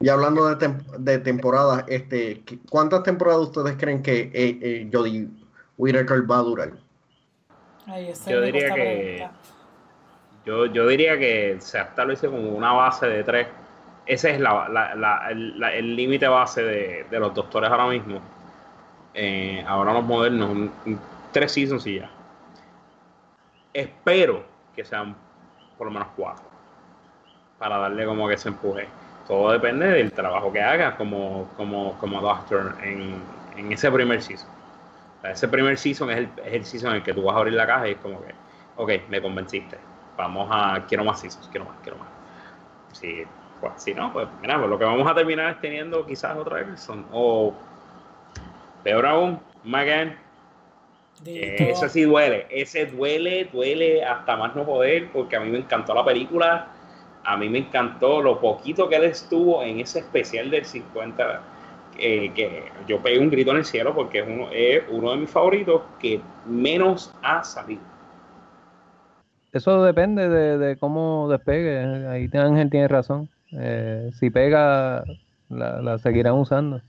Y 0.00 0.08
hablando 0.08 0.46
de, 0.48 0.56
tem- 0.56 0.82
de 0.98 1.18
temporadas, 1.18 1.84
este, 1.88 2.42
¿qué- 2.42 2.58
¿cuántas 2.68 3.02
temporadas 3.04 3.42
ustedes 3.42 3.76
creen 3.78 4.02
que 4.02 4.22
eh, 4.34 4.58
eh, 4.60 4.90
Jodie 4.92 5.28
Whittaker 5.78 6.30
va 6.30 6.38
a 6.38 6.42
durar? 6.42 6.72
Ay, 7.86 8.12
Yo 8.26 8.40
diría 8.40 8.74
que-. 8.74 9.28
Yo, 10.44 10.66
yo 10.66 10.86
diría 10.86 11.18
que 11.18 11.56
se 11.60 11.80
establece 11.80 12.28
como 12.28 12.50
una 12.50 12.72
base 12.72 13.06
de 13.06 13.24
tres. 13.24 13.46
Ese 14.04 14.32
es 14.32 14.40
la- 14.40 14.68
la- 14.68 14.94
la- 14.94 15.30
el 15.30 15.58
la- 15.58 15.72
el 15.74 15.96
límite 15.96 16.28
base 16.28 16.62
de, 16.62 17.06
de 17.10 17.18
los 17.18 17.32
doctores 17.32 17.70
ahora 17.70 17.86
mismo. 17.86 18.20
Eh, 19.14 19.64
ahora 19.66 19.94
los 19.94 20.04
modernos, 20.04 20.50
un- 20.50 20.72
un- 20.84 21.00
tres 21.32 21.52
seasons 21.52 21.86
y 21.86 22.00
ya. 22.00 22.10
Espero 23.72 24.44
que 24.76 24.84
sean 24.84 25.16
por 25.78 25.86
lo 25.86 25.92
menos 25.92 26.08
cuatro. 26.14 26.44
Para 27.58 27.78
darle 27.78 28.04
como 28.04 28.28
que 28.28 28.36
se 28.36 28.48
empuje. 28.48 28.86
Todo 29.26 29.52
depende 29.52 29.86
del 29.86 30.12
trabajo 30.12 30.52
que 30.52 30.60
hagas 30.60 30.94
como, 30.96 31.48
como, 31.56 31.96
como 31.98 32.20
doctor 32.20 32.76
en, 32.82 33.14
en 33.56 33.72
ese 33.72 33.90
primer 33.90 34.22
season. 34.22 34.48
O 35.18 35.20
sea, 35.22 35.30
ese 35.30 35.48
primer 35.48 35.78
season 35.78 36.10
es 36.10 36.18
el, 36.18 36.28
es 36.44 36.52
el 36.52 36.64
season 36.64 36.90
en 36.90 36.96
el 36.96 37.02
que 37.02 37.14
tú 37.14 37.22
vas 37.22 37.36
a 37.36 37.38
abrir 37.38 37.54
la 37.54 37.66
caja 37.66 37.88
y 37.88 37.92
es 37.92 37.98
como 37.98 38.20
que, 38.22 38.34
ok, 38.76 39.08
me 39.08 39.22
convenciste. 39.22 39.78
Vamos 40.16 40.48
a, 40.50 40.84
quiero 40.86 41.04
más 41.04 41.20
seasons, 41.20 41.48
quiero 41.48 41.66
más, 41.66 41.76
quiero 41.82 41.98
más. 41.98 42.08
Si, 42.92 43.24
pues, 43.60 43.72
si 43.76 43.94
no, 43.94 44.12
pues 44.12 44.28
mira, 44.42 44.58
pues 44.58 44.68
lo 44.68 44.78
que 44.78 44.84
vamos 44.84 45.10
a 45.10 45.14
terminar 45.14 45.50
es 45.52 45.60
teniendo 45.60 46.04
quizás 46.04 46.36
otra 46.36 46.60
Everson. 46.60 47.06
O 47.12 47.54
peor 48.82 49.06
aún, 49.06 49.40
Magan. 49.64 50.18
Dito. 51.22 51.64
Ese 51.64 51.88
sí 51.88 52.02
duele, 52.02 52.46
ese 52.50 52.86
duele, 52.86 53.48
duele 53.50 54.04
hasta 54.04 54.36
más 54.36 54.54
no 54.54 54.66
poder, 54.66 55.10
porque 55.10 55.36
a 55.36 55.40
mí 55.40 55.48
me 55.48 55.58
encantó 55.58 55.94
la 55.94 56.04
película, 56.04 56.66
a 57.24 57.36
mí 57.36 57.48
me 57.48 57.58
encantó 57.58 58.22
lo 58.22 58.40
poquito 58.40 58.88
que 58.88 58.96
él 58.96 59.04
estuvo 59.04 59.62
en 59.62 59.80
ese 59.80 60.00
especial 60.00 60.50
del 60.50 60.64
50, 60.64 61.40
eh, 61.98 62.32
que 62.34 62.64
yo 62.86 63.00
pegué 63.02 63.18
un 63.18 63.30
grito 63.30 63.50
en 63.52 63.58
el 63.58 63.64
cielo 63.64 63.94
porque 63.94 64.20
es 64.20 64.26
uno, 64.28 64.48
es 64.52 64.82
uno 64.90 65.10
de 65.12 65.16
mis 65.18 65.30
favoritos 65.30 65.82
que 65.98 66.20
menos 66.46 67.12
ha 67.22 67.42
salido. 67.44 67.80
Eso 69.52 69.84
depende 69.84 70.28
de, 70.28 70.58
de 70.58 70.76
cómo 70.76 71.28
despegue. 71.30 72.08
Ahí 72.08 72.28
Ángel 72.32 72.70
tiene 72.70 72.88
razón. 72.88 73.28
Eh, 73.52 74.10
si 74.18 74.28
pega, 74.30 75.04
la, 75.48 75.80
la 75.80 75.98
seguirán 75.98 76.34
usando. 76.34 76.80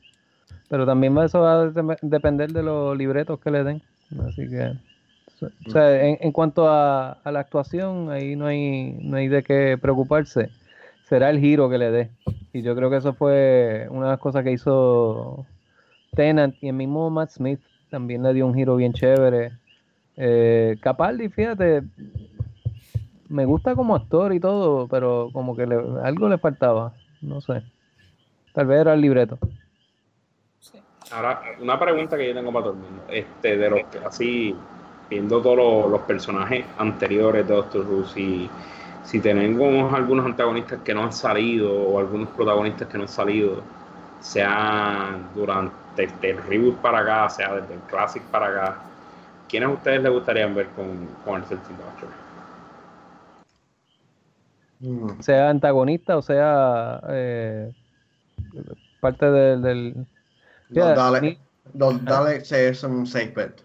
Pero 0.67 0.85
también 0.85 1.15
eso 1.19 1.41
va 1.41 1.61
a 1.61 1.65
de- 1.67 1.97
depender 2.01 2.51
de 2.51 2.63
los 2.63 2.97
libretos 2.97 3.39
que 3.39 3.51
le 3.51 3.63
den. 3.63 3.81
Así 4.27 4.49
que, 4.49 4.73
o 5.67 5.69
sea, 5.69 6.05
en, 6.05 6.17
en 6.21 6.31
cuanto 6.31 6.67
a, 6.67 7.13
a 7.23 7.31
la 7.31 7.39
actuación, 7.39 8.09
ahí 8.11 8.35
no 8.35 8.45
hay, 8.47 8.97
no 9.01 9.17
hay 9.17 9.27
de 9.27 9.43
qué 9.43 9.77
preocuparse. 9.81 10.49
Será 11.03 11.29
el 11.29 11.39
giro 11.39 11.69
que 11.69 11.77
le 11.77 11.91
dé. 11.91 12.09
Y 12.53 12.61
yo 12.61 12.75
creo 12.75 12.89
que 12.89 12.97
eso 12.97 13.13
fue 13.13 13.87
una 13.89 14.05
de 14.05 14.11
las 14.11 14.19
cosas 14.19 14.43
que 14.43 14.51
hizo 14.51 15.45
Tennant 16.15 16.55
y 16.61 16.67
el 16.69 16.73
mismo 16.73 17.09
Matt 17.09 17.29
Smith 17.31 17.59
también 17.89 18.23
le 18.23 18.33
dio 18.33 18.45
un 18.47 18.55
giro 18.55 18.75
bien 18.75 18.93
chévere. 18.93 19.51
Eh, 20.17 20.77
Capaldi, 20.81 21.29
fíjate, 21.29 21.83
me 23.29 23.45
gusta 23.45 23.75
como 23.75 23.95
actor 23.95 24.33
y 24.33 24.39
todo, 24.39 24.87
pero 24.87 25.29
como 25.33 25.55
que 25.55 25.65
le- 25.67 25.83
algo 26.03 26.29
le 26.29 26.37
faltaba, 26.37 26.93
no 27.21 27.41
sé. 27.41 27.61
Tal 28.53 28.67
vez 28.67 28.79
era 28.81 28.93
el 28.93 29.01
libreto. 29.01 29.37
Ahora, 31.11 31.41
una 31.61 31.79
pregunta 31.79 32.17
que 32.17 32.27
yo 32.29 32.33
tengo 32.33 32.51
para 32.51 32.65
todo 32.65 32.73
el 32.73 32.79
mundo, 32.79 33.03
este, 33.09 33.57
de 33.57 33.69
los 33.69 33.79
que 33.91 33.99
así, 33.99 34.55
viendo 35.09 35.41
todos 35.41 35.57
los, 35.57 35.91
los 35.91 36.01
personajes 36.01 36.65
anteriores 36.77 37.47
de 37.47 37.53
Doctor 37.53 37.85
Who, 37.87 38.05
si, 38.05 38.49
si 39.03 39.19
tenemos 39.19 39.93
algunos 39.93 40.25
antagonistas 40.25 40.79
que 40.81 40.93
no 40.93 41.03
han 41.03 41.13
salido 41.13 41.71
o 41.73 41.99
algunos 41.99 42.29
protagonistas 42.29 42.87
que 42.87 42.97
no 42.97 43.03
han 43.03 43.09
salido, 43.09 43.61
sea 44.19 45.17
durante 45.35 45.73
desde 45.95 46.31
el 46.31 46.43
reboot 46.43 46.81
para 46.81 46.99
acá, 46.99 47.29
sea 47.29 47.55
desde 47.55 47.73
el 47.75 47.79
classic 47.81 48.23
para 48.23 48.47
acá, 48.47 48.77
¿quiénes 49.47 49.69
a 49.69 49.71
ustedes 49.73 50.01
les 50.03 50.11
gustaría 50.11 50.47
ver 50.47 50.67
con, 50.69 51.07
con 51.23 51.35
el 51.41 51.47
13 51.47 51.73
Doctor? 51.73 52.09
Mm. 54.79 55.21
Sea 55.21 55.49
antagonista 55.49 56.17
o 56.17 56.21
sea 56.21 56.99
eh, 57.09 57.71
parte 58.99 59.25
del... 59.31 59.61
del- 59.61 60.07
Daleks 62.05 62.51
es 62.51 62.83
un 62.83 63.05
safe 63.05 63.31
bet. 63.35 63.61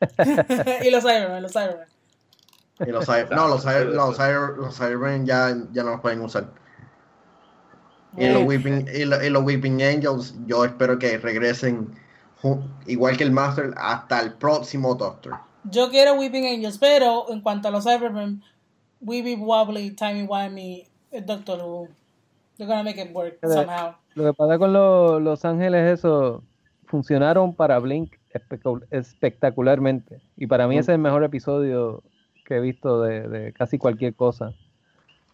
y 0.84 0.90
los 0.90 1.02
Cybermen, 1.02 1.42
los 1.42 1.52
Cybermen. 1.52 1.86
Y 2.86 2.90
los, 2.90 3.06
Cyber- 3.08 3.30
no, 3.30 3.48
los, 3.48 3.64
Cyber- 3.64 3.86
los, 3.92 4.18
Cyber- 4.18 4.56
los 4.56 4.76
Cybermen 4.76 5.24
ya, 5.26 5.54
ya 5.72 5.82
no 5.82 5.92
los 5.92 6.00
pueden 6.00 6.20
usar. 6.20 6.48
Y 8.16 8.28
los, 8.28 8.42
Eh, 8.42 8.44
Weeping, 8.44 8.86
y, 8.94 9.04
lo- 9.04 9.22
y 9.24 9.30
los 9.30 9.42
Weeping 9.44 9.82
Angels, 9.82 10.34
yo 10.46 10.64
espero 10.64 10.98
que 10.98 11.16
regresen 11.18 11.88
igual 12.86 13.16
que 13.16 13.24
el 13.24 13.30
Master 13.32 13.72
hasta 13.76 14.20
el 14.20 14.34
próximo 14.34 14.94
Doctor. 14.94 15.34
Yo 15.64 15.90
quiero 15.90 16.14
Weeping 16.14 16.46
Angels, 16.46 16.78
pero 16.78 17.30
en 17.30 17.40
cuanto 17.40 17.68
a 17.68 17.70
los 17.70 17.84
Cybermen, 17.84 18.42
Weeby 19.00 19.34
Wobbly, 19.36 19.90
Timey 19.92 20.22
Wimey, 20.26 20.86
el 21.10 21.26
Doctor 21.26 21.60
Who, 21.62 21.88
they're 22.56 22.68
gonna 22.68 22.82
make 22.84 23.00
it 23.02 23.14
work 23.14 23.38
somehow. 23.42 23.94
Lo 24.14 24.24
que 24.24 24.32
pasa 24.34 24.58
con 24.58 24.72
los, 24.72 25.20
los 25.20 25.44
Ángeles, 25.44 25.98
eso, 25.98 26.42
funcionaron 26.86 27.54
para 27.54 27.78
Blink 27.78 28.14
espectacularmente. 28.90 30.20
Y 30.36 30.46
para 30.46 30.68
mí 30.68 30.76
ese 30.78 30.92
es 30.92 30.96
el 30.96 31.02
mejor 31.02 31.24
episodio 31.24 32.02
que 32.44 32.56
he 32.56 32.60
visto 32.60 33.02
de, 33.02 33.28
de 33.28 33.52
casi 33.52 33.78
cualquier 33.78 34.14
cosa. 34.14 34.52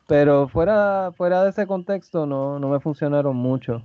Pero 0.07 0.49
fuera, 0.49 1.11
fuera 1.17 1.45
de 1.45 1.51
ese 1.51 1.67
contexto 1.67 2.27
no, 2.27 2.59
no 2.59 2.69
me 2.69 2.81
funcionaron 2.81 3.37
mucho. 3.37 3.83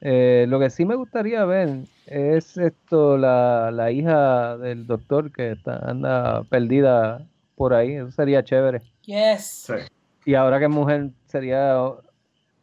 Eh, 0.00 0.46
lo 0.48 0.60
que 0.60 0.70
sí 0.70 0.84
me 0.84 0.94
gustaría 0.94 1.44
ver 1.44 1.80
es 2.06 2.56
esto, 2.56 3.16
la, 3.16 3.70
la 3.72 3.90
hija 3.90 4.56
del 4.58 4.86
doctor 4.86 5.32
que 5.32 5.52
está, 5.52 5.78
anda 5.78 6.44
perdida 6.44 7.26
por 7.56 7.74
ahí. 7.74 7.94
Eso 7.94 8.10
sería 8.10 8.44
chévere. 8.44 8.82
Yes. 9.02 9.66
Sí. 9.66 9.74
Y 10.24 10.34
ahora 10.34 10.58
que 10.58 10.66
es 10.66 10.70
mujer 10.70 11.10
sería 11.26 11.80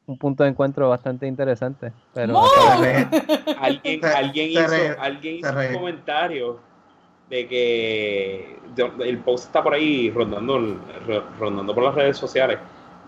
un 0.07 0.17
punto 0.17 0.43
de 0.43 0.49
encuentro 0.49 0.89
bastante 0.89 1.25
interesante. 1.27 1.91
Pero. 2.13 2.41
Re- 2.79 3.07
Alguien, 3.59 4.01
Se- 4.01 4.07
alguien 4.07 4.53
se 4.53 4.59
hizo, 4.61 4.67
re- 4.67 4.95
alguien 4.99 5.35
hizo 5.37 5.51
re- 5.51 5.67
un 5.69 5.73
comentario 5.75 6.59
de 7.29 7.47
que 7.47 8.59
el 8.99 9.17
post 9.19 9.45
está 9.45 9.63
por 9.63 9.73
ahí 9.73 10.11
rondando, 10.11 10.77
rondando 11.39 11.73
por 11.73 11.83
las 11.83 11.95
redes 11.95 12.17
sociales 12.17 12.59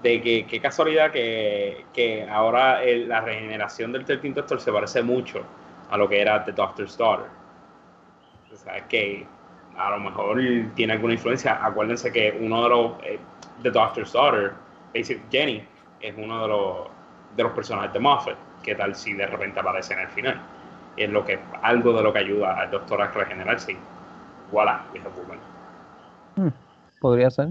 de 0.01 0.21
que 0.21 0.45
qué 0.47 0.59
casualidad 0.59 1.11
que, 1.11 1.85
que 1.93 2.27
ahora 2.27 2.83
el- 2.83 3.07
la 3.09 3.21
regeneración 3.21 3.91
del 3.91 4.05
13 4.05 4.29
Doctor 4.31 4.59
se 4.59 4.71
parece 4.71 5.03
mucho 5.03 5.41
a 5.89 5.97
lo 5.97 6.07
que 6.09 6.19
era 6.21 6.43
The 6.43 6.51
Doctor's 6.51 6.97
Daughter. 6.97 7.27
O 8.51 8.55
sea, 8.55 8.87
que 8.87 9.25
a 9.77 9.91
lo 9.91 9.99
mejor 9.99 10.39
tiene 10.75 10.93
alguna 10.93 11.13
influencia. 11.13 11.63
Acuérdense 11.63 12.11
que 12.11 12.35
uno 12.41 12.63
de 12.63 12.69
los 12.69 12.91
eh, 13.03 13.19
The 13.61 13.69
Doctor's 13.71 14.11
Daughter, 14.13 14.53
Basic 14.95 15.21
Jenny, 15.31 15.63
es 16.01 16.15
uno 16.17 16.41
de 16.43 16.47
los, 16.47 16.87
de 17.35 17.43
los 17.43 17.53
personajes 17.53 17.93
de 17.93 17.99
Moffat. 17.99 18.37
¿Qué 18.63 18.75
tal 18.75 18.95
si 18.95 19.13
de 19.13 19.27
repente 19.27 19.59
aparece 19.59 19.93
en 19.93 19.99
el 20.01 20.09
final? 20.09 20.41
Es 20.95 21.09
lo 21.09 21.23
que, 21.25 21.39
algo 21.61 21.93
de 21.93 22.03
lo 22.03 22.13
que 22.13 22.19
ayuda 22.19 22.59
al 22.59 22.71
doctor 22.71 23.01
a 23.01 23.11
regenerarse. 23.11 23.73
y 23.73 23.77
Voilà, 24.51 24.85
have 24.93 25.09
woman. 25.15 25.39
podría 26.99 27.29
ser. 27.31 27.49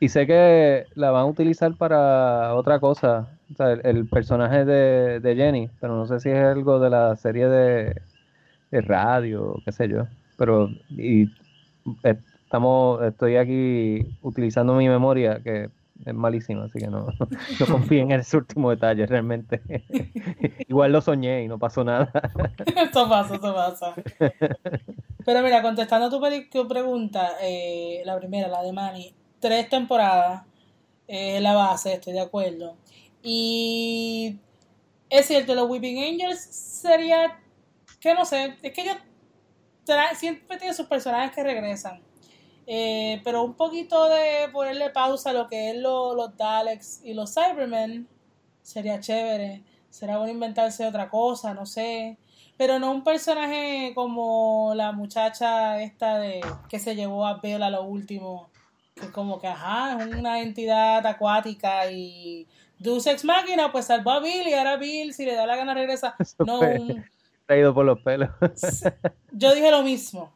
Y 0.00 0.08
sé 0.08 0.26
que 0.26 0.86
la 0.94 1.10
van 1.12 1.22
a 1.22 1.26
utilizar 1.26 1.76
para 1.76 2.54
otra 2.54 2.80
cosa. 2.80 3.38
O 3.52 3.54
sea, 3.56 3.72
el, 3.72 3.82
el 3.86 4.08
personaje 4.08 4.64
de, 4.64 5.20
de 5.20 5.36
Jenny, 5.36 5.70
pero 5.80 5.96
no 5.96 6.06
sé 6.06 6.20
si 6.20 6.30
es 6.30 6.38
algo 6.44 6.80
de 6.80 6.90
la 6.90 7.16
serie 7.16 7.48
de, 7.48 8.02
de 8.70 8.80
radio, 8.82 9.62
qué 9.64 9.72
sé 9.72 9.88
yo. 9.88 10.08
Pero 10.36 10.68
y 10.90 11.24
eh, 12.04 12.20
estamos, 12.44 13.02
estoy 13.04 13.36
aquí 13.36 14.18
utilizando 14.22 14.74
mi 14.76 14.88
memoria, 14.88 15.42
que 15.42 15.70
es 16.04 16.14
malísima, 16.14 16.64
así 16.64 16.78
que 16.78 16.88
no, 16.88 17.06
no 17.60 17.66
confío 17.66 18.02
en 18.02 18.12
ese 18.12 18.36
último 18.36 18.70
detalle 18.70 19.06
realmente. 19.06 19.62
Igual 20.68 20.92
lo 20.92 21.00
soñé 21.00 21.44
y 21.44 21.48
no 21.48 21.58
pasó 21.58 21.84
nada. 21.84 22.10
Eso 22.66 23.08
pasa, 23.08 23.34
eso 23.36 23.54
pasa. 23.54 23.94
Pero 25.24 25.42
mira, 25.42 25.62
contestando 25.62 26.10
tu, 26.10 26.20
tu 26.50 26.68
pregunta, 26.68 27.32
eh, 27.40 28.02
la 28.04 28.18
primera, 28.18 28.48
la 28.48 28.62
de 28.62 28.72
Manny, 28.72 29.14
tres 29.40 29.68
temporadas 29.68 30.42
es 31.06 31.40
la 31.40 31.54
base, 31.54 31.94
estoy 31.94 32.12
de 32.12 32.20
acuerdo. 32.20 32.76
Y 33.22 34.38
es 35.08 35.26
cierto, 35.26 35.54
los 35.54 35.68
Weeping 35.68 36.02
Angels 36.02 36.40
sería, 36.40 37.38
que 38.00 38.14
no 38.14 38.24
sé, 38.24 38.56
es 38.62 38.72
que 38.72 38.84
yo 38.84 38.92
siempre 40.14 40.56
tiene 40.58 40.74
sus 40.74 40.86
personajes 40.86 41.34
que 41.34 41.42
regresan. 41.42 42.00
Eh, 42.66 43.20
pero 43.24 43.42
un 43.42 43.54
poquito 43.54 44.08
de 44.08 44.48
ponerle 44.52 44.90
pausa 44.90 45.30
a 45.30 45.32
lo 45.32 45.48
que 45.48 45.70
es 45.70 45.76
los 45.76 46.36
Daleks 46.36 47.00
y 47.04 47.14
los 47.14 47.34
Cybermen 47.34 48.06
sería 48.62 49.00
chévere. 49.00 49.62
Será 49.90 50.18
bueno 50.18 50.32
inventarse 50.32 50.86
otra 50.86 51.08
cosa, 51.10 51.54
no 51.54 51.66
sé. 51.66 52.16
Pero 52.56 52.78
no 52.78 52.92
un 52.92 53.02
personaje 53.02 53.92
como 53.94 54.72
la 54.74 54.92
muchacha 54.92 55.82
esta 55.82 56.18
de 56.18 56.40
que 56.68 56.78
se 56.78 56.94
llevó 56.94 57.26
a 57.26 57.38
Bella 57.38 57.66
a 57.66 57.70
lo 57.70 57.82
último. 57.82 58.48
Que 58.94 59.10
como 59.10 59.40
que, 59.40 59.48
ajá, 59.48 60.02
es 60.02 60.14
una 60.14 60.40
entidad 60.40 61.04
acuática 61.06 61.90
y 61.90 62.46
Deus 62.78 63.06
Ex 63.06 63.24
Máquina, 63.24 63.72
pues 63.72 63.86
salvó 63.86 64.10
a 64.12 64.20
Bill 64.20 64.48
y 64.48 64.54
ahora 64.54 64.76
Bill, 64.76 65.14
si 65.14 65.24
le 65.24 65.34
da 65.34 65.46
la 65.46 65.56
gana, 65.56 65.74
regresa. 65.74 66.14
no 66.46 66.60
un... 66.60 67.04
Traído 67.46 67.74
por 67.74 67.84
los 67.84 68.00
pelos. 68.00 68.30
Yo 69.32 69.54
dije 69.54 69.70
lo 69.70 69.82
mismo. 69.82 70.32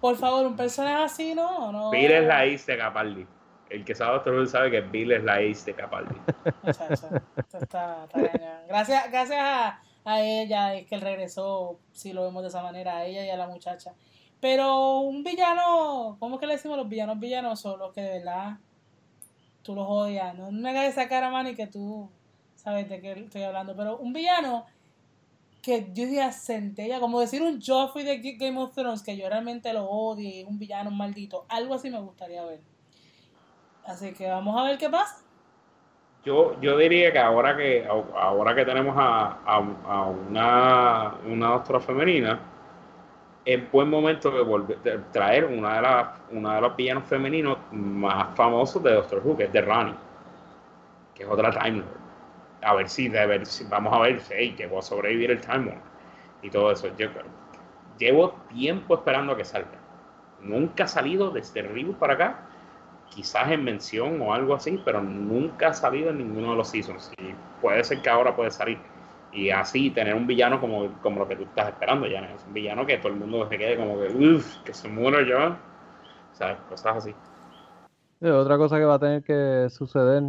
Por 0.00 0.16
favor, 0.16 0.46
un 0.46 0.56
personaje 0.56 1.04
así, 1.04 1.34
no, 1.34 1.72
no. 1.72 1.90
Bill 1.90 2.10
es 2.10 2.24
la 2.24 2.40
ace 2.40 2.72
de 2.72 2.78
Capaldi. 2.78 3.26
El 3.70 3.84
que 3.84 3.94
sabe 3.94 4.12
Doctor 4.14 4.48
sabe 4.48 4.70
que 4.70 4.80
Bill 4.82 5.12
es 5.12 5.24
la 5.24 5.34
ace 5.34 5.64
de 5.66 5.74
Capaldi. 5.74 6.14
Muchacha, 6.62 7.22
está, 7.36 7.58
está 7.58 8.06
Gracias, 8.68 9.10
gracias 9.10 9.38
a, 9.40 9.82
a, 10.04 10.20
ella 10.20 10.74
es 10.74 10.86
que 10.86 10.94
él 10.94 11.00
regresó, 11.00 11.80
si 11.92 12.12
lo 12.12 12.24
vemos 12.24 12.42
de 12.42 12.48
esa 12.48 12.62
manera, 12.62 12.98
a 12.98 13.04
ella 13.04 13.24
y 13.24 13.30
a 13.30 13.36
la 13.36 13.46
muchacha. 13.46 13.94
Pero 14.40 14.98
un 14.98 15.24
villano, 15.24 16.16
¿cómo 16.20 16.36
es 16.36 16.40
que 16.40 16.46
le 16.46 16.54
decimos 16.54 16.76
los 16.76 16.88
villanos 16.88 17.18
villanosos? 17.18 17.78
Los 17.78 17.92
que 17.92 18.02
de 18.02 18.18
verdad 18.18 18.58
tú 19.62 19.74
los 19.74 19.86
odias. 19.88 20.36
No 20.36 20.52
me 20.52 20.70
hagas 20.70 20.84
esa 20.84 21.08
cara, 21.08 21.30
man, 21.30 21.46
y 21.48 21.54
que 21.54 21.66
tú 21.66 22.10
sabes 22.54 22.88
de 22.88 23.00
qué 23.00 23.12
estoy 23.12 23.42
hablando. 23.42 23.74
Pero 23.74 23.96
un 23.96 24.12
villano 24.12 24.66
que 25.64 25.86
yo 25.94 26.04
diría 26.04 26.30
centella, 26.30 27.00
como 27.00 27.20
decir 27.20 27.42
un 27.42 27.60
Joffrey 27.60 28.04
de 28.04 28.36
Game 28.36 28.60
of 28.60 28.74
Thrones, 28.74 29.02
que 29.02 29.16
yo 29.16 29.28
realmente 29.28 29.72
lo 29.72 29.84
odio 29.84 30.28
y 30.28 30.40
es 30.42 30.46
un 30.46 30.58
villano 30.58 30.90
maldito. 30.90 31.46
Algo 31.48 31.74
así 31.74 31.90
me 31.90 32.00
gustaría 32.00 32.44
ver. 32.44 32.60
Así 33.86 34.12
que 34.12 34.28
vamos 34.28 34.60
a 34.60 34.64
ver 34.64 34.78
qué 34.78 34.90
pasa. 34.90 35.22
Yo, 36.24 36.58
yo 36.60 36.76
diría 36.76 37.12
que 37.12 37.18
ahora 37.18 37.56
que 37.56 37.86
ahora 37.86 38.54
que 38.54 38.64
tenemos 38.64 38.94
a, 38.96 39.40
a, 39.44 40.08
una, 40.08 41.14
una 41.26 41.48
doctora 41.48 41.80
femenina, 41.80 42.40
es 43.44 43.70
buen 43.70 43.90
momento 43.90 44.30
de, 44.30 44.42
volver, 44.42 44.78
de 44.80 44.98
traer 45.12 45.44
una 45.44 45.76
de, 45.76 45.82
las, 45.82 46.06
una 46.30 46.54
de 46.54 46.60
los 46.62 46.76
villanos 46.76 47.04
femeninos 47.04 47.58
más 47.72 48.34
famosos 48.34 48.82
de 48.82 48.94
Doctor 48.94 49.20
Who, 49.22 49.36
que 49.36 49.44
es 49.44 49.52
de 49.52 49.60
Rani, 49.60 49.94
que 51.14 51.24
es 51.24 51.28
otra 51.28 51.50
Time 51.50 51.78
Lord. 51.78 52.03
A 52.64 52.74
ver 52.74 52.88
si, 52.88 53.08
de 53.08 53.26
ver 53.26 53.46
si 53.46 53.64
vamos 53.64 53.92
a 53.92 54.00
ver 54.00 54.20
hey, 54.30 54.54
llegó 54.56 54.78
a 54.78 54.82
sobrevivir 54.82 55.30
el 55.30 55.40
Time 55.40 55.66
Lord 55.66 55.82
y 56.42 56.50
todo 56.50 56.70
eso. 56.72 56.88
Yo 56.96 57.08
llevo 57.98 58.34
tiempo 58.48 58.94
esperando 58.94 59.32
a 59.32 59.36
que 59.36 59.44
salga. 59.44 59.78
Nunca 60.42 60.84
ha 60.84 60.88
salido 60.88 61.30
desde 61.30 61.62
Reboot 61.62 61.98
para 61.98 62.14
acá, 62.14 62.40
quizás 63.10 63.50
en 63.50 63.64
mención 63.64 64.20
o 64.20 64.34
algo 64.34 64.54
así, 64.54 64.80
pero 64.84 65.02
nunca 65.02 65.68
ha 65.68 65.74
salido 65.74 66.10
en 66.10 66.18
ninguno 66.18 66.50
de 66.50 66.56
los 66.56 66.68
seasons. 66.68 67.12
Y 67.18 67.34
puede 67.60 67.82
ser 67.84 68.02
que 68.02 68.10
ahora 68.10 68.34
puede 68.34 68.50
salir 68.50 68.78
y 69.34 69.50
así 69.50 69.90
tener 69.90 70.14
un 70.14 70.26
villano 70.26 70.60
como, 70.60 70.88
como 71.02 71.20
lo 71.20 71.28
que 71.28 71.36
tú 71.36 71.42
estás 71.42 71.68
esperando 71.68 72.06
ya 72.06 72.20
es 72.20 72.44
un 72.46 72.54
villano 72.54 72.86
que 72.86 72.98
todo 72.98 73.08
el 73.08 73.18
mundo 73.18 73.48
se 73.48 73.58
quede 73.58 73.76
como 73.76 73.98
que 73.98 74.06
uff 74.06 74.58
que 74.58 74.72
se 74.72 74.88
muera 74.88 75.26
ya 75.26 75.58
sabes 76.32 76.56
cosas 76.68 76.98
así 76.98 77.14
otra 78.22 78.56
cosa 78.56 78.78
que 78.78 78.84
va 78.84 78.94
a 78.94 78.98
tener 78.98 79.22
que 79.22 79.68
suceder 79.70 80.22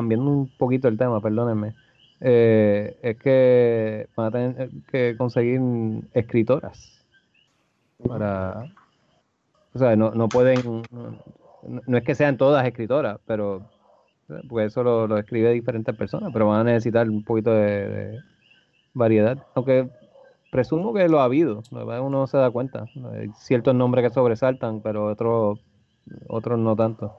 cambiando 0.00 0.30
un 0.30 0.48
poquito 0.58 0.88
el 0.88 0.98
tema 0.98 1.20
perdónenme 1.20 1.74
eh, 2.20 2.96
es 3.02 3.16
que 3.18 4.08
van 4.16 4.26
a 4.26 4.30
tener 4.30 4.70
que 4.90 5.16
conseguir 5.16 5.60
escritoras 6.12 7.04
para 8.06 8.66
o 9.72 9.78
sea 9.78 9.96
no, 9.96 10.10
no 10.10 10.28
pueden 10.28 10.82
no 11.86 11.96
es 11.96 12.04
que 12.04 12.14
sean 12.14 12.36
todas 12.36 12.66
escritoras 12.66 13.18
pero 13.26 13.62
porque 14.48 14.66
eso 14.66 14.82
lo, 14.82 15.18
escribe 15.18 15.52
diferentes 15.52 15.94
personas, 15.96 16.30
pero 16.32 16.46
van 16.46 16.60
a 16.60 16.64
necesitar 16.64 17.08
un 17.08 17.24
poquito 17.24 17.52
de, 17.52 18.20
variedad. 18.94 19.38
Aunque 19.54 19.88
presumo 20.50 20.92
que 20.92 21.08
lo 21.08 21.20
ha 21.20 21.24
habido, 21.24 21.62
uno 21.70 22.26
se 22.26 22.36
da 22.38 22.50
cuenta. 22.50 22.86
Hay 23.12 23.30
ciertos 23.36 23.74
nombres 23.74 24.04
que 24.04 24.14
sobresaltan, 24.14 24.80
pero 24.80 25.06
otros 25.06 25.60
otros 26.28 26.58
no 26.58 26.74
tanto. 26.76 27.16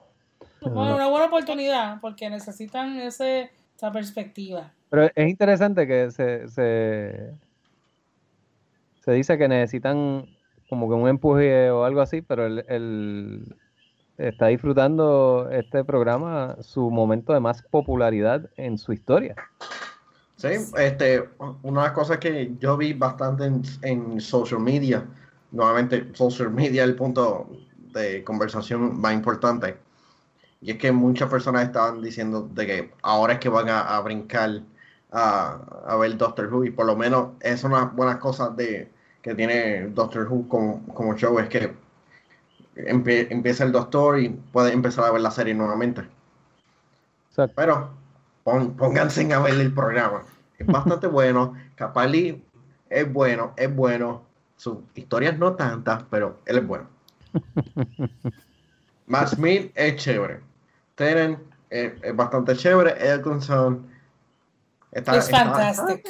Una 0.62 1.08
buena 1.08 1.26
oportunidad, 1.26 2.00
porque 2.02 2.30
necesitan 2.30 3.00
ese, 3.00 3.52
esa 3.76 3.92
perspectiva. 3.92 4.72
Pero 4.90 5.10
es 5.16 5.30
interesante 5.30 5.88
que 5.88 6.12
se, 6.12 6.48
se, 6.48 7.34
se 9.04 9.12
dice 9.12 9.38
que 9.38 9.48
necesitan 9.48 10.28
como 10.70 10.88
que 10.88 10.96
un 10.96 11.10
empuje 11.10 11.70
o 11.70 11.84
algo 11.84 12.02
así, 12.02 12.22
pero 12.22 12.46
el, 12.46 13.56
está 14.18 14.48
disfrutando 14.48 15.50
este 15.52 15.84
programa 15.84 16.56
su 16.62 16.90
momento 16.90 17.34
de 17.34 17.40
más 17.40 17.62
popularidad 17.64 18.50
en 18.56 18.78
su 18.78 18.94
historia. 18.94 19.36
Sí, 20.36 20.48
este, 20.78 21.30
una 21.62 21.82
de 21.82 21.88
las 21.88 21.92
cosas 21.92 22.18
que 22.20 22.54
yo 22.60 22.78
vi 22.78 22.94
bastante 22.94 23.52
en, 23.82 24.22
social 24.22 24.60
media, 24.60 25.06
nuevamente 25.52 26.10
social 26.14 26.52
media 26.52 26.84
es 26.84 26.90
el 26.90 26.96
punto 26.96 27.50
de 27.94 28.24
conversación 28.24 29.00
más 29.00 29.14
importante, 29.14 29.78
y 30.62 30.72
es 30.72 30.78
que 30.78 30.92
muchas 30.92 31.30
personas 31.30 31.64
estaban 31.64 32.02
diciendo 32.02 32.48
de 32.54 32.68
que 32.68 32.94
ahora 33.02 33.34
es 33.34 33.40
que 33.40 33.50
van 33.50 33.70
a, 33.70 34.00
brincar 34.02 34.62
a, 35.12 35.60
a, 35.88 35.96
ver 35.98 36.18
Doctor 36.18 36.54
Who, 36.54 36.66
y 36.66 36.72
por 36.72 36.86
lo 36.86 36.96
menos 36.96 37.32
es 37.42 37.64
una 37.64 37.86
buena 37.86 38.20
cosa 38.20 38.50
de, 38.50 38.90
que 39.22 39.36
tiene 39.36 39.88
Doctor 39.88 40.28
Who 40.32 40.48
como, 40.48 40.86
como 40.94 41.16
show, 41.16 41.38
es 41.40 41.50
que 41.50 41.74
empieza 42.76 43.64
el 43.64 43.72
doctor 43.72 44.20
y 44.20 44.30
puede 44.30 44.74
empezar 44.74 45.06
a 45.06 45.12
ver 45.12 45.22
la 45.22 45.32
serie 45.32 45.54
nuevamente. 45.54 46.04
Pero 47.56 47.92
pónganse 48.44 49.32
a 49.34 49.40
ver 49.40 49.56
el 49.56 49.74
programa. 49.74 50.24
Es 50.58 50.68
bastante 50.68 51.08
bueno. 51.08 51.54
Capali 51.76 52.44
es 52.90 53.12
bueno, 53.12 53.54
es 53.58 53.74
bueno. 53.74 54.24
Sus 54.58 54.78
historias 54.94 55.38
no 55.40 55.54
tantas, 55.54 56.04
pero 56.10 56.40
él 56.46 56.60
es 56.60 56.68
bueno. 56.68 56.88
Matt 59.08 59.30
Smith 59.30 59.72
es 59.76 59.96
chévere. 59.96 60.51
Tenen 61.02 61.40
es, 61.72 62.16
bastante 62.16 62.56
chévere. 62.56 62.94
Elkinson 63.00 63.90
está, 64.92 65.18
es 65.18 65.32
fantástico. 65.32 66.10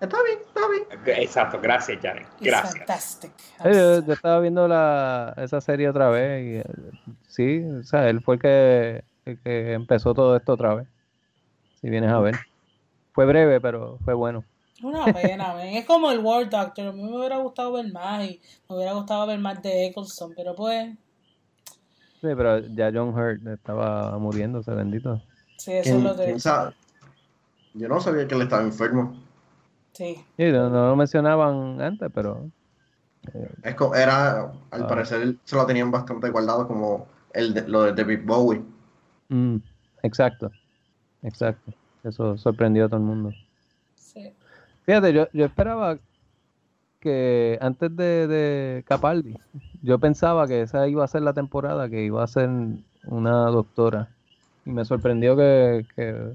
Está 0.00 0.16
bien, 0.22 0.38
está 0.46 0.60
bien. 0.68 1.20
Exacto, 1.20 1.58
gracias, 1.60 1.98
Janet. 2.00 2.28
Gracias. 2.40 3.20
yo, 3.64 4.12
estaba 4.12 4.38
viendo 4.38 4.68
la, 4.68 5.34
esa 5.38 5.60
serie 5.60 5.88
otra 5.88 6.10
vez 6.10 6.44
y 6.44 6.56
eh, 6.58 7.10
sí, 7.26 7.64
o 7.64 7.82
sea, 7.82 8.08
él 8.08 8.20
fue 8.20 8.36
el 8.36 8.40
que, 8.40 9.04
el 9.24 9.40
que 9.40 9.72
empezó 9.72 10.14
todo 10.14 10.36
esto 10.36 10.52
otra 10.52 10.76
vez. 10.76 10.86
Si 11.80 11.90
vienes 11.90 12.12
a 12.12 12.20
ver. 12.20 12.36
Fue 13.10 13.26
breve, 13.26 13.60
pero 13.60 13.98
fue 14.04 14.14
bueno. 14.14 14.44
Una 14.80 15.06
pena, 15.06 15.60
es 15.72 15.86
como 15.86 16.12
el 16.12 16.20
World 16.20 16.50
Doctor. 16.50 16.86
A 16.86 16.92
mí 16.92 17.02
me 17.02 17.18
hubiera 17.18 17.38
gustado 17.38 17.72
ver 17.72 17.90
más 17.90 18.22
y 18.22 18.40
me 18.68 18.76
hubiera 18.76 18.92
gustado 18.92 19.26
ver 19.26 19.40
más 19.40 19.60
de 19.60 19.86
Eccleston, 19.86 20.34
pero 20.36 20.54
pues. 20.54 20.94
Sí, 22.24 22.30
pero 22.34 22.58
ya 22.58 22.90
John 22.90 23.10
Hurt 23.10 23.46
estaba 23.48 24.18
muriéndose, 24.18 24.70
bendito. 24.70 25.20
Sí, 25.58 25.72
eso 25.72 25.98
es 25.98 26.02
lo 26.02 26.14
de. 26.14 26.38
Yo 27.74 27.86
no 27.86 28.00
sabía 28.00 28.26
que 28.26 28.34
él 28.34 28.40
estaba 28.40 28.62
enfermo. 28.62 29.14
Sí. 29.92 30.24
no, 30.38 30.70
lo 30.70 30.96
mencionaban 30.96 31.82
antes, 31.82 32.10
pero. 32.14 32.46
Eh, 33.34 33.50
es 33.62 33.76
era, 33.94 34.52
al 34.70 34.82
ah. 34.84 34.88
parecer, 34.88 35.36
se 35.44 35.54
lo 35.54 35.66
tenían 35.66 35.90
bastante 35.90 36.30
guardado 36.30 36.66
como 36.66 37.06
el 37.34 37.52
de, 37.52 37.68
lo 37.68 37.82
de 37.82 37.92
David 37.92 38.20
Bowie. 38.24 38.62
Mm, 39.28 39.56
exacto, 40.02 40.50
exacto. 41.22 41.74
Eso 42.04 42.38
sorprendió 42.38 42.86
a 42.86 42.88
todo 42.88 43.00
el 43.00 43.06
mundo. 43.06 43.32
Sí. 43.96 44.32
Fíjate, 44.86 45.12
yo, 45.12 45.28
yo 45.34 45.44
esperaba 45.44 45.98
que 47.04 47.58
antes 47.60 47.94
de, 47.96 48.82
Capaldi, 48.88 49.36
yo 49.82 50.00
pensaba 50.00 50.48
que 50.48 50.62
esa 50.62 50.88
iba 50.88 51.04
a 51.04 51.08
ser 51.08 51.22
la 51.22 51.34
temporada, 51.34 51.88
que 51.88 52.02
iba 52.02 52.24
a 52.24 52.26
ser 52.26 52.50
una 53.04 53.46
doctora. 53.46 54.08
Y 54.66 54.70
me 54.70 54.84
sorprendió 54.84 55.36
que, 55.36 55.86
que 55.94 56.34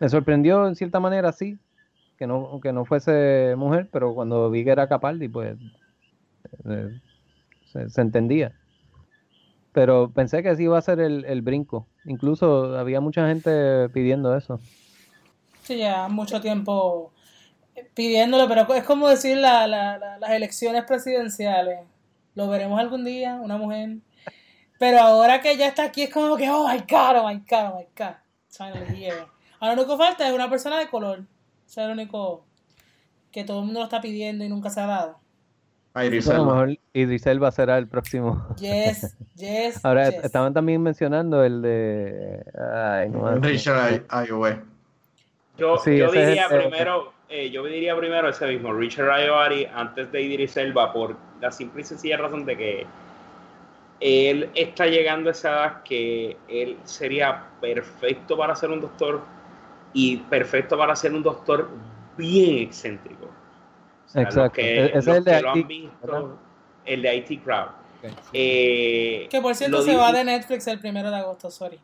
me 0.00 0.08
sorprendió 0.08 0.66
en 0.68 0.76
cierta 0.76 1.00
manera, 1.00 1.32
sí, 1.32 1.58
que 2.16 2.28
no, 2.28 2.60
que 2.62 2.72
no 2.72 2.84
fuese 2.84 3.54
mujer, 3.56 3.88
pero 3.92 4.14
cuando 4.14 4.48
vi 4.48 4.62
que 4.62 4.70
era 4.70 4.88
Capaldi, 4.88 5.28
pues 5.28 5.58
eh, 6.68 7.00
se, 7.88 8.00
entendía. 8.00 8.52
Pero 9.72 10.12
pensé 10.14 10.42
que 10.42 10.54
sí 10.54 10.62
iba 10.62 10.78
a 10.78 10.82
ser 10.82 11.00
el, 11.00 11.42
brinco. 11.42 11.88
Incluso 12.04 12.78
había 12.78 13.00
mucha 13.00 13.26
gente 13.26 13.88
pidiendo 13.88 14.36
eso. 14.36 14.60
Sí, 15.62 15.78
ya 15.78 16.08
mucho 16.08 16.40
tiempo 16.40 17.12
pidiéndolo, 17.94 18.48
pero 18.48 18.72
es 18.74 18.84
como 18.84 19.08
decir 19.08 19.36
la, 19.38 19.66
las 19.66 20.30
elecciones 20.30 20.84
presidenciales. 20.84 21.80
Lo 22.34 22.48
veremos 22.48 22.80
algún 22.80 23.04
día, 23.04 23.34
una 23.34 23.56
mujer. 23.56 23.96
Pero 24.78 24.98
ahora 25.00 25.40
que 25.40 25.56
ya 25.56 25.68
está 25.68 25.84
aquí 25.84 26.02
es 26.02 26.10
como 26.12 26.36
que, 26.36 26.48
oh 26.50 26.68
my 26.68 26.78
god, 26.80 27.16
oh 27.18 27.28
my 27.28 27.36
god, 27.48 27.72
oh 27.72 27.78
my 27.78 27.86
god. 27.96 28.14
Ahora 29.60 29.74
lo 29.76 29.82
único 29.82 29.96
que 29.96 30.04
falta 30.04 30.26
es 30.28 30.34
una 30.34 30.50
persona 30.50 30.78
de 30.78 30.88
color 30.88 31.24
es 31.66 31.76
lo 31.86 31.92
único 31.92 32.44
que 33.30 33.44
todo 33.44 33.60
el 33.60 33.64
mundo 33.64 33.80
lo 33.80 33.84
está 33.84 34.00
pidiendo 34.02 34.44
y 34.44 34.48
nunca 34.48 34.68
se 34.68 34.80
ha 34.80 34.86
dado. 34.86 35.18
A 35.94 36.04
Idris 36.04 36.28
A 36.28 36.34
lo 36.34 36.42
Elba. 36.42 36.52
mejor 36.54 36.78
Idris 36.92 37.26
Elba 37.26 37.50
será 37.50 37.78
el 37.78 37.86
próximo. 37.88 38.46
Yes, 38.58 39.16
yes. 39.36 39.82
Ahora, 39.84 40.10
yes. 40.10 40.24
estaban 40.24 40.52
también 40.52 40.82
mencionando 40.82 41.42
el 41.44 41.62
de... 41.62 42.44
Ay, 42.74 43.08
no. 43.08 43.34
Richard 43.36 44.04
Ayoade. 44.08 44.60
Yo, 45.56 45.78
Sí, 45.78 45.96
yo 45.96 46.06
es 46.06 46.12
diría 46.12 46.46
el- 46.50 46.60
primero, 46.62 47.11
eh, 47.32 47.50
yo 47.50 47.64
diría 47.64 47.96
primero 47.96 48.28
ese 48.28 48.46
mismo, 48.46 48.72
Richard 48.74 49.10
Ayoade 49.10 49.66
antes 49.74 50.12
de 50.12 50.20
Idris 50.20 50.56
Elba, 50.58 50.92
por 50.92 51.16
la 51.40 51.50
simple 51.50 51.80
y 51.80 51.84
sencilla 51.84 52.18
razón 52.18 52.44
de 52.44 52.56
que 52.56 52.86
él 54.00 54.50
está 54.54 54.86
llegando 54.86 55.30
a 55.30 55.32
esa 55.32 55.50
edad 55.50 55.82
que 55.82 56.36
él 56.48 56.76
sería 56.84 57.46
perfecto 57.60 58.36
para 58.36 58.54
ser 58.54 58.70
un 58.70 58.80
doctor 58.82 59.22
y 59.94 60.18
perfecto 60.18 60.76
para 60.76 60.94
ser 60.94 61.14
un 61.14 61.22
doctor 61.22 61.70
bien 62.18 62.58
excéntrico. 62.58 63.26
O 63.26 64.08
sea, 64.08 64.22
Exacto. 64.22 64.52
que- 64.52 64.80
E- 64.86 64.98
ese 64.98 64.98
es 64.98 65.06
el 65.18 65.24
de 65.24 65.40
lo 65.42 65.50
han 65.50 65.58
IT, 65.58 65.66
visto, 65.66 66.38
el 66.84 67.02
de 67.02 67.16
IT 67.16 67.42
Crowd. 67.42 67.66
Ok, 67.68 68.08
sí. 68.24 68.30
Eh, 68.34 69.28
Que 69.30 69.40
por 69.40 69.54
cierto 69.54 69.80
se 69.82 69.96
va 69.96 70.12
de 70.12 70.24
Netflix 70.24 70.66
el 70.66 70.80
primero 70.80 71.10
de 71.10 71.16
agosto, 71.16 71.50
sorry. 71.50 71.80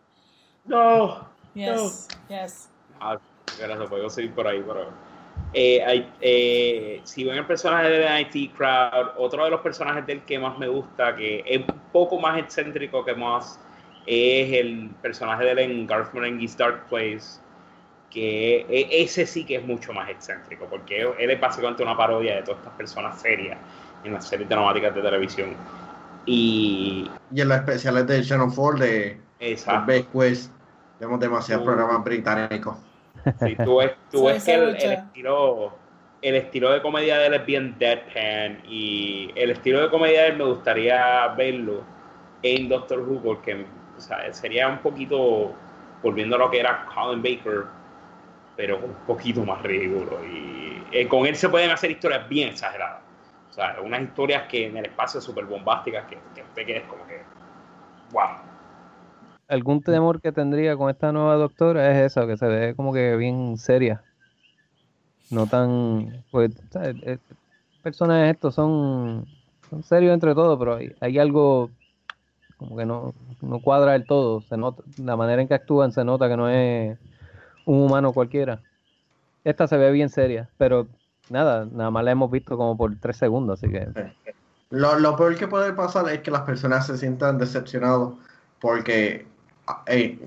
No, 0.67 1.27
Yes, 1.55 2.09
yes. 2.29 2.69
Ah, 3.01 3.17
gracias, 3.59 3.89
puedo 3.89 4.11
seguir 4.11 4.33
por 4.35 4.47
ahí, 4.47 4.63
pero. 4.67 5.08
Eh, 5.53 6.07
eh, 6.21 7.01
si 7.05 7.25
ven 7.25 7.39
el 7.39 7.47
personaje 7.47 7.89
de 7.89 8.21
IT 8.21 8.55
Crowd, 8.57 9.09
otro 9.17 9.45
de 9.45 9.51
los 9.51 9.61
personajes 9.61 10.07
del 10.07 10.23
que 10.23 10.39
más 10.39 10.59
me 10.59 10.69
gusta, 10.69 11.17
que 11.17 11.43
es 11.47 11.59
un 11.59 11.81
poco 11.93 12.19
más 12.21 12.39
excéntrico 12.39 13.05
que 13.05 13.15
más, 13.15 13.59
es 14.07 14.53
el 14.53 14.91
personaje 15.03 15.45
de 15.45 15.51
él 15.53 15.59
en 15.59 15.87
Garth 15.87 16.13
Marenghi's 16.15 16.57
Dark 16.57 16.87
Place, 16.89 17.41
que 18.11 18.61
e- 18.69 19.03
ese 19.03 19.27
sí 19.27 19.45
que 19.45 19.57
es 19.57 19.65
mucho 19.65 19.93
más 19.93 20.09
excéntrico, 20.09 20.67
porque 20.67 21.03
él 21.19 21.31
es 21.31 21.41
básicamente 21.41 21.83
una 21.83 21.97
parodia 21.97 22.37
de 22.37 22.43
todas 22.43 22.59
estas 22.59 22.75
personas 22.75 23.21
serias 23.21 23.59
en 24.05 24.13
las 24.15 24.27
series 24.29 24.49
dramáticas 24.49 24.95
de 24.95 25.03
televisión. 25.03 25.51
Y. 26.27 27.11
Y 27.35 27.41
en 27.41 27.49
los 27.49 27.59
especiales 27.59 28.07
de 28.07 28.23
Channel 28.23 28.49
4 28.55 28.79
de 28.81 29.21
Exacto. 29.41 29.87
Best 29.87 30.13
Quest, 30.13 30.53
vemos 31.01 31.21
demasiados 31.21 31.63
Uh. 31.63 31.67
programas 31.67 32.05
británicos. 32.05 32.77
Sí, 33.41 33.57
tú 33.65 33.77
ves, 33.79 33.93
tú 34.11 34.25
ves 34.27 34.45
que 34.45 34.55
el, 34.55 34.75
estilo, 34.75 35.75
el 36.23 36.35
estilo 36.37 36.73
de 36.73 36.83
comedia 36.83 37.19
de 37.19 37.27
él 37.27 37.35
es 37.35 37.47
bien 37.47 37.77
deadpan 37.79 38.63
y 38.69 39.31
el 39.35 39.51
estilo 39.51 39.83
de 39.83 39.91
comedia 39.91 40.23
de 40.23 40.29
él 40.29 40.37
me 40.37 40.45
gustaría 40.45 41.29
verlo 41.29 41.83
en 42.43 42.69
Doctor 42.69 43.01
Who 43.01 43.23
porque 43.23 43.67
o 43.97 44.01
sea, 44.01 44.33
sería 44.33 44.69
un 44.69 44.79
poquito 44.79 45.55
volviendo 46.03 46.37
a 46.37 46.39
lo 46.39 46.51
que 46.51 46.61
era 46.61 46.87
Colin 46.87 47.23
Baker 47.23 47.65
pero 48.57 48.79
un 48.79 48.95
poquito 49.07 49.45
más 49.45 49.63
ridículo 49.63 50.25
y 50.25 50.83
eh, 50.93 51.07
con 51.07 51.27
él 51.27 51.37
se 51.37 51.49
pueden 51.49 51.71
hacer 51.71 51.91
historias 51.91 52.29
bien 52.29 52.49
exageradas. 52.49 53.03
O 53.51 53.53
sea, 53.53 53.77
unas 53.83 54.03
historias 54.03 54.45
que 54.49 54.67
en 54.67 54.77
el 54.77 54.87
espacio 54.87 55.21
súper 55.21 55.45
bombásticas 55.45 56.07
que, 56.07 56.19
que 56.35 56.45
te 56.55 56.67
quedes 56.67 56.85
como 56.85 57.07
que 57.07 57.23
wow 58.13 58.49
algún 59.49 59.83
temor 59.83 60.21
que 60.21 60.31
tendría 60.31 60.77
con 60.77 60.91
esta 60.91 61.11
nueva 61.11 61.37
doctora 61.37 61.91
es 61.91 62.13
eso, 62.13 62.27
que 62.27 62.37
se 62.37 62.47
ve 62.47 62.75
como 62.77 62.93
que 62.93 63.17
bien 63.17 63.57
seria. 63.57 64.03
No 65.31 65.47
tan. 65.47 66.25
Pues, 66.31 66.53
¿sabes? 66.71 66.97
Eh, 67.03 67.19
personajes 67.83 68.35
estos 68.35 68.55
son, 68.55 69.27
son 69.69 69.83
serios 69.83 70.15
entre 70.15 70.35
todos, 70.35 70.59
pero 70.59 70.77
hay, 70.77 70.95
hay 71.01 71.19
algo 71.19 71.71
como 72.59 72.77
que 72.77 72.85
no, 72.85 73.15
no 73.41 73.61
cuadra 73.61 73.93
del 73.93 74.07
todo. 74.07 74.43
Se 74.43 74.57
nota, 74.57 74.83
la 74.99 75.17
manera 75.17 75.43
en 75.43 75.49
que 75.49 75.55
actúan 75.55 75.93
se 75.93 76.05
nota 76.05 76.29
que 76.29 76.37
no 76.37 76.49
es 76.49 76.99
un 77.65 77.83
humano 77.83 78.13
cualquiera. 78.13 78.61
Esta 79.45 79.67
se 79.67 79.77
ve 79.77 79.91
bien 79.93 80.11
seria, 80.11 80.49
pero 80.59 80.89
nada, 81.31 81.67
nada 81.71 81.91
más 81.91 82.05
la 82.05 82.11
hemos 82.11 82.31
visto 82.31 82.57
como 82.57 82.77
por 82.77 82.97
tres 83.01 83.17
segundos, 83.17 83.63
así 83.63 83.73
que. 83.73 83.89
Lo, 84.71 84.99
lo 84.99 85.17
peor 85.17 85.37
que 85.37 85.49
puede 85.49 85.73
pasar 85.73 86.09
es 86.11 86.21
que 86.21 86.31
las 86.31 86.43
personas 86.43 86.87
se 86.87 86.99
sientan 86.99 87.39
decepcionados 87.39 88.15
porque 88.61 89.27
eh, 89.87 90.19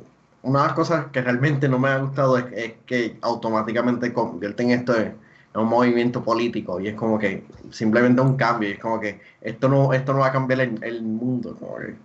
una 0.44 0.62
de 0.62 0.68
las 0.68 0.76
cosas 0.76 1.06
que 1.12 1.22
realmente 1.22 1.70
no 1.70 1.80
me 1.80 1.90
ha 1.90 1.98
gustado 2.00 2.38
es, 2.38 2.74
que 2.86 3.18
automáticamente 3.22 4.12
convierten 4.14 4.72
esto 4.72 4.96
en, 4.96 5.16
un 5.54 5.68
movimiento 5.68 6.24
político 6.24 6.80
y 6.80 6.88
es 6.88 6.96
como 6.96 7.20
que 7.20 7.44
simplemente 7.72 8.22
un 8.22 8.38
cambio 8.38 8.70
y 8.70 8.74
es 8.74 8.80
como 8.80 9.02
que 9.02 9.20
esto 9.42 9.68
no 9.68 9.92
esto 9.92 10.14
no 10.14 10.20
va 10.20 10.28
a 10.28 10.32
cambiar 10.32 10.62
el, 10.62 11.02
mundo 11.04 11.58
como 11.60 11.76
que- 11.76 11.96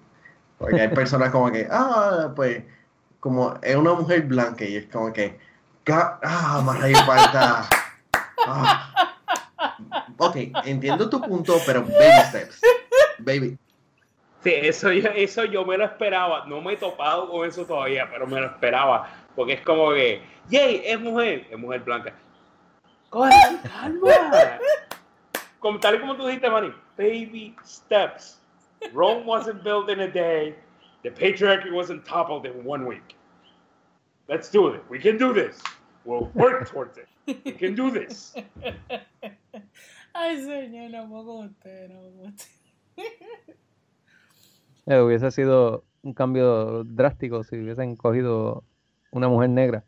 porque 0.58 0.80
hay 0.80 0.88
personas 0.88 1.30
como 1.30 1.52
que 1.52 1.68
ah 1.70 2.32
pues 2.34 2.64
como 3.20 3.54
es 3.62 3.76
una 3.76 3.92
mujer 3.94 4.22
blanca 4.22 4.64
y 4.64 4.74
es 4.74 4.86
como 4.86 5.12
que 5.12 5.38
"Ga- 5.84 6.18
ah 6.24 6.60
más 6.64 6.78
falta 7.06 7.68
ah". 8.48 8.92
ok 10.18 10.36
entiendo 10.64 11.08
tu 11.08 11.20
punto 11.20 11.54
pero 11.64 11.82
baby 11.82 12.22
steps 12.30 12.60
baby 13.20 13.56
Sí, 14.46 14.54
eso 14.54 14.92
yo, 14.92 15.10
eso 15.10 15.44
yo 15.44 15.64
me 15.64 15.76
lo 15.76 15.86
esperaba. 15.86 16.46
No 16.46 16.60
me 16.60 16.74
he 16.74 16.76
topado 16.76 17.28
con 17.28 17.48
eso 17.48 17.66
todavía, 17.66 18.08
pero 18.08 18.28
me 18.28 18.38
lo 18.38 18.46
esperaba. 18.46 19.10
Porque 19.34 19.54
es 19.54 19.60
como 19.62 19.90
que, 19.90 20.22
yay, 20.48 20.82
es 20.84 21.00
mujer, 21.00 21.48
es 21.50 21.58
mujer 21.58 21.80
blanca. 21.80 22.14
Coge 23.10 23.32
calma. 23.64 24.60
Como, 25.58 25.80
tal 25.80 25.96
y 25.96 25.98
como 25.98 26.14
tú 26.14 26.26
dijiste, 26.26 26.48
Manny, 26.48 26.72
baby 26.96 27.56
steps. 27.64 28.40
Rome 28.92 29.26
wasn't 29.26 29.64
built 29.64 29.90
in 29.90 29.98
a 29.98 30.06
day. 30.06 30.54
The 31.02 31.10
patriarchy 31.10 31.72
wasn't 31.72 32.04
toppled 32.04 32.46
in 32.46 32.64
one 32.64 32.86
week. 32.86 33.16
Let's 34.28 34.48
do 34.48 34.68
it. 34.68 34.80
We 34.88 35.00
can 35.00 35.18
do 35.18 35.32
this. 35.32 35.60
We'll 36.04 36.30
work 36.34 36.70
towards 36.70 36.98
it. 36.98 37.08
We 37.26 37.50
can 37.50 37.74
do 37.74 37.90
this. 37.90 38.32
Ay, 40.14 40.36
señor, 40.36 40.92
no 40.92 41.08
puedo 41.08 41.26
con 41.26 41.46
usted, 41.46 41.90
no 41.90 42.12
puedo. 42.96 43.56
Eh, 44.86 45.00
hubiese 45.00 45.30
sido 45.30 45.84
un 46.02 46.14
cambio 46.14 46.84
drástico 46.84 47.42
si 47.42 47.56
hubiesen 47.58 47.96
cogido 47.96 48.62
una 49.10 49.28
mujer 49.28 49.50
negra. 49.50 49.84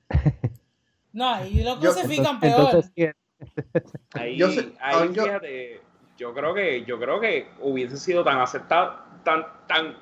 No, 1.12 1.28
ahí 1.28 1.62
lo 1.62 1.74
Yo- 1.80 1.92
crucifican 1.92 2.38
Entonces, 2.40 2.40
peor. 2.40 2.60
entonces 2.66 2.92
sí, 2.94 4.18
Ahí, 4.18 4.36
Yo 4.36 4.48
sé- 4.48 4.72
ahí 4.80 4.96
ah, 4.96 5.06
yo- 5.12 5.22
fíjate, 5.24 5.80
yo 6.16 6.34
creo 6.34 6.54
que, 6.54 6.84
yo 6.84 6.98
creo 6.98 7.20
que 7.20 7.46
hubiese 7.60 7.96
sido 7.96 8.24
tan 8.24 8.40
aceptado, 8.40 8.98
tan, 9.24 9.44
tan, 9.68 9.94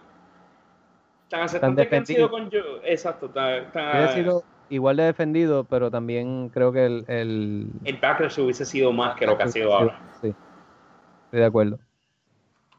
tan 1.29 1.41
aceptante 1.43 1.87
que 1.89 1.97
han 1.97 2.07
sido 2.07 2.31
con 2.31 2.49
yo, 2.49 2.61
exacto, 2.83 3.29
tan, 3.29 3.71
tan- 3.73 3.99
hubiese 3.99 4.15
sido 4.23 4.45
igual 4.71 4.97
de 4.97 5.03
defendido, 5.05 5.65
pero 5.65 5.91
también 5.91 6.49
creo 6.49 6.73
que 6.73 6.87
el, 6.87 7.05
el 7.09 7.71
el 7.85 7.97
backlash 7.99 8.41
hubiese 8.41 8.65
sido 8.65 8.91
más 8.93 9.17
que 9.17 9.27
lo 9.27 9.37
que 9.37 9.43
ha 9.45 9.49
sido 9.49 9.75
ahora. 9.75 10.01
Sí, 10.23 10.29
estoy 11.27 11.41
de 11.41 11.45
acuerdo. 11.45 11.79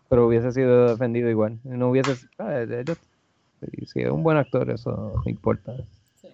Pero 0.09 0.27
hubiese 0.27 0.51
sido 0.51 0.87
defendido 0.89 1.29
igual. 1.29 1.59
No 1.63 1.89
hubiese. 1.89 2.15
ah, 2.39 2.63
si, 3.91 4.01
es 4.01 4.09
un 4.09 4.23
buen 4.23 4.37
actor, 4.37 4.69
eso 4.69 5.13
no 5.23 5.29
importa. 5.29 5.73
Sí. 6.21 6.29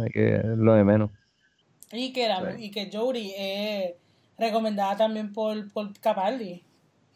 Hay 0.00 0.10
que 0.10 0.40
lo 0.44 0.74
de 0.74 0.84
menos. 0.84 1.10
Y 1.92 2.12
que, 2.12 2.26
Sí. 2.26 2.64
y 2.64 2.70
que 2.70 2.90
Jodie 2.92 3.34
es 3.88 3.94
recomendada 4.38 4.96
también 4.96 5.32
por, 5.32 5.70
por 5.72 5.92
Capaldi. 5.98 6.62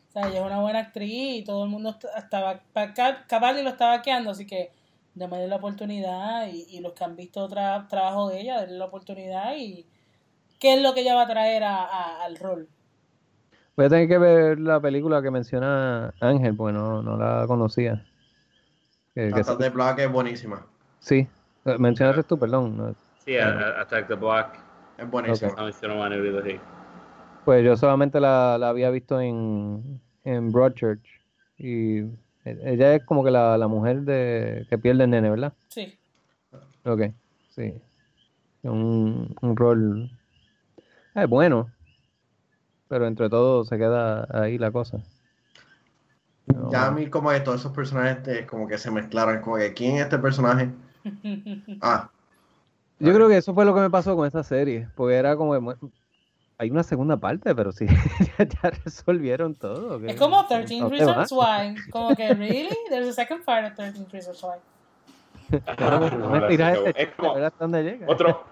O 0.09 0.13
sea, 0.13 0.29
ella 0.29 0.41
es 0.41 0.47
una 0.47 0.61
buena 0.61 0.81
actriz 0.81 1.39
y 1.41 1.45
todo 1.45 1.65
el 1.65 1.71
mundo 1.71 1.91
est- 1.91 2.05
estaba. 2.17 2.61
pa- 2.73 2.93
Cap- 2.95 3.27
Capaldi 3.29 3.63
lo 3.63 3.71
estaba 3.71 3.97
vaqueando, 3.99 4.31
así 4.31 4.47
que 4.47 4.71
démosle 5.15 5.47
la 5.47 5.57
oportunidad. 5.57 6.49
Y, 6.49 6.67
y 6.71 6.81
los 6.81 6.93
que 6.95 7.05
han 7.05 7.15
visto 7.17 7.47
tra 7.49 7.87
trabajo 7.89 8.29
de 8.29 8.41
ella, 8.41 8.61
denle 8.63 8.79
la 8.79 8.87
oportunidad. 8.87 9.55
Y 9.57 9.87
qué 10.59 10.75
es 10.75 10.83
lo 10.83 10.95
que 10.95 11.01
ella 11.03 11.15
va 11.15 11.23
a 11.23 11.29
traer 11.29 11.63
a- 11.65 11.85
a- 11.85 12.25
al 12.25 12.37
rol. 12.37 12.69
Voy 13.77 13.87
a 13.87 13.89
tener 13.89 14.09
que 14.09 14.19
ver 14.19 14.59
la 14.61 14.81
película 14.81 15.23
que 15.23 15.31
menciona 15.31 16.13
Ángel, 16.21 16.55
porque 16.57 16.73
no, 16.73 17.03
no 17.03 17.17
la 17.17 17.47
conocía. 17.47 18.05
Que- 19.15 19.31
que 19.33 19.41
Hasta 19.41 19.57
de 19.57 19.71
Black 19.71 19.99
es 19.99 20.11
buenísima 20.13 20.65
sí, 21.01 21.27
Eh, 21.65 21.77
mencionaste 21.79 22.23
tú, 22.23 22.39
perdón. 22.39 22.77
no, 22.77 22.95
Sí, 23.25 23.37
a- 23.37 23.81
Attack 23.81 24.07
the 24.09 24.15
Black, 24.15 24.59
es 24.97 25.11
buenísima 25.11 25.51
sí. 25.73 26.61
Pues 27.45 27.65
yo 27.65 27.77
solamente 27.77 28.21
la, 28.21 28.57
la 28.59 28.69
había 28.69 28.91
visto 28.91 29.21
en, 29.21 30.01
en 30.25 30.53
Broadchurch. 30.53 31.03
Y 31.59 31.99
e- 32.01 32.09
ella 32.45 32.95
es 32.95 33.05
como 33.05 33.25
que 33.25 33.31
la, 33.31 33.57
la 33.59 33.69
mujer 33.69 34.03
de 34.03 34.67
que 34.69 34.79
pierde 34.79 35.05
el 35.05 35.11
nene, 35.11 35.31
¿verdad? 35.31 35.53
Sí. 35.69 35.99
Ok, 36.85 37.03
sí. 37.51 37.75
Un, 38.63 39.35
un 39.41 39.57
rol 39.57 40.11
es 41.15 41.29
bueno, 41.29 41.71
pero 42.91 43.07
entre 43.07 43.31
todo 43.31 43.65
se 43.65 43.79
queda 43.79 44.27
ahí 44.33 44.59
la 44.59 44.73
cosa. 44.73 44.99
No, 46.47 46.73
ya 46.73 46.89
a 46.89 46.91
mí 46.91 47.07
como 47.07 47.31
que 47.31 47.39
todos 47.39 47.61
esos 47.61 47.73
personajes 47.73 48.27
eh, 48.27 48.47
como 48.47 48.67
que 48.67 48.77
se 48.77 48.91
mezclaron 48.91 49.41
como 49.41 49.57
que 49.57 49.73
quién 49.73 49.95
es 49.97 50.03
este 50.03 50.19
personaje 50.19 50.69
ah 51.81 52.11
Yo 52.99 53.15
creo 53.15 53.29
que 53.29 53.37
eso 53.37 53.55
fue 53.55 53.65
lo 53.65 53.73
que 53.73 53.81
me 53.83 53.91
pasó 53.91 54.17
con 54.17 54.27
esta 54.27 54.43
serie, 54.43 54.89
porque 54.97 55.15
era 55.15 55.37
como 55.37 55.55
hay 56.59 56.71
una 56.71 56.83
segunda 56.83 57.17
parte, 57.17 57.55
pero 57.55 57.71
sí, 57.71 57.87
ya, 58.39 58.45
ya 58.45 58.71
resolvieron 58.85 59.55
todo. 59.55 60.01
¿qué? 60.01 60.09
Es 60.09 60.17
como 60.17 60.45
13 60.45 60.77
¿A 60.77 60.81
dónde 60.81 60.99
Reasons? 60.99 61.33
Why. 61.33 61.75
Como 61.91 62.15
que, 62.15 62.35
¿really? 62.35 62.77
There's 62.91 63.09
a 63.09 63.15
second 63.15 63.45
part 63.47 63.65
of 63.65 63.75
13 63.77 64.07
Reasons 64.13 64.43
Why. 64.43 64.59
No 65.79 66.29
me 66.29 66.49
tiras 66.49 66.77
este 66.77 66.91
Es 66.91 66.97
chiste, 66.97 67.13
como 67.17 67.31
a 67.31 67.35
ver 67.37 67.45
hasta 67.45 67.65
dónde 67.65 67.83
llega. 67.83 68.07
otro, 68.07 68.45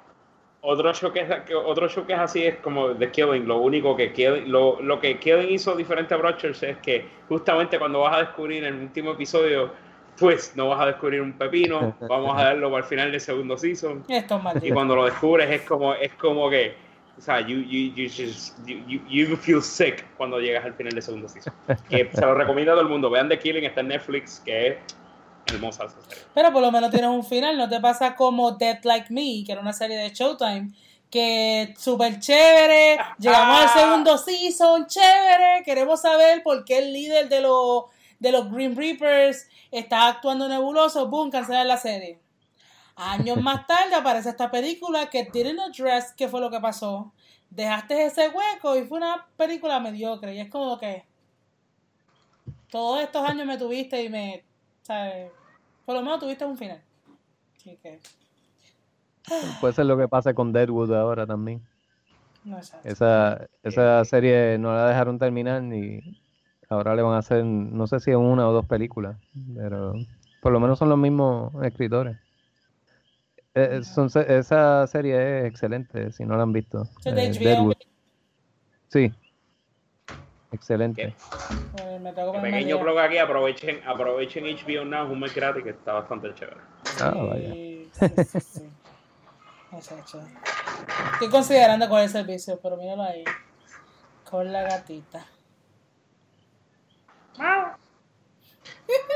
otro 0.60 0.92
show 0.92 1.12
que 1.12 1.20
es, 1.20 1.28
otro 1.64 1.88
show 1.88 2.04
que 2.04 2.12
es 2.12 2.18
así 2.18 2.44
es 2.44 2.56
como 2.56 2.90
The 2.90 3.10
Killing. 3.10 3.46
Lo 3.46 3.58
único 3.58 3.96
que 3.96 4.12
Killing, 4.12 4.50
lo, 4.50 4.80
lo 4.80 5.00
que 5.00 5.18
Killing 5.18 5.50
hizo 5.50 5.74
diferente 5.76 6.14
a 6.14 6.16
Broadchurch 6.16 6.62
es 6.62 6.76
que 6.78 7.06
justamente 7.28 7.78
cuando 7.78 8.00
vas 8.00 8.16
a 8.16 8.20
descubrir 8.20 8.64
en 8.64 8.74
el 8.74 8.80
último 8.82 9.12
episodio 9.12 9.70
pues 10.18 10.56
no 10.56 10.68
vas 10.68 10.80
a 10.80 10.86
descubrir 10.86 11.20
un 11.22 11.32
pepino, 11.32 11.94
vamos 12.00 12.36
a 12.36 12.44
darlo 12.44 12.70
para 12.70 12.82
el 12.82 12.88
final 12.88 13.12
del 13.12 13.20
segundo 13.20 13.56
season. 13.56 14.04
Esto 14.08 14.40
es 14.54 14.64
y 14.64 14.72
cuando 14.72 14.96
lo 14.96 15.04
descubres 15.04 15.48
es 15.50 15.62
como, 15.62 15.94
es 15.94 16.12
como 16.14 16.50
que, 16.50 16.74
o 17.16 17.20
sea, 17.20 17.40
you, 17.40 17.58
you, 17.58 17.94
you, 17.94 18.08
just, 18.08 18.58
you, 18.66 19.00
you 19.08 19.36
feel 19.36 19.62
sick 19.62 20.04
cuando 20.16 20.40
llegas 20.40 20.64
al 20.64 20.74
final 20.74 20.92
del 20.92 21.02
segundo 21.02 21.28
season. 21.28 21.52
Que 21.88 22.10
se 22.12 22.20
lo 22.20 22.34
recomiendo 22.34 22.72
a 22.72 22.74
todo 22.74 22.82
el 22.82 22.90
mundo. 22.90 23.10
Vean 23.10 23.28
The 23.28 23.38
Killing, 23.38 23.64
está 23.64 23.80
en 23.80 23.88
Netflix, 23.88 24.40
que 24.44 24.68
es 24.68 24.76
hermosa 25.48 25.84
esa 25.84 26.00
serie. 26.02 26.24
Pero 26.34 26.52
por 26.52 26.62
lo 26.62 26.70
menos 26.70 26.90
tienes 26.90 27.10
un 27.10 27.24
final, 27.24 27.56
no 27.56 27.68
te 27.68 27.80
pasa 27.80 28.14
como 28.14 28.52
Dead 28.52 28.80
Like 28.82 29.12
Me, 29.12 29.44
que 29.44 29.52
era 29.52 29.60
una 29.60 29.72
serie 29.72 29.96
de 29.96 30.10
Showtime, 30.10 30.70
que 31.10 31.74
súper 31.78 32.18
chévere, 32.18 32.98
llegamos 33.18 33.60
al 33.62 33.68
segundo 33.70 34.18
season, 34.18 34.86
chévere, 34.86 35.62
queremos 35.64 36.00
saber 36.00 36.42
por 36.42 36.64
qué 36.64 36.78
el 36.78 36.92
líder 36.92 37.28
de 37.28 37.40
los, 37.40 37.84
de 38.18 38.32
los 38.32 38.50
Green 38.50 38.76
Reapers 38.76 39.46
está 39.70 40.08
actuando 40.08 40.48
nebuloso, 40.48 41.08
boom, 41.08 41.30
cancelar 41.30 41.66
la 41.66 41.76
serie. 41.76 42.20
Años 42.96 43.40
más 43.40 43.66
tarde 43.66 43.94
aparece 43.94 44.30
esta 44.30 44.50
película 44.50 45.08
que 45.08 45.28
didn't 45.32 45.60
address 45.60 46.12
qué 46.16 46.28
fue 46.28 46.40
lo 46.40 46.50
que 46.50 46.58
pasó. 46.58 47.12
Dejaste 47.48 48.04
ese 48.04 48.28
hueco 48.28 48.76
y 48.76 48.84
fue 48.84 48.98
una 48.98 49.24
película 49.36 49.78
mediocre. 49.78 50.34
Y 50.34 50.40
es 50.40 50.50
como 50.50 50.76
que 50.78 51.04
todos 52.68 53.00
estos 53.00 53.26
años 53.26 53.46
me 53.46 53.56
tuviste 53.56 54.02
y 54.02 54.08
me, 54.08 54.44
¿sabes? 54.82 55.30
Por 55.88 55.96
lo 55.96 56.02
menos 56.02 56.20
tuviste 56.20 56.44
un 56.44 56.58
final. 56.58 56.82
Así 57.56 57.78
que... 57.82 57.98
Puede 59.62 59.72
ser 59.72 59.86
lo 59.86 59.96
que 59.96 60.06
pasa 60.06 60.34
con 60.34 60.52
Deadwood 60.52 60.92
ahora 60.92 61.26
también. 61.26 61.62
No, 62.44 62.58
esa, 62.84 63.48
esa 63.62 64.04
serie 64.04 64.58
no 64.58 64.70
la 64.74 64.86
dejaron 64.86 65.18
terminar 65.18 65.62
ni 65.62 66.20
Ahora 66.68 66.94
le 66.94 67.00
van 67.00 67.14
a 67.14 67.18
hacer, 67.20 67.42
no 67.42 67.86
sé 67.86 68.00
si 68.00 68.10
una 68.10 68.46
o 68.46 68.52
dos 68.52 68.66
películas, 68.66 69.16
pero 69.56 69.94
por 70.42 70.52
lo 70.52 70.60
menos 70.60 70.78
son 70.78 70.90
los 70.90 70.98
mismos 70.98 71.54
escritores. 71.64 72.18
Eh, 73.54 73.80
esa 74.28 74.86
serie 74.88 75.38
es 75.38 75.46
excelente, 75.46 76.12
si 76.12 76.26
no 76.26 76.36
la 76.36 76.42
han 76.42 76.52
visto. 76.52 76.86
Eh, 77.06 77.32
sí, 78.88 79.10
excelente. 80.52 81.14
Pues 81.72 82.42
pequeño 82.42 82.78
blog 82.78 82.98
aquí, 82.98 83.18
aprovechen, 83.18 83.80
aprovechen 83.86 84.44
HBO 84.44 84.84
Now, 84.84 85.10
un 85.10 85.20
mes 85.20 85.34
gratis 85.34 85.62
que 85.62 85.70
está 85.70 85.94
bastante 85.94 86.34
chévere. 86.34 86.60
Ah, 87.00 87.10
vaya. 87.10 87.52
Sí, 87.52 87.90
sí, 88.40 88.70
Estoy 91.12 91.28
considerando 91.30 91.88
cuál 91.88 92.04
es 92.04 92.14
el 92.14 92.22
servicio, 92.22 92.58
pero 92.62 92.76
míralo 92.76 93.02
ahí. 93.02 93.24
Con 94.28 94.52
la 94.52 94.62
gatita. 94.62 95.26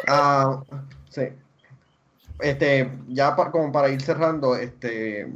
Ah, 0.06 0.62
sí. 1.08 1.28
Este, 2.40 2.92
ya 3.08 3.34
como 3.36 3.70
para 3.70 3.88
ir 3.88 4.02
cerrando, 4.02 4.56
este, 4.56 5.32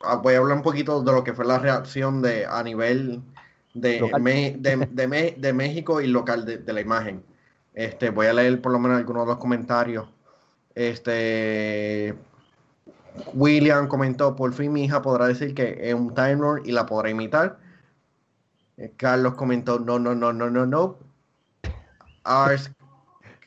ah, 0.00 0.16
voy 0.16 0.34
a 0.34 0.38
hablar 0.38 0.56
un 0.56 0.62
poquito 0.62 1.02
de 1.02 1.12
lo 1.12 1.22
que 1.22 1.34
fue 1.34 1.44
la 1.44 1.58
reacción 1.58 2.22
de 2.22 2.46
a 2.46 2.62
nivel 2.62 3.22
de, 3.74 5.36
de, 5.36 5.52
México 5.52 6.00
y 6.00 6.06
local 6.06 6.44
de, 6.44 6.72
la 6.72 6.80
imagen. 6.80 7.22
Este, 7.74 8.10
voy 8.10 8.26
a 8.26 8.32
leer 8.32 8.62
por 8.62 8.72
lo 8.72 8.78
menos 8.78 8.98
algunos 8.98 9.24
de 9.24 9.32
los 9.32 9.38
comentarios. 9.38 10.08
Este, 10.74 12.14
William 13.34 13.88
comentó, 13.88 14.34
por 14.34 14.52
fin 14.54 14.72
mi 14.72 14.84
hija 14.84 15.02
podrá 15.02 15.26
decir 15.26 15.54
que 15.54 15.78
es 15.80 15.94
un 15.94 16.14
Time 16.14 16.62
y 16.64 16.72
la 16.72 16.86
podrá 16.86 17.10
imitar. 17.10 17.58
Eh, 18.76 18.92
Carlos 18.96 19.34
comentó, 19.34 19.78
no, 19.78 19.98
no, 19.98 20.14
no, 20.14 20.32
no, 20.32 20.50
no, 20.50 20.66
no. 20.66 20.98
Ars 22.24 22.70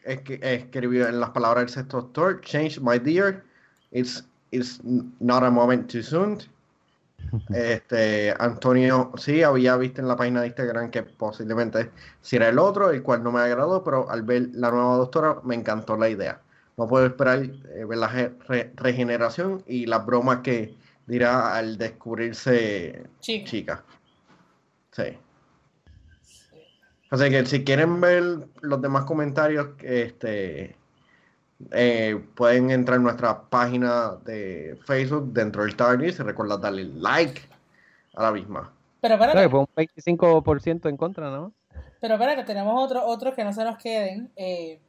escribió 0.03 1.07
en 1.07 1.19
las 1.19 1.31
palabras 1.31 1.65
del 1.65 1.69
sexto 1.69 2.01
doctor, 2.01 2.39
change 2.41 2.79
my 2.79 2.97
dear, 2.97 3.43
it's, 3.91 4.23
it's 4.51 4.79
not 4.83 5.43
a 5.43 5.51
moment 5.51 5.89
too 5.89 6.01
soon. 6.01 6.37
Este, 7.49 8.33
Antonio, 8.39 9.11
sí, 9.17 9.43
había 9.43 9.75
visto 9.77 10.01
en 10.01 10.07
la 10.07 10.15
página 10.15 10.41
de 10.41 10.47
Instagram 10.47 10.91
que 10.91 11.03
posiblemente 11.03 11.91
será 12.21 12.49
el 12.49 12.59
otro, 12.59 12.89
el 12.91 13.03
cual 13.03 13.23
no 13.23 13.31
me 13.31 13.41
agradó, 13.41 13.83
pero 13.83 14.09
al 14.09 14.23
ver 14.23 14.49
la 14.53 14.71
nueva 14.71 14.97
doctora 14.97 15.37
me 15.43 15.55
encantó 15.55 15.97
la 15.97 16.09
idea. 16.09 16.41
No 16.77 16.87
puedo 16.87 17.05
esperar 17.05 17.43
eh, 17.43 17.85
ver 17.85 17.97
la 17.97 18.31
regeneración 18.75 19.63
y 19.67 19.85
las 19.85 20.05
bromas 20.05 20.39
que 20.39 20.75
dirá 21.05 21.55
al 21.55 21.77
descubrirse 21.77 23.07
chica. 23.19 23.83
Sí. 24.91 25.17
Así 27.09 27.29
que 27.29 27.45
si 27.45 27.63
quieren 27.63 28.01
ver 28.01 28.47
los 28.61 28.81
demás 28.81 29.05
comentarios, 29.05 29.69
este, 29.81 30.75
eh, 31.71 32.21
pueden 32.35 32.71
entrar 32.71 32.97
en 32.97 33.03
nuestra 33.03 33.41
página 33.49 34.15
de 34.25 34.77
Facebook 34.85 35.33
dentro 35.33 35.63
del 35.63 35.75
TARDIS 35.75 36.19
y 36.19 36.23
recuerda 36.23 36.57
darle 36.57 36.85
like 36.85 37.41
a 38.15 38.23
la 38.23 38.31
misma. 38.31 38.73
Pero 39.01 39.15
espérate. 39.15 39.49
fue 39.49 39.59
un 39.59 39.67
25% 39.67 40.89
en 40.89 40.97
contra, 40.97 41.29
¿no? 41.29 41.53
Pero 41.99 42.15
espérate, 42.15 42.43
tenemos 42.43 42.83
otros 42.83 43.03
otros 43.05 43.33
que 43.33 43.43
no 43.43 43.53
se 43.53 43.63
nos 43.63 43.77
queden. 43.77 44.31
Eh, 44.35 44.79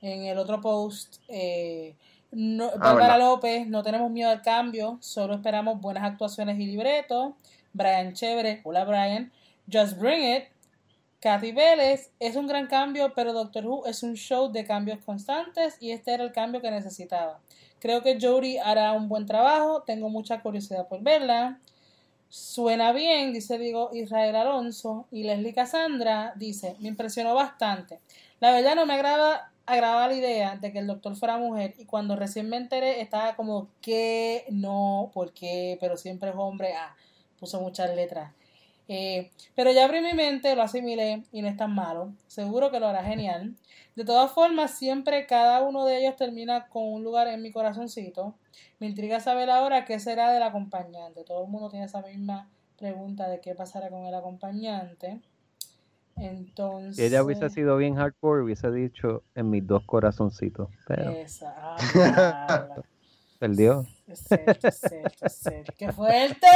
en 0.00 0.24
el 0.24 0.38
otro 0.38 0.60
post, 0.60 1.16
eh, 1.28 1.94
no, 2.30 2.70
ah, 2.74 2.78
Bárbara 2.78 3.16
López, 3.16 3.66
no 3.66 3.82
tenemos 3.82 4.10
miedo 4.10 4.30
al 4.30 4.42
cambio, 4.42 4.98
solo 5.00 5.34
esperamos 5.34 5.80
buenas 5.80 6.04
actuaciones 6.04 6.58
y 6.58 6.66
libretos. 6.66 7.34
Brian 7.72 8.12
Chévere, 8.12 8.60
hola 8.64 8.84
Brian. 8.84 9.32
Just 9.70 9.98
Bring 9.98 10.36
It, 10.36 10.44
Kathy 11.24 11.52
Vélez 11.52 12.10
es 12.20 12.36
un 12.36 12.46
gran 12.46 12.66
cambio, 12.66 13.14
pero 13.14 13.32
Doctor 13.32 13.64
Who 13.66 13.86
es 13.86 14.02
un 14.02 14.12
show 14.12 14.52
de 14.52 14.66
cambios 14.66 14.98
constantes 15.06 15.78
y 15.80 15.92
este 15.92 16.12
era 16.12 16.22
el 16.22 16.32
cambio 16.32 16.60
que 16.60 16.70
necesitaba. 16.70 17.40
Creo 17.78 18.02
que 18.02 18.18
Jodie 18.20 18.60
hará 18.60 18.92
un 18.92 19.08
buen 19.08 19.24
trabajo, 19.24 19.84
tengo 19.84 20.10
mucha 20.10 20.42
curiosidad 20.42 20.86
por 20.86 21.00
verla. 21.00 21.60
Suena 22.28 22.92
bien, 22.92 23.32
dice 23.32 23.56
digo 23.56 23.88
Israel 23.94 24.36
Alonso. 24.36 25.06
Y 25.10 25.22
Leslie 25.22 25.54
Cassandra 25.54 26.34
dice, 26.36 26.76
me 26.80 26.88
impresionó 26.88 27.34
bastante. 27.34 28.00
La 28.38 28.50
verdad 28.50 28.74
no 28.74 28.84
me 28.84 28.92
agrada, 28.92 29.50
la 29.66 30.14
idea 30.14 30.58
de 30.58 30.72
que 30.72 30.80
el 30.80 30.86
doctor 30.86 31.16
fuera 31.16 31.38
mujer 31.38 31.72
y 31.78 31.86
cuando 31.86 32.16
recién 32.16 32.50
me 32.50 32.58
enteré 32.58 33.00
estaba 33.00 33.34
como 33.34 33.68
que 33.80 34.44
no, 34.50 35.10
por 35.14 35.32
qué, 35.32 35.78
pero 35.80 35.96
siempre 35.96 36.28
es 36.28 36.36
hombre. 36.36 36.74
Ah, 36.74 36.94
puso 37.40 37.62
muchas 37.62 37.96
letras. 37.96 38.30
Eh, 38.88 39.30
pero 39.54 39.72
ya 39.72 39.84
abrí 39.84 40.00
mi 40.00 40.12
mente, 40.12 40.54
lo 40.54 40.62
asimilé 40.62 41.24
y 41.32 41.42
no 41.42 41.48
es 41.48 41.56
tan 41.56 41.74
malo. 41.74 42.12
Seguro 42.26 42.70
que 42.70 42.80
lo 42.80 42.86
hará 42.86 43.02
genial. 43.04 43.54
De 43.96 44.04
todas 44.04 44.32
formas, 44.32 44.72
siempre 44.76 45.26
cada 45.26 45.62
uno 45.62 45.84
de 45.84 45.98
ellos 45.98 46.16
termina 46.16 46.68
con 46.68 46.92
un 46.92 47.04
lugar 47.04 47.28
en 47.28 47.42
mi 47.42 47.52
corazoncito. 47.52 48.34
Me 48.80 48.86
intriga 48.88 49.20
saber 49.20 49.50
ahora 49.50 49.84
qué 49.84 50.00
será 50.00 50.32
del 50.32 50.42
acompañante. 50.42 51.24
Todo 51.24 51.44
el 51.44 51.50
mundo 51.50 51.70
tiene 51.70 51.86
esa 51.86 52.02
misma 52.02 52.50
pregunta 52.76 53.28
de 53.28 53.40
qué 53.40 53.54
pasará 53.54 53.88
con 53.90 54.04
el 54.06 54.14
acompañante. 54.14 55.20
Entonces. 56.16 56.96
Si 56.96 57.04
ella 57.04 57.22
hubiese 57.22 57.48
sido 57.50 57.76
bien 57.76 57.96
hardcore, 57.96 58.42
hubiese 58.42 58.70
dicho 58.70 59.22
en 59.34 59.50
mis 59.50 59.66
dos 59.66 59.84
corazoncitos. 59.84 60.68
Pero... 60.86 61.10
Esa. 61.10 61.76
Ah, 61.96 62.68
Perdió. 63.38 63.84
Es 64.06 64.26
¡Qué 65.76 65.92
fuerte! 65.92 66.46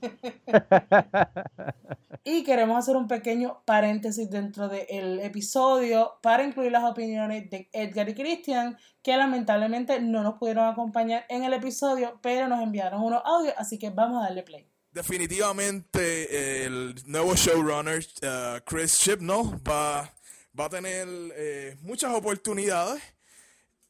y 2.24 2.44
queremos 2.44 2.78
hacer 2.78 2.96
un 2.96 3.08
pequeño 3.08 3.62
paréntesis 3.64 4.30
dentro 4.30 4.68
del 4.68 5.20
episodio 5.20 6.18
para 6.22 6.44
incluir 6.44 6.72
las 6.72 6.84
opiniones 6.84 7.48
de 7.50 7.68
Edgar 7.72 8.08
y 8.08 8.14
Christian, 8.14 8.78
que 9.02 9.16
lamentablemente 9.16 10.00
no 10.00 10.22
nos 10.22 10.34
pudieron 10.34 10.66
acompañar 10.66 11.24
en 11.28 11.44
el 11.44 11.52
episodio, 11.52 12.18
pero 12.22 12.48
nos 12.48 12.62
enviaron 12.62 13.02
unos 13.02 13.22
audios, 13.24 13.54
así 13.56 13.78
que 13.78 13.90
vamos 13.90 14.22
a 14.22 14.26
darle 14.26 14.42
play. 14.42 14.68
Definitivamente 14.90 16.64
el 16.64 16.94
nuevo 17.06 17.34
showrunner 17.34 17.98
uh, 17.98 18.60
Chris 18.64 18.96
Chibnall 18.98 19.60
va, 19.68 20.14
va 20.58 20.64
a 20.66 20.68
tener 20.68 21.08
eh, 21.36 21.76
muchas 21.80 22.14
oportunidades 22.14 23.02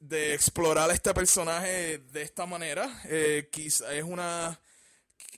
de 0.00 0.34
explorar 0.34 0.90
este 0.90 1.14
personaje 1.14 1.98
de 1.98 2.22
esta 2.22 2.46
manera. 2.46 2.88
Eh, 3.04 3.48
quizá 3.50 3.94
es 3.94 4.04
una 4.04 4.58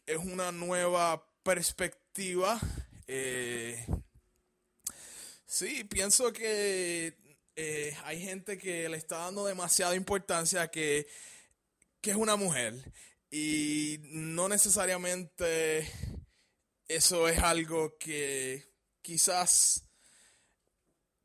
es 0.07 0.19
una 0.19 0.53
nueva 0.53 1.29
perspectiva. 1.43 2.59
Eh, 3.07 3.85
sí, 5.45 5.85
pienso 5.85 6.33
que 6.33 7.17
eh, 7.57 7.97
hay 8.05 8.23
gente 8.23 8.57
que 8.57 8.89
le 8.89 8.97
está 8.97 9.19
dando 9.19 9.45
demasiada 9.45 9.97
importancia 9.97 10.63
a 10.63 10.69
que, 10.69 11.07
que 12.01 12.11
es 12.11 12.17
una 12.17 12.37
mujer. 12.37 12.75
Y 13.31 13.99
no 14.05 14.49
necesariamente 14.49 15.91
eso 16.87 17.29
es 17.29 17.39
algo 17.41 17.99
que 17.99 18.65
quizás 19.03 19.83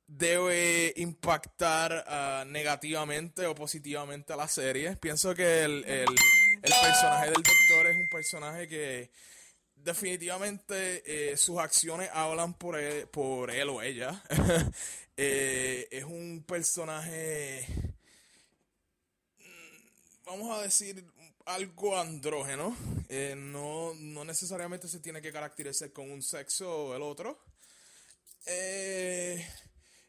debe 0.08 0.94
impactar 0.98 2.04
ah, 2.08 2.44
negativamente 2.48 3.46
o 3.46 3.56
positivamente 3.56 4.34
a 4.34 4.36
la 4.36 4.48
serie. 4.48 4.98
Pienso 4.98 5.34
que 5.36 5.64
el, 5.64 5.86
el 5.86 6.74
personaje 6.82 7.26
del 7.26 7.36
doctor 7.36 7.88
personaje 8.12 8.68
que 8.68 9.10
definitivamente 9.84 11.32
eh, 11.32 11.38
sus 11.38 11.58
acciones 11.58 12.10
hablan 12.14 12.54
por 12.54 12.78
él, 12.80 13.10
o 13.70 13.82
ella. 13.82 14.24
Eh, 15.24 15.88
es 15.92 16.04
un 16.06 16.44
personaje, 16.48 17.68
mm, 19.38 20.26
vamos 20.26 20.58
a 20.58 20.64
decir, 20.64 21.06
algo 21.46 22.00
andrógeno. 22.00 22.76
Eh, 23.08 23.36
no, 23.38 23.94
no 23.94 24.26
necesariamente 24.26 24.88
se 24.88 25.00
tiene 25.00 25.22
que 25.22 25.32
caracterizar 25.32 25.92
con 25.92 26.10
un 26.10 26.24
sexo 26.24 26.86
o 26.86 26.96
el 26.96 27.04
otro. 27.04 27.40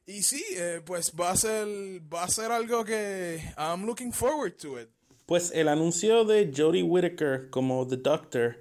y 0.07 0.22
sí, 0.22 0.42
pues 0.86 1.12
va 1.12 1.32
a 1.32 1.36
ser 1.36 1.66
va 2.11 2.22
a 2.22 2.28
ser 2.28 2.50
algo 2.50 2.82
que 2.82 3.53
I'm 3.59 3.84
looking 3.84 4.14
forward 4.14 4.57
to 4.59 4.80
it. 4.80 4.88
Pues 5.33 5.51
el 5.55 5.68
anuncio 5.68 6.26
de 6.26 6.53
Jodie 6.55 6.83
Whittaker 6.83 7.49
como 7.49 7.87
The 7.87 7.97
Doctor 7.97 8.59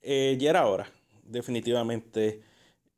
eh, 0.00 0.36
ya 0.38 0.50
era 0.50 0.68
hora, 0.68 0.88
definitivamente. 1.24 2.40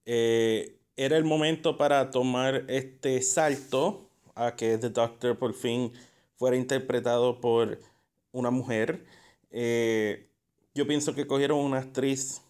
Eh, 0.05 0.76
era 0.98 1.16
el 1.16 1.24
momento 1.24 1.78
para 1.78 2.11
tomar 2.11 2.66
este 2.68 3.22
salto 3.22 4.11
a 4.34 4.55
que 4.55 4.76
The 4.76 4.90
Doctor 4.90 5.38
por 5.38 5.55
fin 5.55 5.94
fuera 6.36 6.59
interpretado 6.59 7.40
por 7.40 7.78
una 8.32 8.51
mujer. 8.51 9.07
Eh, 9.51 10.28
yo 10.74 10.86
pienso 10.86 11.14
que 11.14 11.26
cogieron 11.26 11.61
una 11.61 11.78
actriz 11.78 12.42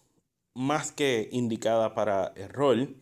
más 0.53 0.91
que 0.91 1.29
indicada 1.31 1.95
para 1.95 2.33
el 2.35 2.49
rol. 2.49 2.97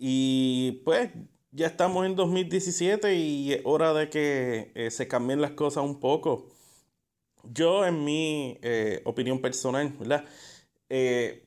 Y 0.00 0.82
pues 0.84 1.10
ya 1.56 1.66
estamos 1.66 2.06
en 2.06 2.14
2017 2.16 3.14
y 3.16 3.54
es 3.54 3.60
hora 3.64 3.92
de 3.94 4.10
que 4.10 4.88
se 4.90 5.08
cambien 5.08 5.40
las 5.40 5.52
cosas 5.52 5.84
un 5.84 5.98
poco. 6.00 6.46
Yo, 7.44 7.86
en 7.86 8.04
mi 8.04 8.58
opinión 9.04 9.40
personal, 9.40 9.92
¿verdad? 9.98 10.24
Eh, 10.88 11.46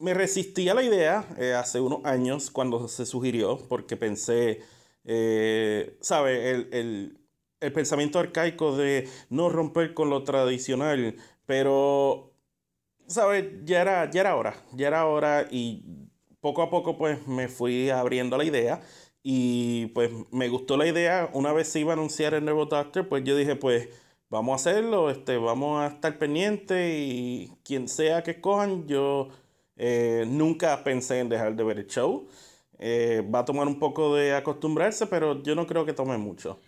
me 0.00 0.14
resistí 0.14 0.68
a 0.68 0.74
la 0.74 0.82
idea 0.82 1.26
eh, 1.38 1.52
hace 1.52 1.80
unos 1.80 2.04
años 2.04 2.50
cuando 2.50 2.88
se 2.88 3.06
sugirió, 3.06 3.58
porque 3.68 3.96
pensé, 3.96 4.62
eh, 5.04 5.96
¿sabe? 6.00 6.50
El, 6.50 7.16
pensamiento 7.74 8.18
arcaico 8.18 8.74
de 8.74 9.06
no 9.28 9.50
romper 9.50 9.92
con 9.92 10.08
lo 10.08 10.24
tradicional, 10.24 11.16
pero, 11.44 12.32
¿sabe? 13.06 13.60
Ya 13.64 13.82
era, 13.82 14.10
ya 14.10 14.22
era 14.22 14.36
hora, 14.36 14.56
ya 14.72 14.88
era 14.88 15.06
hora 15.06 15.46
y 15.50 16.08
poco 16.40 16.62
a 16.62 16.70
poco 16.70 16.96
pues 16.96 17.26
me 17.26 17.48
fui 17.48 17.90
abriendo 17.90 18.38
la 18.38 18.44
idea 18.44 18.80
y 19.22 19.86
pues 19.88 20.10
me 20.30 20.48
gustó 20.48 20.76
la 20.76 20.86
idea. 20.86 21.30
Una 21.32 21.52
vez 21.52 21.68
se 21.68 21.80
iba 21.80 21.92
a 21.92 21.94
anunciar 21.94 22.34
el 22.34 22.44
nuevo 22.44 22.66
Doctor, 22.66 23.08
pues 23.08 23.24
yo 23.24 23.36
dije 23.36 23.56
pues 23.56 23.88
vamos 24.30 24.52
a 24.52 24.56
hacerlo, 24.56 25.10
este, 25.10 25.36
vamos 25.36 25.82
a 25.82 25.88
estar 25.88 26.16
pendientes 26.18 26.94
y 26.96 27.52
quien 27.64 27.88
sea 27.88 28.22
que 28.22 28.32
escojan, 28.32 28.86
yo 28.86 29.28
eh, 29.76 30.24
nunca 30.26 30.82
pensé 30.84 31.18
en 31.18 31.28
dejar 31.28 31.54
de 31.56 31.64
ver 31.64 31.78
el 31.80 31.86
show. 31.86 32.28
Eh, 32.78 33.28
va 33.34 33.40
a 33.40 33.44
tomar 33.44 33.66
un 33.66 33.78
poco 33.78 34.14
de 34.14 34.34
acostumbrarse, 34.34 35.06
pero 35.06 35.42
yo 35.42 35.54
no 35.54 35.66
creo 35.66 35.84
que 35.84 35.92
tome 35.92 36.16
mucho. 36.16 36.58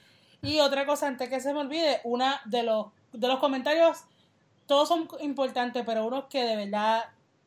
Y 0.42 0.58
otra 0.58 0.84
cosa, 0.84 1.06
antes 1.06 1.28
que 1.28 1.40
se 1.40 1.54
me 1.54 1.60
olvide, 1.60 2.00
una 2.04 2.42
de 2.46 2.64
los, 2.64 2.86
de 3.12 3.28
los 3.28 3.38
comentarios, 3.38 3.98
todos 4.66 4.88
son 4.88 5.08
importantes, 5.20 5.84
pero 5.86 6.04
unos 6.04 6.24
que 6.24 6.42
de 6.42 6.56
verdad 6.56 7.04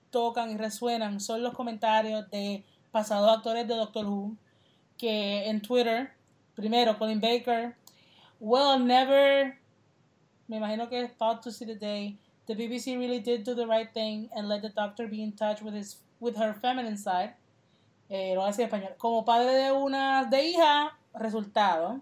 tocan 0.09 0.49
y 0.49 0.57
resuenan 0.57 1.19
son 1.19 1.43
los 1.43 1.53
comentarios 1.53 2.29
de 2.31 2.63
pasados 2.91 3.37
actores 3.37 3.67
de 3.67 3.75
Doctor 3.75 4.05
Who, 4.05 4.37
que 4.97 5.47
en 5.47 5.61
Twitter, 5.61 6.11
primero 6.55 6.97
Colin 6.97 7.19
Baker, 7.19 7.75
well, 8.39 8.79
never 8.79 9.57
me 10.47 10.57
imagino 10.57 10.87
que 10.89 11.07
thought 11.17 11.41
to 11.41 11.51
see 11.51 11.65
the 11.65 11.75
day. 11.75 12.17
The 12.47 12.55
BBC 12.55 12.97
really 12.97 13.19
did 13.19 13.43
do 13.43 13.55
the 13.55 13.65
right 13.65 13.91
thing 13.91 14.29
and 14.35 14.47
let 14.47 14.61
the 14.61 14.69
doctor 14.69 15.07
be 15.07 15.23
in 15.23 15.31
touch 15.31 15.61
with 15.61 15.73
his 15.73 15.97
with 16.19 16.37
her 16.37 16.53
feminine 16.53 16.97
side. 16.97 17.33
Eh, 18.09 18.33
lo 18.35 18.41
voy 18.41 18.49
a 18.49 18.51
decir 18.51 18.65
en 18.65 18.69
español. 18.69 18.97
Como 18.97 19.25
padre 19.25 19.53
de 19.53 19.71
una 19.71 20.27
de 20.29 20.45
hija, 20.45 20.91
resultado. 21.15 22.01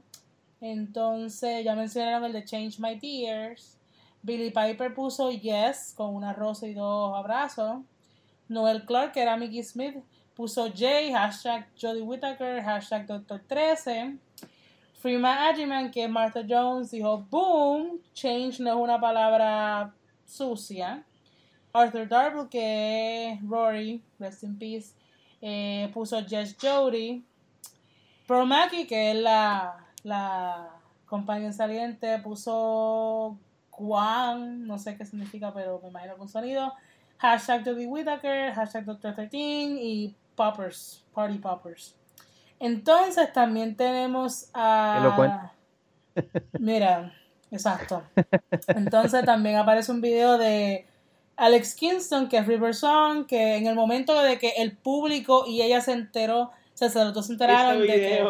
Entonces 0.59 1.63
ya 1.63 1.75
mencionaron 1.75 2.25
el 2.25 2.33
de 2.33 2.43
Change 2.43 2.79
My 2.79 2.99
Tears. 2.99 3.77
Billy 4.21 4.51
Piper 4.51 4.93
puso 4.93 5.31
yes 5.31 5.93
con 5.95 6.15
una 6.15 6.33
rosa 6.33 6.67
y 6.67 6.73
dos 6.73 7.15
abrazos. 7.15 7.81
Noel 8.49 8.85
Clark, 8.85 9.13
que 9.13 9.21
era 9.21 9.37
Mickey 9.37 9.63
Smith, 9.63 9.95
puso 10.35 10.67
J, 10.69 11.11
hashtag 11.11 11.65
Jodie 11.79 12.01
Whittaker, 12.01 12.61
hashtag 12.61 13.07
Doctor 13.07 13.41
13. 13.47 14.17
Freeman 15.03 15.37
Agiman, 15.37 15.91
que 15.91 16.05
es 16.05 16.09
Martha 16.09 16.43
Jones, 16.47 16.91
dijo 16.91 17.25
boom, 17.29 17.99
change 18.13 18.61
no 18.61 18.69
es 18.69 18.77
una 18.77 18.99
palabra 18.99 19.93
sucia. 20.25 21.03
Arthur 21.73 22.07
Darble, 22.07 22.47
que 22.49 23.31
es 23.31 23.41
Rory, 23.41 24.01
rest 24.19 24.43
in 24.43 24.57
peace, 24.57 24.93
eh, 25.41 25.89
puso 25.93 26.23
Jess 26.25 26.55
Jody. 26.61 27.21
Pro 28.25 28.45
Mackie, 28.45 28.87
que 28.87 29.11
es 29.11 29.17
la, 29.17 29.85
la 30.03 30.69
compañía 31.05 31.51
saliente, 31.51 32.19
puso 32.19 33.37
Guan, 33.71 34.65
no 34.65 34.77
sé 34.77 34.95
qué 34.95 35.05
significa, 35.05 35.53
pero 35.53 35.81
me 35.81 35.89
imagino 35.89 36.15
con 36.15 36.29
sonido. 36.29 36.71
Hashtag 37.17 37.65
Jodie 37.65 37.87
Whittaker, 37.87 38.53
hashtag 38.53 38.85
Doctor 38.85 39.15
13 39.15 39.37
y 39.37 40.15
Poppers, 40.35 41.03
Party 41.13 41.37
Poppers. 41.37 41.95
Entonces 42.59 43.31
también 43.33 43.75
tenemos 43.75 44.49
a... 44.53 45.51
Mira, 46.59 47.13
exacto. 47.51 48.03
Entonces 48.67 49.25
también 49.25 49.57
aparece 49.57 49.91
un 49.91 50.01
video 50.01 50.37
de 50.37 50.87
Alex 51.35 51.75
Kingston, 51.75 52.29
que 52.29 52.37
es 52.37 52.47
River 52.47 52.73
Song, 52.73 53.25
que 53.25 53.57
en 53.57 53.67
el 53.67 53.75
momento 53.75 54.21
de 54.21 54.37
que 54.37 54.53
el 54.57 54.77
público 54.77 55.45
y 55.47 55.61
ella 55.61 55.81
se 55.81 55.93
enteró, 55.93 56.41
o 56.41 56.51
sea, 56.73 56.89
se 56.89 57.03
los 57.03 57.13
dos 57.13 57.27
se 57.27 57.33
enteraron 57.33 57.81
de 57.81 57.87
que... 57.87 58.25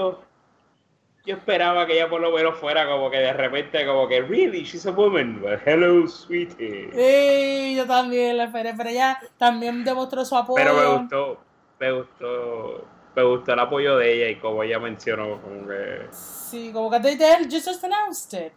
Yo 1.26 1.36
esperaba 1.38 1.88
que 1.88 1.94
ella 1.94 2.10
por 2.10 2.20
lo 2.20 2.32
menos 2.32 2.60
fuera 2.60 2.86
como 2.86 3.10
que 3.10 3.18
de 3.18 3.32
repente 3.32 3.86
como 3.86 4.10
que, 4.10 4.22
really, 4.22 4.64
she's 4.64 4.86
a 4.86 4.92
woman, 4.92 5.40
but 5.40 5.58
hello, 5.66 6.06
sweetie. 6.06 6.90
Sí, 6.94 7.76
yo 7.78 7.86
también 7.86 8.36
la 8.36 8.46
esperé, 8.46 8.74
pero 8.76 8.90
ella 8.90 9.18
también 9.38 9.86
demostró 9.86 10.26
su 10.26 10.36
apoyo. 10.36 10.62
Pero 10.62 10.76
me 10.76 10.98
gustó, 10.98 11.40
me 11.84 11.92
gustó 11.92 12.88
me 13.16 13.24
gustó 13.24 13.54
el 13.54 13.60
apoyo 13.60 13.98
de 13.98 14.14
ella 14.14 14.30
y 14.30 14.40
como 14.40 14.64
ella 14.64 14.80
mencionó, 14.80 15.40
como 15.42 15.68
que... 15.68 16.08
Sí, 16.12 16.72
como 16.74 16.90
que 16.90 17.00
they, 17.00 17.16
they 17.16 17.46
just 17.46 17.84
announced 17.84 18.34
it. 18.34 18.54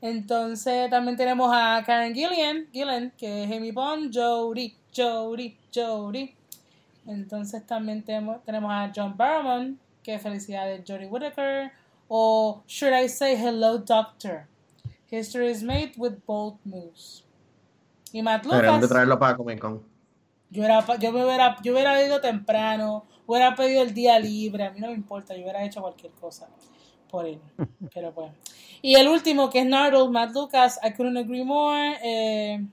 Entonces 0.00 0.88
también 0.88 1.16
tenemos 1.16 1.50
a 1.52 1.82
Karen 1.84 2.14
Gillian, 2.14 2.66
Gillian 2.72 3.12
que 3.18 3.44
es 3.44 3.52
Amy 3.52 3.70
Bond, 3.70 4.14
Jodie, 4.14 4.74
Jodie, 4.94 5.58
Jodie. 5.74 6.34
Entonces 7.06 7.66
también 7.66 8.02
tenemos, 8.02 8.42
tenemos 8.44 8.72
a 8.72 8.90
John 8.94 9.14
Barrowman, 9.16 9.78
que 10.02 10.18
felicidades 10.18 10.82
Jodie 10.86 11.06
Whittaker. 11.06 11.72
O 12.08 12.62
Should 12.66 12.94
I 12.94 13.08
Say 13.08 13.36
Hello 13.36 13.76
Doctor? 13.78 14.46
History 15.10 15.50
is 15.50 15.62
made 15.62 15.92
with 15.98 16.14
bold 16.26 16.56
moves. 16.64 17.24
Y 18.12 18.22
Matt 18.22 18.46
Lucas. 18.46 18.80
de 18.80 18.88
traerlo 18.88 19.18
para 19.18 19.36
Comic 19.36 19.58
Con. 19.58 19.89
Yo, 20.50 20.64
era, 20.64 20.84
yo, 20.98 21.12
me 21.12 21.24
hubiera, 21.24 21.56
yo 21.62 21.72
hubiera 21.72 22.04
ido 22.04 22.20
temprano 22.20 23.06
hubiera 23.30 23.54
pedido 23.54 23.82
el 23.82 23.94
día 23.94 24.18
libre, 24.18 24.64
a 24.64 24.72
mí 24.72 24.80
no 24.80 24.88
me 24.88 24.94
importa, 24.94 25.34
yo 25.36 25.42
hubiera 25.42 25.64
hecho 25.64 25.80
cualquier 25.80 26.12
cosa 26.12 26.48
por 27.08 27.26
él. 27.26 27.40
Pero 27.94 28.12
bueno. 28.12 28.34
Y 28.82 28.96
el 28.96 29.06
último, 29.06 29.50
que 29.50 29.60
es 29.60 29.66
Nardole, 29.66 30.10
Matt 30.10 30.32
Lucas, 30.34 30.80
I 30.82 30.92
couldn't 30.92 31.16
agree 31.16 31.44
more. 31.44 31.96
Eh, 32.02 32.66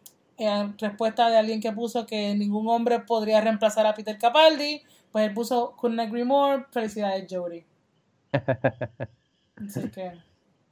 respuesta 0.79 1.29
de 1.29 1.37
alguien 1.37 1.61
que 1.61 1.71
puso 1.71 2.07
que 2.07 2.33
ningún 2.33 2.67
hombre 2.69 3.01
podría 3.01 3.39
reemplazar 3.39 3.85
a 3.85 3.93
Peter 3.93 4.17
Capaldi. 4.17 4.81
Pues 5.11 5.27
él 5.27 5.33
puso 5.35 5.75
couldn't 5.75 5.99
agree 5.99 6.23
more. 6.23 6.65
Felicidades, 6.71 7.27
Jodie. 7.29 7.65
Así 8.31 9.89
que 9.93 10.13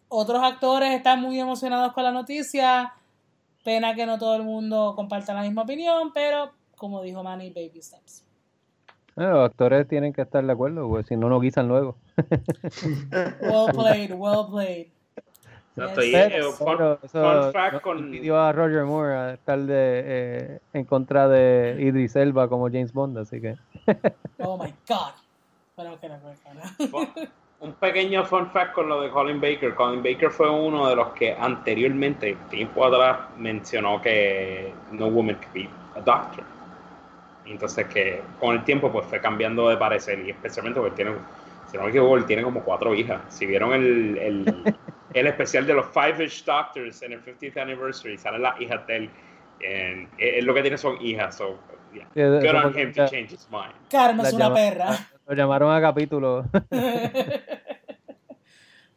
otros 0.07 0.43
actores 0.43 0.93
están 0.93 1.21
muy 1.21 1.39
emocionados 1.39 1.93
con 1.93 2.03
la 2.03 2.11
noticia. 2.11 2.93
Pena 3.63 3.93
que 3.93 4.07
no 4.07 4.17
todo 4.17 4.35
el 4.35 4.43
mundo 4.43 4.93
comparta 4.95 5.33
la 5.33 5.41
misma 5.41 5.61
opinión, 5.63 6.11
pero 6.11 6.53
como 6.85 7.01
dijo 7.01 7.23
Manny, 7.23 7.49
baby 7.49 7.81
steps. 7.81 8.23
los 9.15 9.49
actores 9.49 9.87
tienen 9.87 10.13
que 10.13 10.21
estar 10.21 10.45
de 10.45 10.51
acuerdo, 10.51 10.87
porque 10.87 11.07
si 11.07 11.17
no, 11.17 11.29
no 11.29 11.39
guisan 11.39 11.67
luego. 11.67 11.95
well 13.41 13.73
played, 13.73 14.11
well 14.13 14.45
played. 14.47 14.87
Exacto, 15.75 16.01
eh, 16.01 16.43
fun, 16.53 16.97
fun, 17.09 17.51
fact 17.51 17.81
con... 17.81 18.11
Pidió 18.11 18.39
a 18.39 18.51
Roger 18.51 18.83
Moore 18.83 19.15
a 19.15 19.33
estar 19.33 19.59
de, 19.59 20.03
eh, 20.05 20.59
en 20.73 20.85
contra 20.85 21.27
de 21.27 21.75
Idris 21.79 22.15
Elba 22.15 22.47
como 22.47 22.67
James 22.67 22.93
Bond, 22.93 23.17
así 23.17 23.41
que... 23.41 23.57
oh 24.39 24.57
my 24.57 24.71
God. 24.87 25.13
Bueno, 25.75 25.99
que 25.99 26.07
no, 26.07 26.15
Un 27.61 27.73
pequeño 27.73 28.23
fun 28.25 28.51
fact 28.51 28.73
con 28.73 28.87
lo 28.87 29.01
de 29.01 29.09
Colin 29.09 29.41
Baker. 29.41 29.73
Colin 29.73 30.03
Baker 30.03 30.29
fue 30.29 30.49
uno 30.51 30.87
de 30.87 30.95
los 30.95 31.07
que 31.13 31.33
anteriormente, 31.33 32.37
tiempo 32.51 32.85
atrás, 32.85 33.21
mencionó 33.37 33.99
que 33.99 34.71
no 34.91 35.07
woman 35.07 35.35
could 35.35 35.53
be 35.53 35.69
a 35.95 36.01
doctor. 36.01 36.54
Entonces 37.45 37.85
que 37.87 38.21
con 38.39 38.55
el 38.55 38.63
tiempo 38.63 38.91
pues 38.91 39.05
fue 39.07 39.21
cambiando 39.21 39.69
de 39.69 39.77
parecer 39.77 40.19
y 40.25 40.31
especialmente 40.31 40.79
porque 40.79 40.95
tiene, 40.95 41.11
si 41.69 41.77
no 41.77 41.83
me 41.83 41.89
equivoco, 41.89 42.17
él 42.17 42.25
tiene 42.25 42.41
como 42.43 42.63
cuatro 42.63 42.95
hijas. 42.95 43.21
Si 43.29 43.45
vieron 43.45 43.73
el, 43.73 44.17
el 45.13 45.27
especial 45.27 45.65
de 45.67 45.73
los 45.75 45.85
Five-ish 45.93 46.43
Doctors 46.45 47.01
en 47.03 47.13
el 47.13 47.23
50th 47.23 47.57
Anniversary. 47.61 48.17
Salen 48.17 48.41
las 48.41 48.59
hijas 48.59 48.85
de 48.87 48.95
él. 48.97 49.09
And 49.63 50.09
es 50.17 50.43
lo 50.43 50.53
que 50.53 50.61
tiene 50.61 50.77
son 50.77 50.97
hijas. 51.01 51.37
So, 51.37 51.57
yeah. 51.93 52.07
Sí, 52.13 52.19
eso 52.21 52.39
Good 52.39 52.65
on 52.65 52.73
fue- 52.73 52.81
him 52.81 52.93
to 52.93 53.05
change 53.07 53.33
his 53.33 53.47
mind. 53.49 53.73
Karma 53.89 54.23
La 54.23 54.29
es 54.29 54.35
una 54.35 54.45
llama- 54.45 54.55
perra. 54.55 54.89
Lo 55.27 55.33
llamaron 55.33 55.73
a 55.73 55.81
capítulo. 55.81 56.45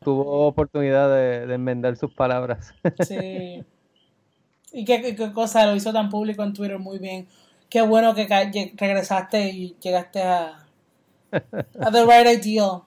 Tuvo 0.03 0.47
oportunidad 0.47 1.09
de, 1.15 1.47
de 1.47 1.55
enmendar 1.55 1.97
sus 1.97 2.13
palabras. 2.15 2.73
Sí. 3.07 3.65
Y 4.73 4.85
qué- 4.85 5.15
qué 5.17 5.33
cosa 5.33 5.67
lo 5.67 5.75
hizo 5.75 5.93
tan 5.93 6.09
público 6.09 6.43
en 6.45 6.53
Twitter 6.53 6.79
muy 6.79 6.99
bien. 6.99 7.27
Qué 7.69 7.83
bueno 7.83 8.15
que 8.15 8.27
regresaste 8.77 9.51
y 9.51 9.77
llegaste 9.79 10.23
a, 10.23 10.67
The 11.31 12.07
Right 12.07 12.43
Ideal. 12.43 12.85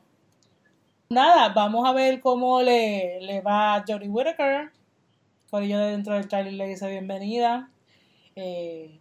Nada, 1.09 1.49
vamos 1.49 1.87
a 1.87 1.91
ver 1.93 2.19
cómo 2.19 2.63
le, 2.63 3.21
le 3.21 3.41
va 3.41 3.75
a 3.75 3.83
Jodie 3.87 4.09
Whittaker. 4.09 4.71
Corillo 5.51 5.77
de 5.77 5.91
dentro 5.91 6.15
del 6.15 6.27
trailer 6.27 6.53
le 6.53 6.67
dice 6.67 6.89
bienvenida. 6.89 7.69
Eh, 8.35 8.99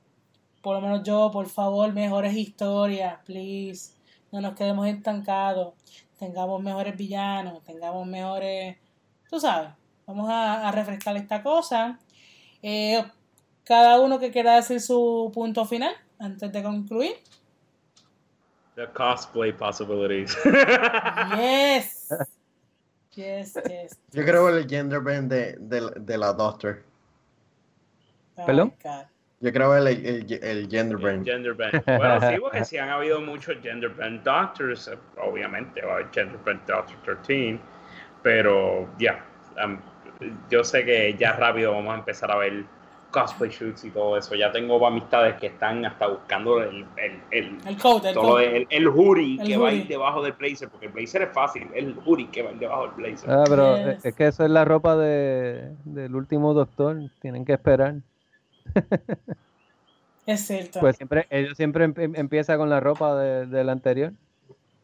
por 0.60 0.74
lo 0.74 0.82
menos 0.82 1.02
yo, 1.02 1.30
por 1.32 1.48
favor, 1.48 1.90
mejores 1.94 2.34
historias, 2.34 3.18
please. 3.24 3.94
No 4.32 4.42
nos 4.42 4.54
quedemos 4.54 4.86
estancados. 4.86 5.72
Tengamos 6.18 6.62
mejores 6.62 6.94
villanos, 6.94 7.64
tengamos 7.64 8.06
mejores... 8.06 8.76
Tú 9.30 9.40
sabes, 9.40 9.70
vamos 10.06 10.28
a, 10.28 10.68
a 10.68 10.72
refrescar 10.72 11.16
esta 11.16 11.42
cosa. 11.42 11.98
Eh, 12.62 13.02
cada 13.70 14.00
uno 14.00 14.18
que 14.18 14.32
quiera 14.32 14.56
decir 14.56 14.80
su 14.80 15.30
punto 15.32 15.64
final 15.64 15.94
antes 16.18 16.50
de 16.50 16.60
concluir. 16.60 17.12
The 18.74 18.88
cosplay 18.88 19.52
possibilities. 19.52 20.36
Yes. 21.36 22.08
Yes, 23.16 23.54
yes. 23.68 23.98
Yo 24.12 24.24
creo 24.24 24.48
el 24.48 24.68
gender 24.68 25.00
bend 25.00 25.32
de, 25.32 25.56
de, 25.58 25.90
de 25.96 26.16
la 26.16 26.32
Doctor. 26.32 26.80
Oh. 28.36 28.72
Yo 29.40 29.52
creo 29.52 29.76
el, 29.76 29.88
el, 29.88 30.40
el 30.42 30.68
gender 30.70 30.96
bend. 30.96 31.26
Gender 31.26 31.54
bend. 31.54 31.84
Bueno, 31.84 32.20
sí, 32.20 32.38
porque 32.40 32.64
sí 32.64 32.78
han 32.78 32.88
habido 32.88 33.20
muchos 33.20 33.56
gender 33.60 33.90
bend 33.90 34.22
doctors, 34.22 34.88
obviamente, 35.20 35.82
va 35.82 35.90
a 35.90 35.94
haber 35.96 36.10
gender 36.12 36.38
bend 36.44 36.64
doctor 36.66 37.20
13, 37.20 37.58
pero 38.22 38.88
ya, 38.96 39.24
um, 39.64 39.80
yo 40.48 40.62
sé 40.62 40.84
que 40.84 41.16
ya 41.18 41.32
rápido 41.32 41.72
vamos 41.72 41.92
a 41.92 41.98
empezar 41.98 42.30
a 42.30 42.36
ver 42.36 42.64
cosplay 43.10 43.50
shoots 43.50 43.84
y 43.84 43.90
todo 43.90 44.16
eso. 44.16 44.34
Ya 44.34 44.50
tengo 44.52 44.84
amistades 44.86 45.34
que 45.40 45.48
están 45.48 45.84
hasta 45.84 46.06
buscando 46.06 46.62
el, 46.62 46.86
el, 46.96 47.20
el, 47.30 47.44
El 47.66 47.68
el 47.68 47.76
todo 48.14 48.38
el, 48.38 48.66
el 48.70 48.88
hoodie 48.88 49.40
El 49.40 49.46
que 49.48 49.56
va 49.56 49.68
a 49.68 49.72
ir 49.72 49.86
debajo 49.88 50.22
del 50.22 50.32
blazer, 50.32 50.68
porque 50.68 50.86
el 50.86 50.92
blazer 50.92 51.22
es 51.22 51.32
fácil, 51.32 51.68
el 51.74 51.96
hoodie 52.04 52.28
que 52.30 52.42
va 52.42 52.50
a 52.50 52.52
ir 52.52 52.58
debajo 52.58 52.82
del 52.88 52.90
blazer. 52.92 53.30
Ah, 53.30 53.44
pero 53.48 53.76
Yes. 53.76 54.04
es- 54.04 54.14
que 54.14 54.26
eso 54.28 54.44
es 54.44 54.50
la 54.50 54.64
ropa 54.64 54.96
de, 54.96 55.74
del 55.84 56.14
último 56.14 56.54
doctor. 56.54 56.96
Tienen 57.20 57.44
que 57.44 57.52
esperar. 57.54 57.94
Es 60.26 60.46
cierto. 60.46 60.78
Pues 60.80 60.96
siempre, 60.96 61.26
ellos 61.30 61.56
siempre 61.56 61.84
em- 61.84 62.14
empieza 62.14 62.56
con 62.56 62.70
la 62.70 62.78
ropa 62.78 63.16
de- 63.16 63.46
del 63.46 63.68
anterior. 63.68 64.12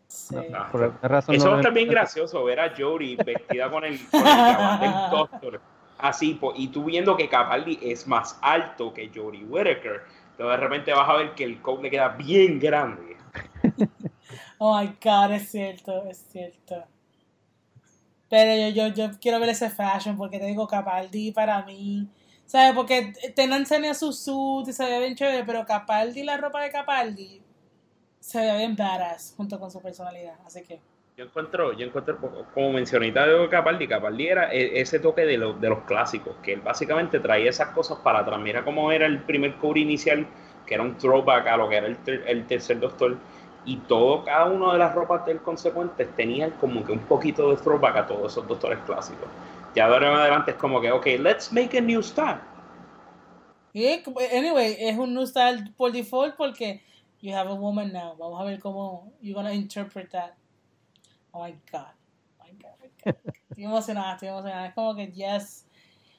Sí. 0.08 0.34
Ah, 0.54 0.68
Por 0.72 0.94
razón 1.02 1.34
Eso 1.34 1.56
no 1.56 1.68
empieza. 1.68 1.90
gracioso 1.92 2.42
ver 2.44 2.58
a 2.60 2.72
Jodie 2.76 3.16
vestida 3.24 3.70
con 3.70 3.84
el, 3.84 3.98
con 4.08 4.20
el 4.26 4.80
del 4.80 4.90
Doctor. 5.10 5.60
Así, 5.98 6.38
y 6.56 6.68
tú 6.68 6.84
viendo 6.84 7.16
que 7.16 7.28
Capaldi 7.28 7.78
es 7.82 8.06
más 8.06 8.38
alto 8.42 8.92
que 8.92 9.10
Jodie 9.14 9.44
Whittaker. 9.44 10.02
Entonces 10.32 10.50
de 10.50 10.56
repente 10.56 10.92
vas 10.92 11.08
a 11.08 11.14
ver 11.14 11.34
que 11.34 11.44
el 11.44 11.62
coat 11.62 11.82
le 11.82 11.90
queda 11.90 12.08
bien 12.08 12.58
grande. 12.58 13.16
Oh 14.58 14.78
my 14.78 14.86
God, 15.02 15.32
es 15.32 15.50
cierto, 15.50 16.06
es 16.06 16.18
cierto. 16.30 16.82
Pero 18.28 18.70
yo, 18.70 18.88
yo, 18.88 18.94
yo 18.94 19.18
quiero 19.20 19.38
ver 19.38 19.50
ese 19.50 19.70
fashion 19.70 20.16
porque 20.16 20.38
te 20.38 20.46
digo, 20.46 20.66
Capaldi 20.66 21.30
para 21.32 21.62
mí. 21.64 22.08
¿Sabes? 22.46 22.72
Porque 22.74 23.12
Tena 23.34 23.56
enseña 23.56 23.92
su 23.92 24.12
suit 24.12 24.68
y 24.68 24.72
se 24.72 24.84
ve 24.84 25.00
bien 25.00 25.14
chévere, 25.14 25.44
pero 25.44 25.66
Capaldi, 25.66 26.22
la 26.22 26.36
ropa 26.36 26.62
de 26.62 26.70
Capaldi, 26.70 27.42
se 28.20 28.40
ve 28.40 28.56
bien 28.58 28.76
badass 28.76 29.34
junto 29.36 29.58
con 29.58 29.70
su 29.70 29.80
personalidad. 29.82 30.38
Así 30.44 30.62
que, 30.62 30.80
Yo 31.16 31.24
encuentro, 31.24 31.72
yo 31.72 31.86
encuentro, 31.86 32.18
como 32.52 32.72
mencioné 32.74 33.10
de 33.10 33.48
Capaldi, 33.48 33.88
Capaldi 33.88 34.26
era 34.28 34.52
e- 34.52 34.80
ese 34.82 34.98
toque 35.00 35.22
de, 35.24 35.38
lo- 35.38 35.54
de 35.54 35.70
los 35.70 35.78
clásicos, 35.84 36.36
que 36.42 36.52
él 36.52 36.60
básicamente 36.60 37.20
traía 37.20 37.48
esas 37.48 37.68
cosas 37.70 37.98
para 38.00 38.18
atrás. 38.18 38.38
Mira 38.38 38.62
cómo 38.62 38.92
era 38.92 39.06
el 39.06 39.20
primer 39.22 39.54
cover 39.54 39.78
inicial, 39.78 40.26
que 40.66 40.74
era 40.74 40.82
un 40.82 40.98
throwback 40.98 41.46
a 41.46 41.56
lo 41.56 41.70
que 41.70 41.76
era 41.76 41.86
el, 41.86 41.96
el 42.26 42.46
tercer 42.46 42.80
doctor. 42.80 43.16
Y 43.64 43.78
todo, 43.88 44.24
cada 44.24 44.44
una 44.44 44.74
de 44.74 44.78
las 44.78 44.94
ropas 44.94 45.24
del 45.24 45.38
consecuentes 45.40 46.14
tenían 46.16 46.50
como 46.60 46.84
que 46.84 46.92
un 46.92 46.98
poquito 47.00 47.48
de 47.50 47.56
throwback 47.62 47.96
a 47.96 48.06
todos 48.06 48.32
esos 48.32 48.46
doctores 48.46 48.78
clásicos. 48.80 49.26
Ya 49.74 49.88
de 49.88 49.94
ahora 49.94 50.10
en 50.10 50.16
adelante 50.18 50.50
es 50.50 50.56
como 50.58 50.82
que, 50.82 50.92
ok, 50.92 51.06
let's 51.20 51.50
make 51.50 51.78
a 51.78 51.80
new 51.80 52.02
style. 52.02 52.40
anyway, 54.32 54.76
es 54.80 54.98
un 54.98 55.14
new 55.14 55.26
style 55.26 55.64
por 55.78 55.92
default 55.92 56.36
porque 56.36 56.82
you 57.22 57.34
have 57.34 57.48
a 57.50 57.54
woman 57.54 57.90
now. 57.90 58.14
Vamos 58.18 58.38
a 58.38 58.44
ver 58.44 58.58
cómo 58.60 59.14
you're 59.22 59.34
gonna 59.34 59.54
interpret 59.54 60.10
that. 60.10 60.34
Oh 61.36 61.44
my 61.44 61.52
God. 61.70 61.86
Oh 62.38 62.44
my 62.44 62.52
God, 62.52 62.70
oh 62.80 62.84
my 62.84 63.12
God. 63.12 63.14
Estoy 63.50 63.64
emocionada, 63.64 64.12
estoy 64.14 64.28
emocionada. 64.28 64.66
Es 64.68 64.74
como 64.74 64.94
que 64.94 65.08
yes. 65.12 65.64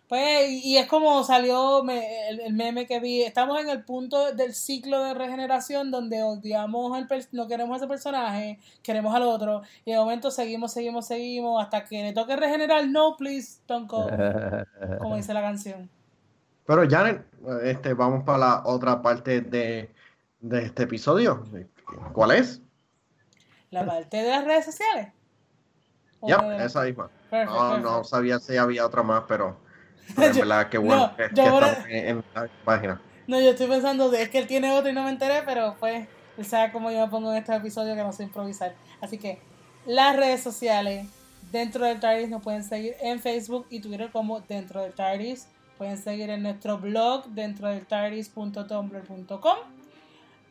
Pues, 0.07 0.49
y 0.49 0.74
y 0.74 0.78
es 0.78 0.88
como 0.88 1.22
salió 1.26 1.84
me- 1.84 2.30
el, 2.30 2.39
el 2.39 2.53
meme 2.53 2.86
que 2.88 2.99
vi. 3.01 3.24
Estamos 3.24 3.59
en 3.59 3.68
el 3.70 3.84
punto 3.84 4.32
del 4.34 4.53
ciclo 4.53 5.03
de 5.03 5.13
regeneración 5.13 5.91
donde 5.91 6.24
odiamos 6.24 6.95
al 6.97 7.07
per- 7.07 7.28
no 7.34 7.47
queremos 7.47 7.74
a 7.74 7.78
ese 7.78 7.88
personaje, 7.88 8.57
queremos 8.84 9.13
al 9.13 9.24
otro. 9.24 9.63
Y 9.84 9.91
de 9.91 9.97
momento 9.97 10.32
seguimos, 10.32 10.72
seguimos, 10.72 11.07
seguimos 11.07 11.61
hasta 11.61 11.84
que 11.84 12.03
le 12.03 12.13
toque 12.13 12.36
regenerar. 12.38 12.88
No, 12.88 13.18
please, 13.18 13.59
don't 13.68 13.89
go. 13.89 14.07
Como 14.99 15.18
dice 15.18 15.34
la 15.34 15.41
canción. 15.41 15.89
Pero 16.65 16.88
Janet, 16.89 17.26
este, 17.63 17.93
vamos 17.93 18.24
para 18.24 18.38
la 18.38 18.61
otra 18.65 19.01
parte 19.01 19.41
de, 19.41 19.89
de 20.39 20.63
este 20.63 20.84
episodio. 20.84 21.43
¿Cuál 22.13 22.32
es? 22.32 22.61
La 23.72 23.86
parte 23.86 24.18
de 24.18 24.30
las 24.30 24.45
redes 24.45 24.65
sociales. 24.65 25.09
¿O 26.20 26.28
Ya, 26.30 26.38
de- 26.41 26.65
esa 26.65 26.82
misma. 26.84 27.09
Perfecto, 27.30 27.53
No, 27.53 27.78
no 27.80 28.03
sabía 28.03 28.39
si 28.39 28.55
había 28.57 28.86
otra 28.86 29.03
más, 29.03 29.24
pero, 29.28 29.57
pero 30.15 30.28
en 30.32 30.38
verdad 30.38 30.70
que 30.70 30.78
bueno 30.78 31.07
no, 31.07 31.15
que, 31.15 31.30
que 31.34 31.41
ahora- 31.41 31.68
estamos 31.68 31.89
en, 31.89 32.07
en 32.07 32.24
la 32.34 32.49
página. 32.63 33.01
No, 33.28 33.39
yo 33.41 33.49
estoy 33.49 33.68
pensando, 33.68 34.11
es 34.13 34.30
que 34.30 34.38
él 34.38 34.47
tiene 34.47 34.72
otro 34.72 34.89
y 34.89 34.93
no 34.93 35.03
me 35.03 35.09
enteré, 35.09 35.41
pero 35.45 35.76
pues, 35.82 36.07
él 36.38 36.45
sabe 36.45 36.72
cómo 36.72 36.89
yo 36.91 36.99
me 37.05 37.07
pongo 37.11 37.32
en 37.32 37.38
estos 37.39 37.55
episodios 37.57 37.97
que 37.97 38.03
no 38.03 38.13
sé 38.13 38.24
improvisar. 38.24 38.74
Así 39.01 39.18
que, 39.18 39.41
las 39.86 40.15
redes 40.15 40.41
sociales 40.41 41.07
dentro 41.51 41.86
del 41.86 41.99
TARDIS 41.99 42.30
nos 42.30 42.41
pueden 42.41 42.63
seguir 42.63 42.95
en 43.01 43.20
Facebook 43.20 43.68
y 43.70 43.82
Twitter 43.82 44.09
como 44.11 44.39
dentro 44.41 44.82
del 44.82 44.93
TARDIS. 44.93 45.47
Pueden 45.78 45.97
seguir 45.97 46.30
en 46.30 46.41
nuestro 46.43 46.78
blog 46.78 47.26
dentro 47.28 47.68
del 47.68 47.86
TARDIS.tumblr.com. 47.86 49.57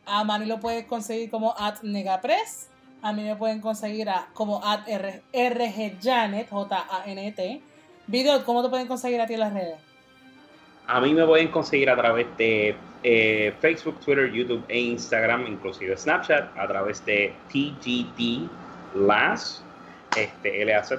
A 0.05 0.23
Manny 0.23 0.45
lo 0.45 0.59
pueden 0.59 0.85
conseguir 0.85 1.29
como 1.29 1.53
at 1.57 1.81
negapress. 1.81 2.69
A 3.01 3.13
mí 3.13 3.23
me 3.23 3.35
pueden 3.35 3.61
conseguir 3.61 4.09
a, 4.09 4.27
como 4.33 4.63
at 4.63 4.87
rgjanet, 4.87 6.49
J-A-N-T. 6.49 7.61
Video, 8.07 8.43
¿cómo 8.43 8.63
te 8.63 8.69
pueden 8.69 8.87
conseguir 8.87 9.21
a 9.21 9.27
ti 9.27 9.35
en 9.35 9.39
las 9.41 9.53
redes? 9.53 9.77
A 10.87 11.01
mí 11.01 11.13
me 11.13 11.25
pueden 11.25 11.49
conseguir 11.49 11.89
a 11.89 11.95
través 11.95 12.25
de 12.37 12.75
eh, 13.03 13.53
Facebook, 13.59 13.99
Twitter, 13.99 14.31
YouTube 14.31 14.63
e 14.69 14.79
Instagram, 14.79 15.45
inclusive 15.47 15.95
Snapchat, 15.97 16.57
a 16.57 16.67
través 16.67 17.05
de 17.05 17.33
TGD 17.51 18.49
LAS, 18.95 19.63
este, 20.15 20.65
LAZ, 20.65 20.93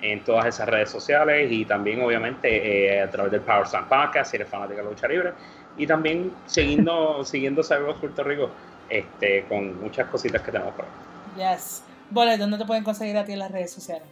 en 0.00 0.24
todas 0.24 0.46
esas 0.46 0.68
redes 0.68 0.90
sociales 0.90 1.50
y 1.50 1.64
también 1.64 2.02
obviamente 2.02 2.96
eh, 2.96 3.02
a 3.02 3.10
través 3.10 3.32
del 3.32 3.42
Power 3.42 3.66
Slam 3.66 3.88
Podcast, 3.88 4.30
si 4.30 4.36
eres 4.36 4.48
fanático 4.48 4.78
de 4.78 4.84
la 4.84 4.90
lucha 4.90 5.08
libre, 5.08 5.32
y 5.76 5.86
también 5.86 6.32
siguiendo, 6.46 7.24
siguiendo 7.24 7.62
Cyber 7.62 7.94
Puerto 7.96 8.24
Rico 8.24 8.50
este, 8.88 9.44
con 9.48 9.80
muchas 9.80 10.08
cositas 10.08 10.42
que 10.42 10.52
tenemos 10.52 10.74
por 10.74 10.84
ahí. 10.84 11.03
Yes. 11.36 11.82
Bolet, 12.10 12.38
¿dónde 12.38 12.58
te 12.58 12.64
pueden 12.64 12.84
conseguir 12.84 13.16
a 13.16 13.24
ti 13.24 13.32
en 13.32 13.40
las 13.40 13.50
redes 13.50 13.72
sociales? 13.72 14.06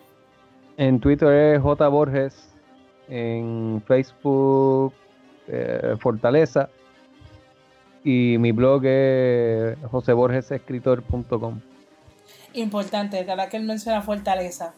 En 0.77 1.01
Twitter 1.01 1.29
es 1.33 1.63
J 1.63 1.89
Borges. 1.89 2.49
En 3.09 3.83
Facebook 3.87 4.95
eh, 5.49 5.97
Fortaleza. 6.01 6.69
Y 8.05 8.37
mi 8.39 8.53
blog 8.53 8.85
es 8.85 9.77
joseborgesescritor.com. 9.91 11.61
Importante, 12.55 13.17
de 13.19 13.25
verdad 13.25 13.49
que 13.49 13.57
él 13.57 13.65
menciona 13.65 14.03
Fortaleza. 14.03 14.75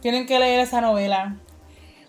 Tienen 0.00 0.26
que 0.26 0.38
leer 0.38 0.60
esa 0.60 0.80
novela. 0.80 1.36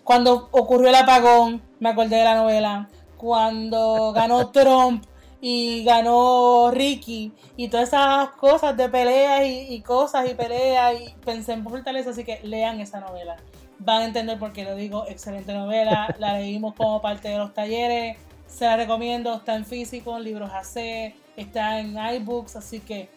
Cuando 0.04 0.48
ocurrió 0.52 0.88
el 0.88 0.94
apagón, 0.94 1.62
me 1.80 1.90
acordé 1.90 2.16
de 2.16 2.24
la 2.24 2.36
novela. 2.36 2.88
Cuando 3.16 4.12
ganó 4.12 4.50
Trump 4.52 5.04
y 5.44 5.82
ganó 5.84 6.70
Ricky 6.72 7.32
y 7.56 7.66
todas 7.68 7.88
esas 7.88 8.28
cosas 8.30 8.76
de 8.76 8.88
peleas 8.88 9.44
y, 9.44 9.74
y 9.74 9.80
cosas 9.82 10.30
y 10.30 10.34
peleas 10.34 10.94
y 11.00 11.12
pensé 11.24 11.52
en 11.52 11.64
Fortaleza, 11.64 12.10
así 12.10 12.22
que 12.22 12.38
lean 12.44 12.80
esa 12.80 13.00
novela. 13.00 13.36
Van 13.80 14.02
a 14.02 14.04
entender 14.04 14.38
por 14.38 14.52
qué 14.52 14.62
lo 14.62 14.76
digo. 14.76 15.04
Excelente 15.08 15.52
novela. 15.52 16.14
La 16.20 16.34
leímos 16.38 16.74
como 16.76 17.02
parte 17.02 17.28
de 17.28 17.38
los 17.38 17.52
talleres. 17.52 18.16
Se 18.46 18.64
la 18.66 18.76
recomiendo. 18.76 19.34
Está 19.34 19.56
en 19.56 19.64
físico, 19.64 20.16
en 20.16 20.22
libros 20.22 20.50
AC, 20.52 21.12
está 21.36 21.80
en 21.80 21.96
iBooks, 21.96 22.54
así 22.54 22.78
que 22.78 23.08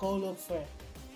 go 0.00 0.16
look 0.16 0.36
for 0.38 0.56
it. 0.56 0.62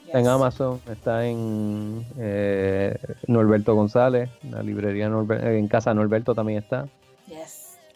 Está 0.06 0.18
en 0.18 0.24
Yes. 0.24 0.32
Amazon, 0.34 0.80
está 0.90 1.24
en 1.24 2.04
eh, 2.18 2.98
Norberto 3.28 3.74
González, 3.74 4.28
la 4.50 4.62
librería 4.62 5.08
Norber- 5.08 5.56
en 5.56 5.68
casa 5.68 5.94
Norberto 5.94 6.34
también 6.34 6.58
está. 6.58 6.86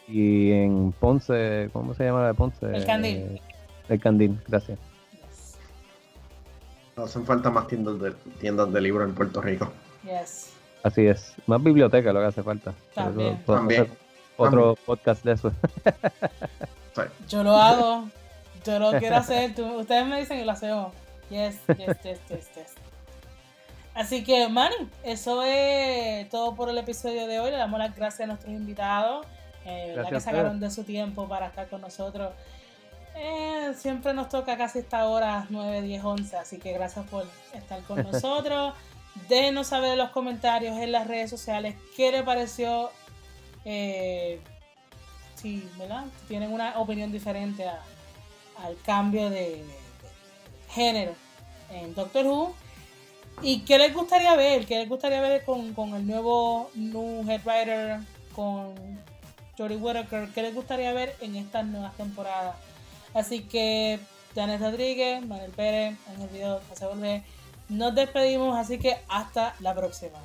Yes. 0.07 0.15
Y 0.15 0.51
en 0.51 0.91
Ponce, 0.93 1.69
¿cómo 1.73 1.93
se 1.93 2.05
llama 2.05 2.21
la 2.21 2.27
de 2.27 2.33
Ponce? 2.33 2.65
El 2.65 2.85
Candil. 2.85 3.17
Eh, 3.17 3.41
el 3.89 3.99
Candil, 3.99 4.39
gracias. 4.47 4.79
Yes. 5.11 5.57
Hacen 6.95 7.25
falta 7.25 7.49
más 7.49 7.67
tiendas 7.67 7.99
de, 7.99 8.11
tiendas 8.39 8.71
de 8.71 8.81
libros 8.81 9.07
en 9.07 9.15
Puerto 9.15 9.41
Rico. 9.41 9.71
Yes. 10.03 10.53
Así 10.83 11.07
es. 11.07 11.33
Más 11.47 11.63
biblioteca 11.63 12.13
lo 12.13 12.19
que 12.19 12.25
hace 12.27 12.43
falta. 12.43 12.73
También. 12.93 13.33
eso 13.33 13.53
También. 13.53 13.87
Otro 14.37 14.75
podcast 14.85 15.23
de 15.23 15.31
eso. 15.33 15.51
Sí. 16.93 17.01
Yo 17.27 17.43
lo 17.43 17.55
hago. 17.55 18.07
Yo 18.63 18.79
lo 18.79 18.91
quiero 18.99 19.17
hacer. 19.17 19.55
Tú- 19.55 19.79
ustedes 19.79 20.05
me 20.05 20.19
dicen 20.19 20.39
y 20.39 20.43
lo 20.45 20.51
hacemos. 20.51 20.93
Yes, 21.29 21.59
yes, 21.67 21.97
yes, 22.03 22.19
yes, 22.29 22.49
yes. 22.55 22.75
Así 23.95 24.23
que, 24.23 24.47
Manny, 24.49 24.75
eso 25.03 25.41
es 25.43 26.29
todo 26.29 26.53
por 26.53 26.69
el 26.69 26.77
episodio 26.77 27.27
de 27.27 27.39
hoy. 27.39 27.51
Le 27.51 27.57
damos 27.57 27.79
las 27.79 27.95
gracias 27.95 28.21
a 28.21 28.27
nuestros 28.27 28.53
invitados. 28.53 29.25
Eh, 29.65 29.87
¿verdad 29.89 30.03
Gracias 30.09 30.23
que 30.23 30.29
sacaron 30.31 30.59
de 30.59 30.69
su 30.71 30.83
tiempo 30.83 31.27
para 31.27 31.47
estar 31.47 31.67
con 31.69 31.81
nosotros. 31.81 32.33
Eh, 33.15 33.73
siempre 33.77 34.13
nos 34.13 34.29
toca 34.29 34.57
casi 34.57 34.79
esta 34.79 35.07
hora, 35.07 35.45
9, 35.49 35.81
10, 35.81 36.03
11. 36.03 36.37
Así 36.37 36.57
que 36.59 36.73
gracias 36.73 37.05
por 37.07 37.25
estar 37.53 37.81
con 37.83 38.03
nosotros. 38.11 38.73
Déjenos 39.29 39.67
saber 39.67 39.91
en 39.93 39.97
los 39.99 40.09
comentarios, 40.11 40.77
en 40.77 40.91
las 40.91 41.07
redes 41.07 41.29
sociales, 41.29 41.75
qué 41.95 42.11
le 42.11 42.23
pareció. 42.23 42.91
Eh, 43.63 44.39
si, 45.35 45.67
¿verdad? 45.77 46.05
Tienen 46.27 46.51
una 46.53 46.77
opinión 46.79 47.11
diferente 47.11 47.65
a- 47.67 47.81
al 48.63 48.77
cambio 48.85 49.29
de, 49.29 49.39
de- 49.39 49.57
de 49.63 49.65
género 50.69 51.13
en 51.71 51.93
Doctor 51.95 52.25
Who. 52.25 52.53
¿Y 53.41 53.61
qué 53.61 53.77
les 53.77 53.93
gustaría 53.93 54.35
ver? 54.35 54.65
¿Qué 54.65 54.77
les 54.77 54.87
gustaría 54.89 55.19
ver 55.21 55.43
con, 55.43 55.73
con 55.73 55.93
el 55.95 56.05
nuevo 56.07 56.69
new 56.75 57.29
head 57.29 57.41
writer, 57.45 57.99
con 58.33 58.73
Jodie 59.57 59.77
Whittaker? 59.77 60.29
¿Qué 60.33 60.41
les 60.41 60.53
gustaría 60.53 60.93
ver 60.93 61.15
en 61.21 61.35
estas 61.35 61.65
nuevas 61.65 61.95
temporadas? 61.95 62.55
Así 63.13 63.43
que, 63.43 63.99
Janet 64.33 64.59
Rodríguez, 64.59 65.25
Manuel 65.25 65.51
Pérez, 65.51 65.97
Ángel 66.09 66.29
Vidal, 66.29 66.61
José 66.69 66.85
Borges, 66.85 67.23
nos 67.69 67.95
despedimos, 67.95 68.57
así 68.57 68.77
que 68.77 68.97
hasta 69.07 69.55
la 69.59 69.73
próxima. 69.73 70.19